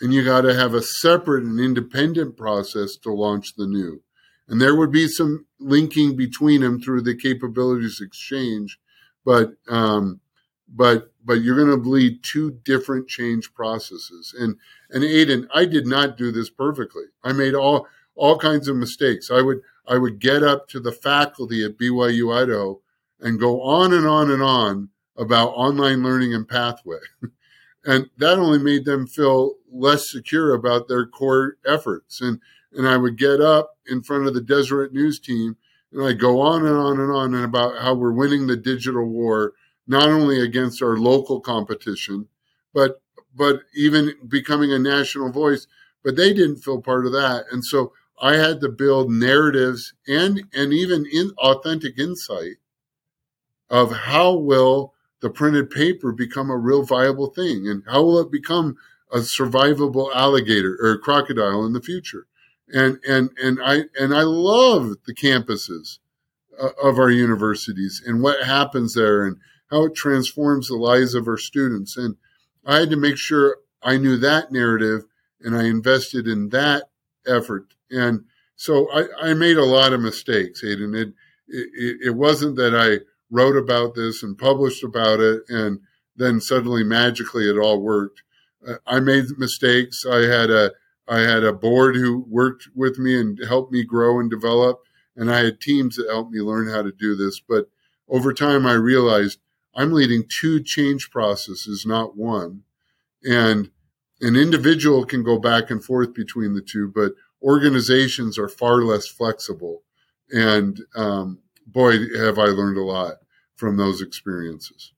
And 0.00 0.14
you 0.14 0.24
got 0.24 0.42
to 0.42 0.54
have 0.54 0.74
a 0.74 0.82
separate 0.82 1.44
and 1.44 1.58
independent 1.58 2.36
process 2.36 2.96
to 3.02 3.12
launch 3.12 3.54
the 3.56 3.66
new. 3.66 4.02
And 4.46 4.60
there 4.60 4.76
would 4.76 4.92
be 4.92 5.08
some 5.08 5.46
linking 5.58 6.16
between 6.16 6.60
them 6.60 6.80
through 6.80 7.02
the 7.02 7.16
capabilities 7.16 8.00
exchange. 8.00 8.78
But, 9.24 9.54
um, 9.68 10.20
but 10.68 11.12
but 11.24 11.42
you're 11.42 11.56
going 11.56 11.70
to 11.70 11.76
bleed 11.76 12.22
two 12.22 12.50
different 12.64 13.08
change 13.08 13.52
processes. 13.54 14.34
And 14.38 14.56
and 14.90 15.04
Aidan, 15.04 15.48
I 15.54 15.64
did 15.64 15.86
not 15.86 16.16
do 16.16 16.32
this 16.32 16.50
perfectly. 16.50 17.04
I 17.22 17.32
made 17.32 17.54
all 17.54 17.86
all 18.14 18.38
kinds 18.38 18.68
of 18.68 18.76
mistakes. 18.76 19.30
I 19.30 19.42
would 19.42 19.60
I 19.86 19.98
would 19.98 20.18
get 20.18 20.42
up 20.42 20.68
to 20.68 20.80
the 20.80 20.92
faculty 20.92 21.64
at 21.64 21.78
BYU 21.78 22.34
Idaho 22.34 22.80
and 23.20 23.40
go 23.40 23.62
on 23.62 23.92
and 23.92 24.06
on 24.06 24.30
and 24.30 24.42
on 24.42 24.90
about 25.16 25.48
online 25.48 26.02
learning 26.02 26.34
and 26.34 26.48
pathway. 26.48 26.98
and 27.84 28.10
that 28.18 28.38
only 28.38 28.58
made 28.58 28.84
them 28.84 29.06
feel 29.06 29.54
less 29.70 30.10
secure 30.10 30.54
about 30.54 30.88
their 30.88 31.06
core 31.06 31.56
efforts. 31.66 32.20
And 32.20 32.40
and 32.72 32.86
I 32.86 32.96
would 32.96 33.16
get 33.16 33.40
up 33.40 33.76
in 33.86 34.02
front 34.02 34.26
of 34.26 34.34
the 34.34 34.42
Deseret 34.42 34.92
News 34.92 35.18
team 35.18 35.56
and 35.92 36.02
I 36.02 36.12
go 36.12 36.40
on 36.40 36.66
and 36.66 36.76
on 36.76 37.00
and 37.00 37.10
on 37.10 37.34
and 37.34 37.44
about 37.44 37.78
how 37.80 37.94
we're 37.94 38.12
winning 38.12 38.46
the 38.46 38.56
digital 38.56 39.06
war 39.06 39.54
not 39.86 40.08
only 40.08 40.40
against 40.40 40.82
our 40.82 40.98
local 40.98 41.40
competition, 41.40 42.28
but 42.74 43.00
but 43.34 43.60
even 43.74 44.12
becoming 44.28 44.72
a 44.72 44.78
national 44.78 45.30
voice. 45.30 45.66
But 46.04 46.16
they 46.16 46.32
didn't 46.32 46.58
feel 46.58 46.80
part 46.80 47.06
of 47.06 47.12
that, 47.12 47.46
and 47.50 47.64
so 47.64 47.92
I 48.20 48.36
had 48.36 48.60
to 48.60 48.68
build 48.68 49.10
narratives 49.10 49.94
and 50.06 50.44
and 50.52 50.72
even 50.72 51.06
in 51.06 51.30
authentic 51.38 51.98
insight 51.98 52.56
of 53.70 53.92
how 53.92 54.34
will 54.34 54.94
the 55.20 55.30
printed 55.30 55.70
paper 55.70 56.12
become 56.12 56.50
a 56.50 56.56
real 56.56 56.84
viable 56.84 57.28
thing, 57.28 57.66
and 57.66 57.82
how 57.86 58.02
will 58.02 58.18
it 58.18 58.30
become 58.30 58.76
a 59.12 59.18
survivable 59.18 60.14
alligator 60.14 60.76
or 60.80 60.98
crocodile 60.98 61.64
in 61.64 61.72
the 61.72 61.82
future. 61.82 62.26
And 62.68 62.98
and 63.08 63.30
and 63.42 63.58
I 63.62 63.84
and 63.98 64.14
I 64.14 64.22
love 64.22 64.96
the 65.06 65.14
campuses 65.14 65.98
uh, 66.60 66.70
of 66.82 66.98
our 66.98 67.10
universities 67.10 68.02
and 68.04 68.22
what 68.22 68.44
happens 68.44 68.94
there 68.94 69.24
and 69.24 69.38
how 69.70 69.86
it 69.86 69.94
transforms 69.94 70.68
the 70.68 70.76
lives 70.76 71.14
of 71.14 71.26
our 71.26 71.38
students. 71.38 71.96
And 71.96 72.16
I 72.66 72.80
had 72.80 72.90
to 72.90 72.96
make 72.96 73.16
sure 73.16 73.58
I 73.82 73.96
knew 73.96 74.16
that 74.18 74.52
narrative 74.52 75.04
and 75.40 75.56
I 75.56 75.64
invested 75.64 76.26
in 76.26 76.50
that 76.50 76.90
effort. 77.26 77.74
And 77.90 78.24
so 78.56 78.90
I, 78.90 79.30
I 79.30 79.34
made 79.34 79.56
a 79.56 79.64
lot 79.64 79.92
of 79.92 80.00
mistakes, 80.00 80.62
Hayden. 80.62 80.94
It, 80.94 81.08
it, 81.46 81.96
it 82.06 82.14
wasn't 82.16 82.56
that 82.56 82.74
I 82.74 83.04
wrote 83.30 83.56
about 83.56 83.94
this 83.94 84.22
and 84.22 84.36
published 84.36 84.82
about 84.82 85.20
it 85.20 85.42
and 85.48 85.80
then 86.16 86.40
suddenly 86.40 86.82
magically 86.82 87.48
it 87.48 87.58
all 87.58 87.80
worked. 87.80 88.22
I 88.86 89.00
made 89.00 89.24
mistakes. 89.38 90.04
I 90.06 90.26
had 90.26 90.50
a 90.50 90.72
I 91.08 91.20
had 91.20 91.42
a 91.42 91.52
board 91.52 91.96
who 91.96 92.26
worked 92.28 92.68
with 92.74 92.98
me 92.98 93.18
and 93.18 93.38
helped 93.46 93.72
me 93.72 93.82
grow 93.82 94.20
and 94.20 94.30
develop, 94.30 94.82
and 95.16 95.30
I 95.30 95.44
had 95.44 95.60
teams 95.60 95.96
that 95.96 96.10
helped 96.10 96.32
me 96.32 96.40
learn 96.40 96.68
how 96.68 96.82
to 96.82 96.92
do 96.92 97.16
this. 97.16 97.40
But 97.40 97.70
over 98.08 98.34
time, 98.34 98.66
I 98.66 98.74
realized 98.74 99.38
I'm 99.74 99.92
leading 99.92 100.24
two 100.28 100.62
change 100.62 101.10
processes, 101.10 101.86
not 101.86 102.16
one. 102.16 102.64
And 103.24 103.70
an 104.20 104.36
individual 104.36 105.04
can 105.04 105.22
go 105.22 105.38
back 105.38 105.70
and 105.70 105.82
forth 105.82 106.12
between 106.12 106.54
the 106.54 106.60
two, 106.60 106.88
but 106.94 107.12
organizations 107.42 108.38
are 108.38 108.48
far 108.48 108.82
less 108.82 109.06
flexible. 109.06 109.82
And 110.30 110.80
um, 110.94 111.38
boy, 111.66 111.98
have 112.16 112.38
I 112.38 112.46
learned 112.46 112.78
a 112.78 112.82
lot 112.82 113.16
from 113.54 113.76
those 113.76 114.02
experiences. 114.02 114.92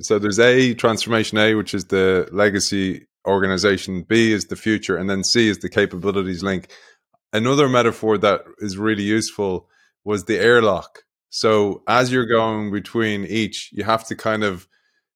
So 0.00 0.18
there's 0.18 0.38
A, 0.38 0.74
transformation 0.74 1.38
A, 1.38 1.54
which 1.54 1.74
is 1.74 1.86
the 1.86 2.28
legacy 2.32 3.06
organization, 3.26 4.02
B 4.02 4.32
is 4.32 4.46
the 4.46 4.56
future, 4.56 4.96
and 4.96 5.08
then 5.08 5.22
C 5.22 5.48
is 5.48 5.58
the 5.58 5.68
capabilities 5.68 6.42
link. 6.42 6.70
Another 7.32 7.68
metaphor 7.68 8.18
that 8.18 8.42
is 8.58 8.76
really 8.76 9.02
useful 9.02 9.68
was 10.04 10.24
the 10.24 10.38
airlock. 10.38 11.04
So 11.30 11.82
as 11.86 12.12
you're 12.12 12.26
going 12.26 12.72
between 12.72 13.24
each, 13.24 13.70
you 13.72 13.84
have 13.84 14.04
to 14.08 14.16
kind 14.16 14.44
of 14.44 14.66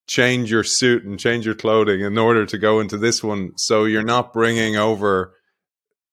change 0.07 0.51
your 0.51 0.65
suit 0.65 1.05
and 1.05 1.19
change 1.19 1.45
your 1.45 1.55
clothing 1.55 2.01
in 2.01 2.17
order 2.17 2.47
to 2.47 2.59
go 2.59 2.81
into 2.81 2.97
this 2.97 3.23
one. 3.23 3.53
So 3.57 3.85
you're 3.85 4.03
not 4.03 4.33
bringing 4.33 4.77
over 4.77 5.35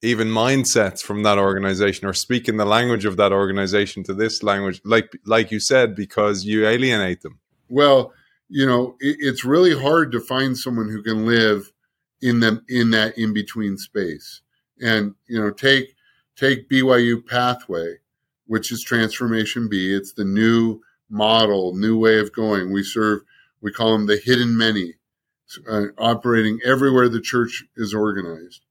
even 0.01 0.28
mindsets 0.28 1.01
from 1.01 1.24
that 1.24 1.38
organization 1.38 2.07
or 2.07 2.14
speaking 2.14 2.57
the 2.57 2.66
language 2.66 3.05
of 3.05 3.16
that 3.18 3.32
organization 3.32 4.03
to 4.03 4.14
this 4.14 4.43
language, 4.43 4.82
like 4.84 5.14
like 5.26 5.51
you 5.51 5.59
said, 5.59 5.95
because 5.95 6.43
you 6.43 6.68
alienate 6.68 7.22
them. 7.22 7.39
Well, 7.70 8.11
you 8.53 8.65
know, 8.65 8.95
it, 8.99 9.17
it's 9.19 9.43
really 9.43 9.77
hard 9.77 10.11
to 10.11 10.19
find 10.19 10.57
someone 10.57 10.89
who 10.89 11.01
can 11.01 11.25
live 11.25 11.71
in 12.21 12.39
them 12.39 12.63
in 12.69 12.91
that 12.91 13.17
in 13.17 13.33
between 13.33 13.77
space. 13.77 14.41
And 14.81 15.15
you 15.27 15.39
know, 15.39 15.51
take 15.51 15.95
take 16.35 16.69
BYU 16.69 17.25
Pathway 17.25 17.97
which 18.45 18.71
is 18.71 18.83
Transformation 18.83 19.67
B. 19.69 19.93
It's 19.93 20.13
the 20.13 20.25
new 20.25 20.81
model, 21.09 21.75
new 21.75 21.97
way 21.97 22.19
of 22.19 22.33
going. 22.33 22.71
We 22.71 22.83
serve, 22.83 23.21
we 23.61 23.71
call 23.71 23.93
them 23.93 24.05
the 24.05 24.17
hidden 24.23 24.57
many, 24.57 24.95
uh, 25.69 25.85
operating 25.97 26.59
everywhere 26.63 27.09
the 27.09 27.21
church 27.21 27.63
is 27.75 27.93
organized. 27.93 28.61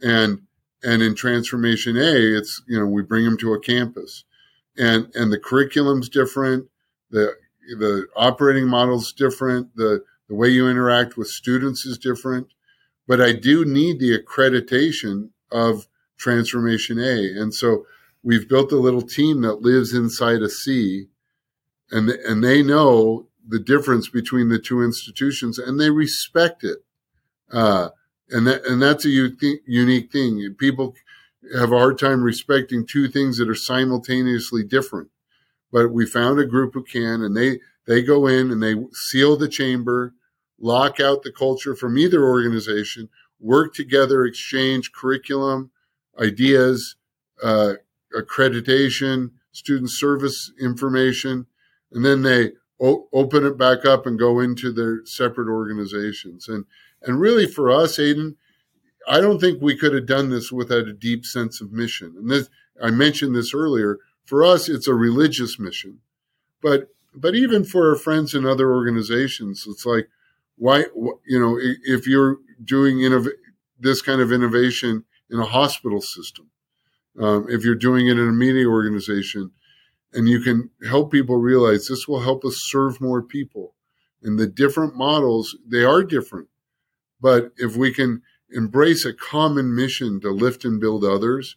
And 0.00 0.42
and 0.82 1.02
in 1.02 1.14
Transformation 1.14 1.96
A, 1.96 2.14
it's 2.14 2.62
you 2.68 2.78
know 2.78 2.86
we 2.86 3.02
bring 3.02 3.24
them 3.24 3.38
to 3.38 3.54
a 3.54 3.60
campus, 3.60 4.24
and 4.76 5.10
and 5.14 5.32
the 5.32 5.38
curriculum's 5.38 6.08
different, 6.08 6.68
the 7.10 7.34
the 7.78 8.06
operating 8.16 8.68
model 8.68 8.96
is 8.96 9.12
different, 9.12 9.74
the 9.76 10.04
the 10.28 10.34
way 10.34 10.48
you 10.48 10.68
interact 10.68 11.16
with 11.16 11.28
students 11.28 11.86
is 11.86 11.98
different, 11.98 12.48
but 13.06 13.20
I 13.20 13.32
do 13.32 13.64
need 13.64 14.00
the 14.00 14.18
accreditation 14.18 15.30
of 15.52 15.86
Transformation 16.18 16.98
A, 16.98 17.40
and 17.40 17.54
so 17.54 17.86
we've 18.22 18.48
built 18.48 18.72
a 18.72 18.76
little 18.76 19.02
team 19.02 19.42
that 19.42 19.62
lives 19.62 19.94
inside 19.94 20.42
a 20.42 20.48
C 20.48 21.08
and 21.90 22.10
and 22.10 22.42
they 22.42 22.62
know 22.62 23.28
the 23.46 23.58
difference 23.58 24.08
between 24.08 24.48
the 24.48 24.58
two 24.58 24.82
institutions 24.82 25.58
and 25.58 25.78
they 25.78 25.90
respect 25.90 26.64
it. 26.64 26.78
Uh, 27.52 27.90
and 28.30 28.46
that 28.46 28.64
and 28.64 28.82
that's 28.82 29.04
a 29.04 29.30
unique 29.66 30.10
thing. 30.10 30.54
People 30.58 30.94
have 31.56 31.70
a 31.70 31.78
hard 31.78 31.98
time 31.98 32.22
respecting 32.22 32.84
two 32.84 33.08
things 33.08 33.38
that 33.38 33.48
are 33.48 33.54
simultaneously 33.54 34.64
different 34.64 35.10
but 35.72 35.92
we 35.92 36.06
found 36.06 36.38
a 36.38 36.46
group 36.46 36.74
who 36.74 36.82
can 36.82 37.22
and 37.22 37.36
they 37.36 37.58
they 37.86 38.02
go 38.02 38.26
in 38.26 38.50
and 38.50 38.62
they 38.62 38.74
seal 38.92 39.36
the 39.36 39.48
chamber 39.48 40.14
lock 40.58 41.00
out 41.00 41.22
the 41.22 41.32
culture 41.32 41.74
from 41.74 41.98
either 41.98 42.24
organization 42.24 43.08
work 43.40 43.74
together 43.74 44.24
exchange 44.24 44.92
curriculum 44.92 45.70
ideas 46.18 46.96
uh, 47.42 47.74
accreditation, 48.16 49.30
student 49.52 49.90
service 49.90 50.52
information, 50.60 51.46
and 51.92 52.04
then 52.04 52.22
they 52.22 52.52
o- 52.80 53.08
open 53.12 53.44
it 53.44 53.58
back 53.58 53.84
up 53.84 54.06
and 54.06 54.18
go 54.18 54.40
into 54.40 54.72
their 54.72 55.04
separate 55.04 55.48
organizations. 55.48 56.48
And 56.48 56.64
and 57.02 57.20
really 57.20 57.46
for 57.46 57.70
us, 57.70 57.98
Aidan, 57.98 58.36
I 59.06 59.20
don't 59.20 59.40
think 59.40 59.60
we 59.60 59.76
could 59.76 59.94
have 59.94 60.06
done 60.06 60.30
this 60.30 60.50
without 60.50 60.88
a 60.88 60.92
deep 60.92 61.24
sense 61.24 61.60
of 61.60 61.72
mission. 61.72 62.14
And 62.16 62.30
this, 62.30 62.48
I 62.82 62.90
mentioned 62.90 63.36
this 63.36 63.54
earlier. 63.54 63.98
For 64.26 64.44
us, 64.44 64.68
it's 64.68 64.88
a 64.88 64.94
religious 64.94 65.58
mission, 65.58 66.00
but 66.60 66.88
but 67.14 67.34
even 67.34 67.64
for 67.64 67.88
our 67.88 67.96
friends 67.96 68.34
in 68.34 68.44
other 68.44 68.72
organizations, 68.72 69.64
it's 69.66 69.86
like 69.86 70.08
why 70.56 70.86
you 71.26 71.40
know 71.40 71.58
if 71.60 72.06
you're 72.06 72.38
doing 72.62 72.98
innov- 72.98 73.30
this 73.78 74.02
kind 74.02 74.20
of 74.20 74.32
innovation 74.32 75.04
in 75.30 75.38
a 75.38 75.46
hospital 75.46 76.00
system, 76.00 76.50
um, 77.18 77.46
if 77.48 77.64
you're 77.64 77.74
doing 77.74 78.08
it 78.08 78.18
in 78.18 78.28
a 78.28 78.32
media 78.32 78.66
organization, 78.66 79.52
and 80.12 80.28
you 80.28 80.40
can 80.40 80.70
help 80.88 81.12
people 81.12 81.36
realize 81.36 81.86
this 81.86 82.08
will 82.08 82.20
help 82.20 82.44
us 82.44 82.56
serve 82.60 83.00
more 83.00 83.22
people. 83.22 83.74
And 84.22 84.38
the 84.38 84.46
different 84.46 84.96
models, 84.96 85.56
they 85.66 85.84
are 85.84 86.02
different. 86.02 86.48
But 87.20 87.52
if 87.56 87.76
we 87.76 87.92
can 87.92 88.22
embrace 88.50 89.04
a 89.04 89.12
common 89.12 89.74
mission 89.74 90.20
to 90.20 90.30
lift 90.30 90.64
and 90.64 90.80
build 90.80 91.04
others, 91.04 91.56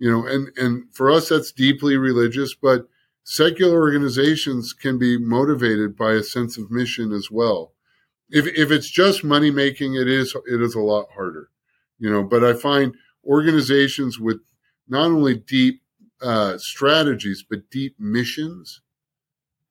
you 0.00 0.10
know, 0.10 0.26
and, 0.26 0.48
and 0.56 0.84
for 0.92 1.10
us, 1.10 1.28
that's 1.28 1.52
deeply 1.52 1.96
religious, 1.98 2.54
but 2.54 2.88
secular 3.22 3.78
organizations 3.78 4.72
can 4.72 4.98
be 4.98 5.18
motivated 5.18 5.94
by 5.94 6.12
a 6.12 6.22
sense 6.22 6.56
of 6.56 6.70
mission 6.70 7.12
as 7.12 7.30
well. 7.30 7.74
If, 8.30 8.46
if 8.46 8.70
it's 8.70 8.90
just 8.90 9.22
money 9.22 9.50
making, 9.50 9.94
it 9.94 10.08
is, 10.08 10.34
it 10.50 10.62
is 10.62 10.74
a 10.74 10.80
lot 10.80 11.08
harder, 11.14 11.50
you 11.98 12.10
know, 12.10 12.24
but 12.24 12.42
I 12.42 12.54
find 12.54 12.94
organizations 13.26 14.18
with 14.18 14.40
not 14.88 15.04
only 15.04 15.34
deep 15.34 15.82
uh, 16.22 16.56
strategies, 16.56 17.44
but 17.48 17.70
deep 17.70 17.94
missions, 17.98 18.80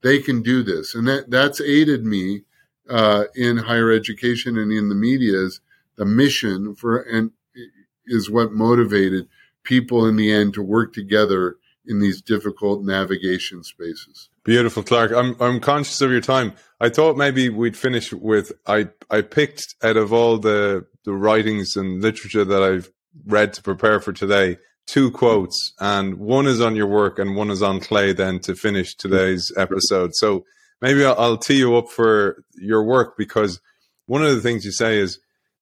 they 0.03 0.19
can 0.19 0.43
do 0.43 0.61
this. 0.61 0.93
And 0.93 1.07
that, 1.07 1.31
that's 1.31 1.59
aided 1.59 2.05
me 2.05 2.43
uh, 2.87 3.25
in 3.35 3.57
higher 3.57 3.91
education 3.91 4.59
and 4.59 4.71
in 4.71 4.89
the 4.89 4.95
media 4.95 5.39
is 5.39 5.59
the 5.95 6.05
mission 6.05 6.75
for, 6.75 7.01
and 7.01 7.31
is 8.05 8.29
what 8.29 8.51
motivated 8.51 9.27
people 9.63 10.05
in 10.05 10.15
the 10.15 10.31
end 10.31 10.53
to 10.55 10.63
work 10.63 10.93
together 10.93 11.57
in 11.85 11.99
these 11.99 12.21
difficult 12.21 12.83
navigation 12.83 13.63
spaces. 13.63 14.29
Beautiful, 14.43 14.83
Clark. 14.83 15.11
I'm 15.11 15.35
I'm 15.39 15.59
conscious 15.59 16.01
of 16.01 16.11
your 16.11 16.21
time. 16.21 16.53
I 16.79 16.89
thought 16.89 17.17
maybe 17.17 17.49
we'd 17.49 17.77
finish 17.77 18.13
with 18.13 18.51
I 18.65 18.89
I 19.09 19.21
picked 19.21 19.75
out 19.83 19.97
of 19.97 20.13
all 20.13 20.37
the 20.37 20.85
the 21.03 21.13
writings 21.13 21.75
and 21.75 22.01
literature 22.01 22.45
that 22.45 22.63
I've 22.63 22.89
read 23.25 23.53
to 23.53 23.63
prepare 23.63 23.99
for 23.99 24.13
today 24.13 24.57
two 24.85 25.11
quotes, 25.11 25.73
and 25.79 26.15
one 26.15 26.47
is 26.47 26.61
on 26.61 26.75
your 26.75 26.87
work 26.87 27.19
and 27.19 27.35
one 27.35 27.51
is 27.51 27.61
on 27.61 27.79
Clay. 27.79 28.13
Then 28.13 28.39
to 28.41 28.55
finish 28.55 28.95
today's 28.95 29.51
episode, 29.57 30.11
so 30.15 30.45
maybe 30.81 31.03
I'll, 31.03 31.19
I'll 31.19 31.37
tee 31.37 31.57
you 31.57 31.75
up 31.75 31.89
for 31.89 32.43
your 32.53 32.83
work 32.83 33.17
because 33.17 33.59
one 34.05 34.23
of 34.23 34.33
the 34.33 34.41
things 34.41 34.65
you 34.65 34.71
say 34.71 34.97
is 34.97 35.19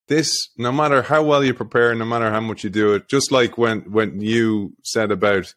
this: 0.08 0.50
no 0.58 0.72
matter 0.72 1.02
how 1.02 1.24
well 1.24 1.44
you 1.44 1.54
prepare, 1.54 1.94
no 1.96 2.06
matter 2.06 2.32
how 2.32 2.42
much 2.42 2.64
you 2.64 2.70
do 2.70 2.94
it, 2.94 3.08
just 3.08 3.32
like 3.32 3.58
when 3.58 3.82
when 3.92 4.22
you 4.22 4.74
said 4.84 5.12
about 5.12 5.54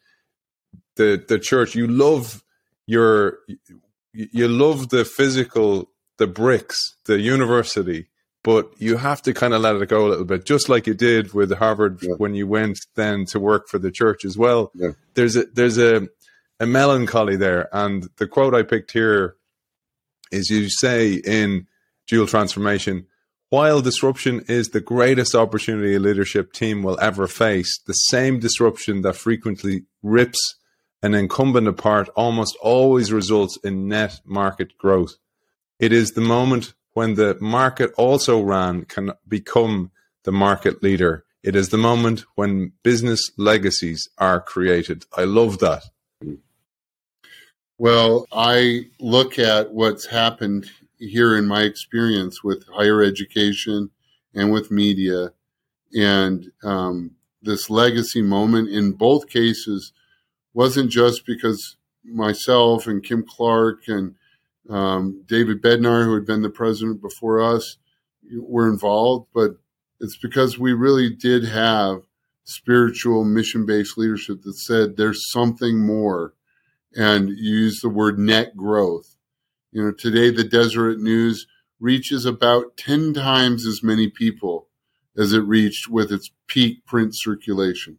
the 0.96 1.22
the 1.26 1.38
church, 1.38 1.74
you 1.74 1.86
love 1.86 2.44
your 2.86 3.38
you 4.12 4.48
love 4.48 4.88
the 4.88 5.04
physical, 5.04 5.90
the 6.18 6.26
bricks, 6.26 6.96
the 7.04 7.20
university 7.20 8.10
but 8.42 8.72
you 8.78 8.96
have 8.96 9.20
to 9.22 9.34
kind 9.34 9.52
of 9.52 9.60
let 9.60 9.76
it 9.76 9.88
go 9.88 10.06
a 10.06 10.08
little 10.08 10.24
bit, 10.24 10.44
just 10.46 10.68
like 10.68 10.86
you 10.86 10.94
did 10.94 11.34
with 11.34 11.52
Harvard 11.52 11.98
yeah. 12.02 12.14
when 12.16 12.34
you 12.34 12.46
went 12.46 12.78
then 12.94 13.26
to 13.26 13.40
work 13.40 13.68
for 13.68 13.78
the 13.78 13.90
church 13.90 14.24
as 14.24 14.36
well. 14.38 14.70
Yeah. 14.74 14.92
There's 15.14 15.36
a 15.36 15.44
there's 15.52 15.78
a 15.78 16.08
a 16.58 16.66
melancholy 16.66 17.36
there, 17.36 17.68
and 17.72 18.08
the 18.16 18.26
quote 18.26 18.54
I 18.54 18.62
picked 18.62 18.92
here 18.92 19.36
is 20.32 20.48
you 20.48 20.68
say 20.70 21.14
in 21.14 21.66
Dual 22.06 22.26
Transformation. 22.26 23.06
While 23.50 23.80
disruption 23.80 24.44
is 24.46 24.68
the 24.68 24.80
greatest 24.80 25.34
opportunity 25.34 25.96
a 25.96 25.98
leadership 25.98 26.52
team 26.52 26.84
will 26.84 26.96
ever 27.00 27.26
face, 27.26 27.80
the 27.84 27.94
same 27.94 28.38
disruption 28.38 29.02
that 29.02 29.16
frequently 29.16 29.86
rips 30.04 30.38
an 31.02 31.14
incumbent 31.14 31.66
apart 31.66 32.08
almost 32.14 32.56
always 32.62 33.12
results 33.12 33.58
in 33.64 33.88
net 33.88 34.20
market 34.24 34.78
growth. 34.78 35.16
It 35.80 35.92
is 35.92 36.10
the 36.10 36.20
moment 36.20 36.74
when 36.92 37.14
the 37.14 37.38
market 37.40 37.90
also 37.96 38.40
ran 38.40 38.84
can 38.84 39.14
become 39.26 39.90
the 40.22 40.30
market 40.30 40.80
leader. 40.80 41.24
It 41.42 41.56
is 41.56 41.70
the 41.70 41.76
moment 41.76 42.24
when 42.36 42.74
business 42.84 43.32
legacies 43.36 44.08
are 44.16 44.40
created. 44.40 45.06
I 45.16 45.24
love 45.24 45.58
that. 45.58 45.82
Well, 47.78 48.26
I 48.30 48.90
look 49.00 49.40
at 49.40 49.72
what's 49.72 50.06
happened 50.06 50.70
here 51.00 51.36
in 51.36 51.46
my 51.46 51.62
experience 51.62 52.44
with 52.44 52.66
higher 52.68 53.02
education 53.02 53.90
and 54.34 54.52
with 54.52 54.70
media, 54.70 55.32
and 55.92 56.52
um, 56.62 57.12
this 57.42 57.68
legacy 57.68 58.22
moment 58.22 58.68
in 58.68 58.92
both 58.92 59.28
cases 59.28 59.92
wasn't 60.54 60.90
just 60.90 61.26
because 61.26 61.76
myself 62.04 62.86
and 62.86 63.02
Kim 63.02 63.24
Clark 63.26 63.88
and 63.88 64.14
um, 64.68 65.24
David 65.26 65.62
Bednar, 65.62 66.04
who 66.04 66.14
had 66.14 66.26
been 66.26 66.42
the 66.42 66.50
president 66.50 67.00
before 67.00 67.40
us, 67.40 67.76
were 68.38 68.68
involved, 68.68 69.28
but 69.34 69.56
it's 70.00 70.16
because 70.16 70.58
we 70.58 70.72
really 70.72 71.10
did 71.10 71.44
have 71.44 72.02
spiritual 72.44 73.24
mission 73.24 73.66
based 73.66 73.98
leadership 73.98 74.42
that 74.42 74.54
said 74.54 74.96
there's 74.96 75.30
something 75.30 75.84
more 75.84 76.34
and 76.94 77.30
use 77.30 77.80
the 77.80 77.88
word 77.88 78.18
net 78.18 78.56
growth. 78.56 79.16
You 79.72 79.84
know, 79.84 79.92
today 79.92 80.30
the 80.30 80.44
Deseret 80.44 80.98
News 80.98 81.46
reaches 81.78 82.24
about 82.24 82.76
10 82.76 83.14
times 83.14 83.66
as 83.66 83.82
many 83.82 84.08
people 84.08 84.68
as 85.16 85.32
it 85.32 85.40
reached 85.40 85.88
with 85.88 86.10
its 86.12 86.30
peak 86.46 86.84
print 86.86 87.14
circulation. 87.14 87.98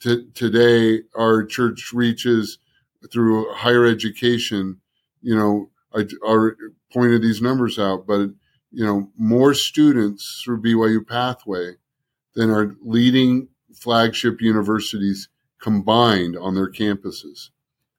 T- 0.00 0.26
today, 0.34 1.02
our 1.16 1.44
church 1.44 1.92
reaches 1.92 2.58
through 3.10 3.52
higher 3.54 3.86
education, 3.86 4.80
you 5.22 5.34
know, 5.34 5.70
I 5.94 6.06
already 6.22 6.56
pointed 6.92 7.22
these 7.22 7.42
numbers 7.42 7.78
out, 7.78 8.06
but 8.06 8.30
you 8.70 8.84
know, 8.84 9.10
more 9.16 9.52
students 9.52 10.40
through 10.42 10.62
BYU 10.62 11.06
Pathway 11.06 11.74
than 12.34 12.50
our 12.50 12.74
leading 12.82 13.48
flagship 13.74 14.40
universities 14.40 15.28
combined 15.60 16.36
on 16.36 16.54
their 16.54 16.70
campuses. 16.70 17.50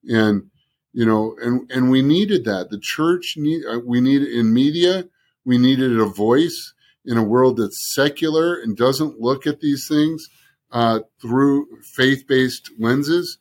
And, 0.03 0.49
you 0.93 1.05
know, 1.05 1.35
and, 1.41 1.69
and 1.71 1.89
we 1.89 2.01
needed 2.01 2.45
that. 2.45 2.69
The 2.69 2.79
church 2.79 3.35
need, 3.37 3.63
uh, 3.65 3.79
we 3.83 3.99
needed 3.99 4.29
in 4.29 4.53
media, 4.53 5.05
we 5.43 5.57
needed 5.57 5.99
a 5.99 6.05
voice 6.05 6.73
in 7.03 7.17
a 7.17 7.23
world 7.23 7.57
that's 7.57 7.93
secular 7.93 8.55
and 8.55 8.77
doesn't 8.77 9.19
look 9.19 9.45
at 9.45 9.59
these 9.59 9.87
things 9.87 10.29
uh, 10.71 10.99
through 11.21 11.67
faith-based 11.81 12.71
lenses. 12.79 13.39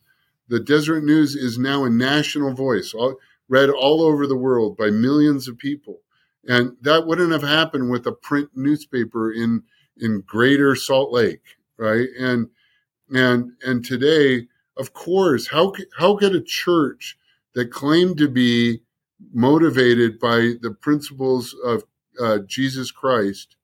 The 0.49 0.61
Deseret 0.61 1.05
News 1.05 1.37
is 1.37 1.59
now 1.59 1.85
a 1.85 1.91
national 1.91 2.55
voice. 2.55 2.93
All, 2.93 3.17
read 3.49 3.71
all 3.71 4.03
over 4.03 4.27
the 4.27 4.37
world 4.37 4.77
by 4.77 4.91
millions 4.91 5.47
of 5.47 5.59
people. 5.59 6.01
And 6.49 6.77
that 6.81 7.07
wouldn't 7.07 7.33
have 7.33 7.43
happened 7.43 7.91
with 7.91 8.07
a 8.07 8.13
print 8.13 8.51
newspaper 8.55 9.31
in 9.31 9.63
in 9.99 10.23
greater 10.27 10.75
Salt 10.75 11.13
Lake, 11.13 11.43
right? 11.77 12.09
And 12.19 12.49
and 13.15 13.53
and 13.63 13.85
today, 13.85 14.49
of 14.77 14.93
course, 14.93 15.49
how 15.49 15.73
how 15.99 16.17
could 16.17 16.35
a 16.35 16.43
church 16.43 17.17
that 17.55 17.71
claim 17.71 18.15
to 18.17 18.29
be 18.29 18.81
motivated 19.33 20.19
by 20.19 20.55
the 20.61 20.77
principles 20.81 21.55
of 21.65 21.85
uh, 22.21 22.39
Jesus 22.47 22.91
Christ 22.91 23.57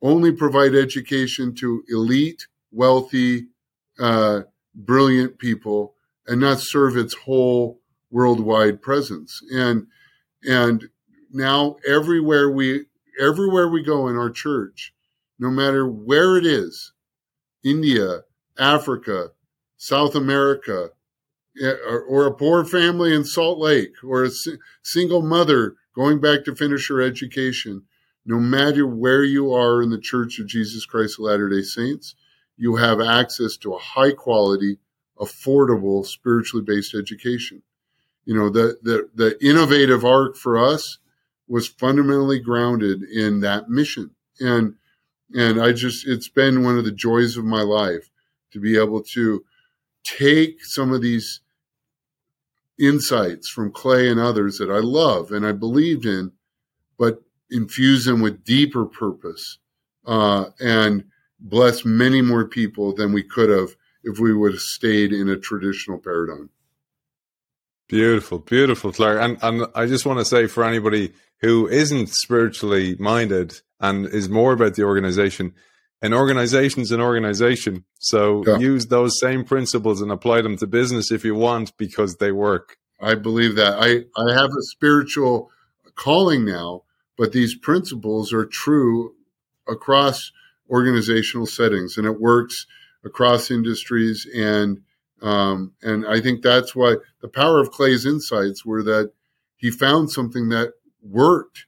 only 0.00 0.32
provide 0.32 0.74
education 0.74 1.54
to 1.54 1.84
elite, 1.88 2.46
wealthy, 2.72 3.46
uh, 3.98 4.40
brilliant 4.74 5.38
people 5.38 5.94
and 6.26 6.40
not 6.40 6.60
serve 6.60 6.96
its 6.96 7.14
whole 7.14 7.80
worldwide 8.10 8.82
presence. 8.82 9.40
And 9.50 9.86
and 10.44 10.88
now 11.32 11.76
everywhere 11.86 12.50
we 12.50 12.86
everywhere 13.20 13.68
we 13.68 13.82
go 13.82 14.08
in 14.08 14.16
our 14.16 14.30
church, 14.30 14.92
no 15.38 15.50
matter 15.50 15.86
where 15.86 16.36
it 16.36 16.46
is, 16.46 16.92
India, 17.64 18.22
Africa, 18.58 19.30
South 19.76 20.14
America, 20.14 20.90
or, 21.60 22.02
or 22.02 22.26
a 22.26 22.34
poor 22.34 22.64
family 22.64 23.14
in 23.14 23.24
Salt 23.24 23.58
Lake, 23.58 23.94
or 24.04 24.24
a 24.24 24.30
si- 24.30 24.58
single 24.82 25.22
mother 25.22 25.76
going 25.94 26.20
back 26.20 26.44
to 26.44 26.54
finish 26.54 26.88
her 26.88 27.00
education, 27.02 27.82
no 28.24 28.38
matter 28.38 28.86
where 28.86 29.24
you 29.24 29.52
are 29.52 29.82
in 29.82 29.90
the 29.90 30.00
Church 30.00 30.38
of 30.38 30.46
Jesus 30.46 30.86
Christ 30.86 31.18
of 31.18 31.24
Latter 31.24 31.48
day 31.48 31.62
Saints, 31.62 32.14
you 32.56 32.76
have 32.76 33.00
access 33.00 33.56
to 33.58 33.74
a 33.74 33.78
high 33.78 34.12
quality, 34.12 34.78
affordable, 35.18 36.06
spiritually 36.06 36.64
based 36.64 36.94
education. 36.94 37.62
You 38.24 38.36
know 38.36 38.50
the 38.50 38.78
the 38.82 39.08
the 39.14 39.44
innovative 39.44 40.04
arc 40.04 40.36
for 40.36 40.56
us 40.56 40.98
was 41.48 41.66
fundamentally 41.66 42.38
grounded 42.38 43.02
in 43.02 43.40
that 43.40 43.68
mission. 43.68 44.12
And 44.40 44.76
and 45.34 45.60
i 45.60 45.72
just 45.72 46.06
it's 46.06 46.28
been 46.28 46.64
one 46.64 46.78
of 46.78 46.84
the 46.84 46.92
joys 46.92 47.36
of 47.36 47.44
my 47.44 47.62
life 47.62 48.10
to 48.52 48.60
be 48.60 48.78
able 48.78 49.02
to 49.02 49.44
take 50.04 50.64
some 50.64 50.92
of 50.92 51.00
these 51.00 51.40
insights 52.78 53.48
from 53.48 53.70
clay 53.70 54.08
and 54.08 54.18
others 54.18 54.58
that 54.58 54.70
i 54.70 54.78
love 54.78 55.30
and 55.30 55.46
i 55.46 55.52
believed 55.52 56.06
in 56.06 56.32
but 56.98 57.22
infuse 57.50 58.04
them 58.04 58.20
with 58.20 58.44
deeper 58.44 58.86
purpose 58.86 59.58
uh, 60.06 60.46
and 60.60 61.04
bless 61.38 61.84
many 61.84 62.22
more 62.22 62.46
people 62.46 62.94
than 62.94 63.12
we 63.12 63.22
could 63.22 63.50
have 63.50 63.76
if 64.04 64.18
we 64.18 64.32
would 64.34 64.52
have 64.52 64.60
stayed 64.60 65.12
in 65.12 65.28
a 65.28 65.36
traditional 65.36 65.98
paradigm. 65.98 66.50
Beautiful, 67.88 68.38
beautiful, 68.38 68.92
Claire. 68.92 69.18
And 69.20 69.38
and 69.42 69.66
I 69.74 69.86
just 69.86 70.06
want 70.06 70.18
to 70.18 70.24
say 70.24 70.46
for 70.46 70.64
anybody 70.64 71.12
who 71.38 71.68
isn't 71.68 72.08
spiritually 72.08 72.96
minded 72.98 73.60
and 73.80 74.06
is 74.06 74.28
more 74.28 74.52
about 74.52 74.74
the 74.74 74.84
organization, 74.84 75.54
an 76.02 76.12
organization 76.12 76.82
is 76.82 76.90
an 76.90 77.00
organization. 77.00 77.84
So 77.98 78.42
yeah. 78.46 78.58
use 78.58 78.86
those 78.86 79.18
same 79.20 79.44
principles 79.44 80.02
and 80.02 80.10
apply 80.10 80.42
them 80.42 80.56
to 80.58 80.66
business 80.66 81.12
if 81.12 81.24
you 81.24 81.34
want 81.34 81.76
because 81.76 82.16
they 82.16 82.32
work. 82.32 82.76
I 83.00 83.14
believe 83.14 83.54
that. 83.56 83.78
I, 83.78 84.04
I 84.20 84.34
have 84.34 84.50
a 84.50 84.62
spiritual 84.62 85.50
calling 85.94 86.44
now, 86.44 86.82
but 87.16 87.32
these 87.32 87.54
principles 87.54 88.32
are 88.32 88.44
true 88.44 89.14
across 89.68 90.32
organizational 90.68 91.46
settings 91.46 91.96
and 91.96 92.06
it 92.06 92.20
works 92.20 92.66
across 93.04 93.50
industries 93.50 94.26
and 94.34 94.82
um, 95.20 95.72
and 95.82 96.04
I 96.04 96.20
think 96.20 96.42
that's 96.42 96.74
why 96.74 96.96
the 97.20 97.28
power 97.28 97.60
of 97.60 97.70
Clay's 97.70 98.04
insights 98.04 98.64
were 98.64 98.82
that 98.82 99.12
he 99.56 99.70
found 99.70 100.10
something 100.10 100.48
that 100.48 100.72
worked 101.00 101.66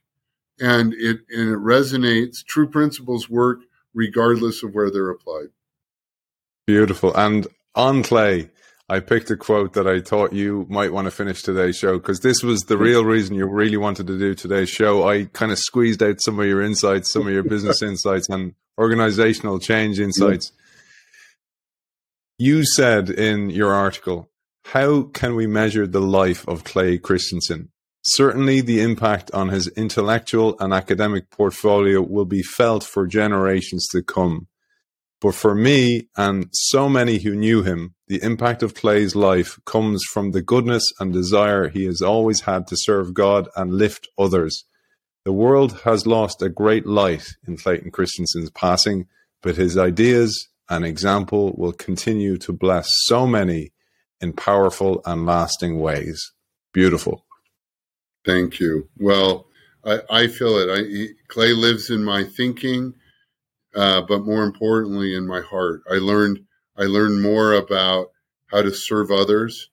and 0.59 0.93
it 0.93 1.19
and 1.29 1.49
it 1.49 1.59
resonates. 1.59 2.43
True 2.43 2.67
principles 2.67 3.29
work 3.29 3.59
regardless 3.95 4.61
of 4.61 4.75
where 4.75 4.91
they're 4.91 5.09
applied. 5.09 5.47
Beautiful. 6.67 7.15
And 7.15 7.47
on 7.73 8.03
Clay, 8.03 8.49
I 8.87 8.99
picked 8.99 9.31
a 9.31 9.37
quote 9.37 9.73
that 9.73 9.87
I 9.87 9.99
thought 9.99 10.33
you 10.33 10.67
might 10.69 10.93
want 10.93 11.05
to 11.05 11.11
finish 11.11 11.41
today's 11.41 11.77
show 11.77 11.97
because 11.97 12.19
this 12.19 12.43
was 12.43 12.61
the 12.61 12.77
real 12.77 13.03
reason 13.13 13.35
you 13.35 13.47
really 13.47 13.77
wanted 13.77 14.05
to 14.07 14.19
do 14.19 14.35
today's 14.35 14.69
show. 14.69 15.07
I 15.07 15.25
kind 15.25 15.51
of 15.51 15.57
squeezed 15.57 16.03
out 16.03 16.21
some 16.21 16.39
of 16.39 16.45
your 16.45 16.61
insights, 16.61 17.11
some 17.11 17.25
of 17.25 17.33
your 17.33 17.43
business 17.43 17.81
insights, 17.81 18.29
and 18.29 18.53
organizational 18.77 19.59
change 19.59 19.99
insights. 19.99 20.51
You 22.37 22.65
said 22.65 23.09
in 23.09 23.49
your 23.49 23.73
article, 23.73 24.29
How 24.65 25.03
can 25.03 25.35
we 25.35 25.47
measure 25.47 25.87
the 25.87 26.01
life 26.01 26.47
of 26.47 26.63
Clay 26.63 26.97
Christensen? 26.97 27.69
Certainly, 28.07 28.61
the 28.61 28.81
impact 28.81 29.31
on 29.31 29.49
his 29.49 29.67
intellectual 29.69 30.55
and 30.59 30.71
academic 30.71 31.31
portfolio 31.31 32.03
will 32.03 32.25
be 32.25 32.43
felt 32.43 32.83
for 32.83 33.07
generations 33.07 33.87
to 33.87 34.03
come. 34.03 34.47
But 35.19 35.33
for 35.33 35.55
me 35.55 36.07
and 36.15 36.47
so 36.51 36.87
many 36.87 37.17
who 37.17 37.33
knew 37.33 37.63
him, 37.63 37.95
the 38.07 38.21
impact 38.21 38.61
of 38.61 38.75
Clay's 38.75 39.15
life 39.15 39.57
comes 39.65 40.03
from 40.13 40.31
the 40.31 40.43
goodness 40.43 40.83
and 40.99 41.11
desire 41.11 41.67
he 41.67 41.85
has 41.85 41.99
always 41.99 42.41
had 42.41 42.67
to 42.67 42.77
serve 42.77 43.15
God 43.15 43.49
and 43.55 43.73
lift 43.73 44.07
others. 44.19 44.65
The 45.23 45.33
world 45.33 45.79
has 45.83 46.05
lost 46.05 46.43
a 46.43 46.49
great 46.49 46.85
light 46.85 47.27
in 47.47 47.57
Clayton 47.57 47.89
Christensen's 47.89 48.51
passing, 48.51 49.07
but 49.41 49.55
his 49.55 49.79
ideas 49.79 50.47
and 50.69 50.85
example 50.85 51.55
will 51.57 51.73
continue 51.73 52.37
to 52.37 52.53
bless 52.53 52.87
so 53.05 53.25
many 53.25 53.71
in 54.21 54.33
powerful 54.33 55.01
and 55.05 55.25
lasting 55.25 55.79
ways. 55.79 56.33
Beautiful. 56.71 57.24
Thank 58.25 58.59
you. 58.59 58.89
Well, 58.97 59.47
I, 59.85 59.99
I 60.09 60.27
feel 60.27 60.57
it. 60.57 60.69
I, 60.69 61.13
Clay 61.27 61.53
lives 61.53 61.89
in 61.89 62.03
my 62.03 62.23
thinking 62.23 62.95
uh, 63.75 64.01
but 64.01 64.25
more 64.25 64.43
importantly, 64.43 65.15
in 65.15 65.27
my 65.27 65.41
heart. 65.41 65.83
I 65.91 65.95
learned 65.95 66.39
I 66.77 66.83
learned 66.83 67.21
more 67.21 67.53
about 67.53 68.11
how 68.47 68.61
to 68.61 68.73
serve 68.73 69.11
others 69.11 69.69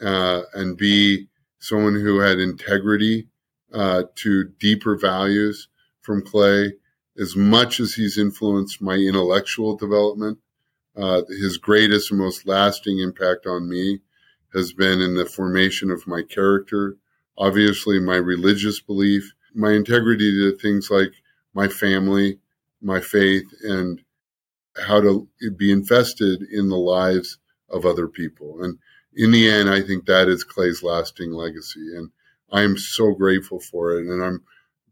uh, 0.00 0.42
and 0.54 0.76
be 0.76 1.28
someone 1.58 1.94
who 1.94 2.18
had 2.18 2.38
integrity 2.38 3.28
uh, 3.72 4.04
to 4.16 4.44
deeper 4.58 4.96
values 4.96 5.68
from 6.02 6.22
Clay. 6.22 6.74
As 7.16 7.36
much 7.36 7.78
as 7.78 7.94
he's 7.94 8.18
influenced 8.18 8.82
my 8.82 8.94
intellectual 8.94 9.76
development, 9.76 10.38
uh, 10.96 11.22
his 11.28 11.58
greatest 11.58 12.10
and 12.10 12.18
most 12.20 12.46
lasting 12.46 12.98
impact 12.98 13.46
on 13.46 13.68
me 13.68 14.00
has 14.52 14.72
been 14.72 15.00
in 15.00 15.14
the 15.14 15.26
formation 15.26 15.90
of 15.92 16.06
my 16.08 16.22
character, 16.22 16.96
obviously 17.36 17.98
my 17.98 18.16
religious 18.16 18.80
belief, 18.80 19.32
my 19.54 19.72
integrity 19.72 20.30
to 20.32 20.56
things 20.56 20.90
like 20.90 21.12
my 21.54 21.68
family, 21.68 22.38
my 22.80 23.00
faith 23.00 23.46
and 23.62 24.02
how 24.76 25.00
to 25.00 25.28
be 25.56 25.70
invested 25.70 26.42
in 26.42 26.68
the 26.68 26.76
lives 26.76 27.38
of 27.70 27.86
other 27.86 28.08
people. 28.08 28.62
And 28.62 28.78
in 29.14 29.30
the 29.30 29.48
end, 29.48 29.70
I 29.70 29.80
think 29.80 30.06
that 30.06 30.28
is 30.28 30.44
Clay's 30.44 30.82
lasting 30.82 31.32
legacy. 31.32 31.96
And 31.96 32.10
I'm 32.52 32.76
so 32.76 33.12
grateful 33.12 33.60
for 33.60 33.92
it. 33.92 34.06
And 34.06 34.22
I'm 34.22 34.42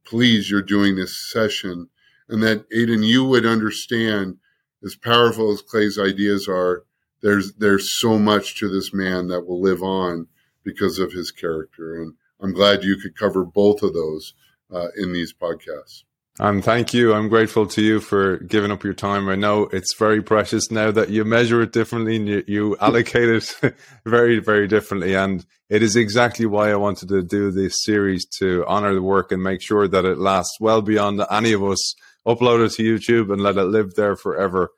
pleased 0.04 0.50
you're 0.50 0.62
doing 0.62 0.96
this 0.96 1.30
session 1.30 1.88
and 2.28 2.42
that 2.42 2.64
Aidan, 2.72 3.02
you 3.02 3.24
would 3.24 3.44
understand 3.44 4.38
as 4.84 4.96
powerful 4.96 5.52
as 5.52 5.62
Clay's 5.62 5.98
ideas 5.98 6.48
are, 6.48 6.84
there's, 7.20 7.52
there's 7.54 8.00
so 8.00 8.18
much 8.18 8.58
to 8.58 8.68
this 8.68 8.92
man 8.92 9.28
that 9.28 9.46
will 9.46 9.60
live 9.60 9.82
on 9.82 10.28
because 10.64 10.98
of 10.98 11.12
his 11.12 11.30
character. 11.30 12.00
And 12.00 12.14
I'm 12.42 12.52
glad 12.52 12.82
you 12.82 12.96
could 12.96 13.16
cover 13.16 13.44
both 13.44 13.82
of 13.82 13.94
those 13.94 14.34
uh, 14.72 14.88
in 14.96 15.12
these 15.12 15.32
podcasts. 15.32 16.02
And 16.38 16.64
thank 16.64 16.94
you. 16.94 17.12
I'm 17.12 17.28
grateful 17.28 17.66
to 17.66 17.82
you 17.82 18.00
for 18.00 18.38
giving 18.38 18.70
up 18.70 18.84
your 18.84 18.94
time. 18.94 19.28
I 19.28 19.34
know 19.34 19.64
it's 19.64 19.94
very 19.94 20.22
precious 20.22 20.70
now 20.70 20.90
that 20.90 21.10
you 21.10 21.26
measure 21.26 21.60
it 21.60 21.72
differently 21.72 22.16
and 22.16 22.26
you, 22.26 22.44
you 22.46 22.76
allocate 22.80 23.28
it 23.28 23.74
very, 24.06 24.38
very 24.38 24.66
differently. 24.66 25.14
And 25.14 25.44
it 25.68 25.82
is 25.82 25.94
exactly 25.94 26.46
why 26.46 26.70
I 26.70 26.76
wanted 26.76 27.10
to 27.10 27.22
do 27.22 27.50
this 27.50 27.84
series 27.84 28.24
to 28.38 28.64
honor 28.66 28.94
the 28.94 29.02
work 29.02 29.30
and 29.30 29.42
make 29.42 29.60
sure 29.60 29.86
that 29.86 30.06
it 30.06 30.18
lasts 30.18 30.56
well 30.58 30.80
beyond 30.80 31.22
any 31.30 31.52
of 31.52 31.62
us. 31.62 31.94
Upload 32.26 32.64
it 32.64 32.72
to 32.72 32.82
YouTube 32.82 33.32
and 33.32 33.42
let 33.42 33.58
it 33.58 33.64
live 33.64 33.94
there 33.94 34.16
forever. 34.16 34.70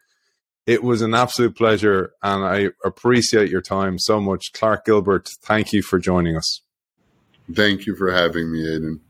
It 0.67 0.83
was 0.83 1.03
an 1.03 1.15
absolute 1.15 1.57
pleasure 1.57 2.15
and 2.21 2.45
I 2.45 2.71
appreciate 2.85 3.51
your 3.51 3.61
time 3.63 4.01
so 4.01 4.21
much. 4.21 4.53
Clark 4.55 4.87
Gilbert, 4.87 5.29
thank 5.43 5.73
you 5.73 5.83
for 5.83 6.01
joining 6.01 6.37
us. 6.37 6.63
Thank 7.53 7.87
you 7.87 7.97
for 7.97 8.13
having 8.13 8.53
me, 8.53 8.67
Aidan. 8.67 9.01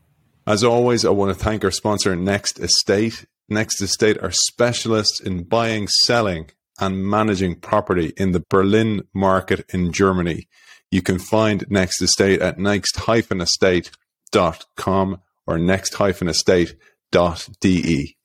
As 0.47 0.63
always, 0.63 1.03
I 1.05 1.09
want 1.09 1.35
to 1.35 1.43
thank 1.43 1.63
our 1.63 1.71
sponsor, 1.71 2.15
Next 2.15 2.59
Estate. 2.59 3.25
Next 3.49 3.81
Estate 3.81 4.21
are 4.21 4.31
specialists 4.31 5.19
in 5.19 5.43
buying, 5.43 5.87
selling, 5.87 6.51
and 6.79 7.03
managing 7.03 7.59
property 7.59 8.13
in 8.17 8.31
the 8.31 8.43
Berlin 8.49 9.01
market 9.13 9.65
in 9.73 9.91
Germany. 9.91 10.47
You 10.91 11.01
can 11.01 11.19
find 11.19 11.65
Next 11.69 12.01
Estate 12.01 12.41
at 12.41 12.57
next-estate.com 12.59 15.21
or 15.47 15.57
next-estate.de. 15.57 18.17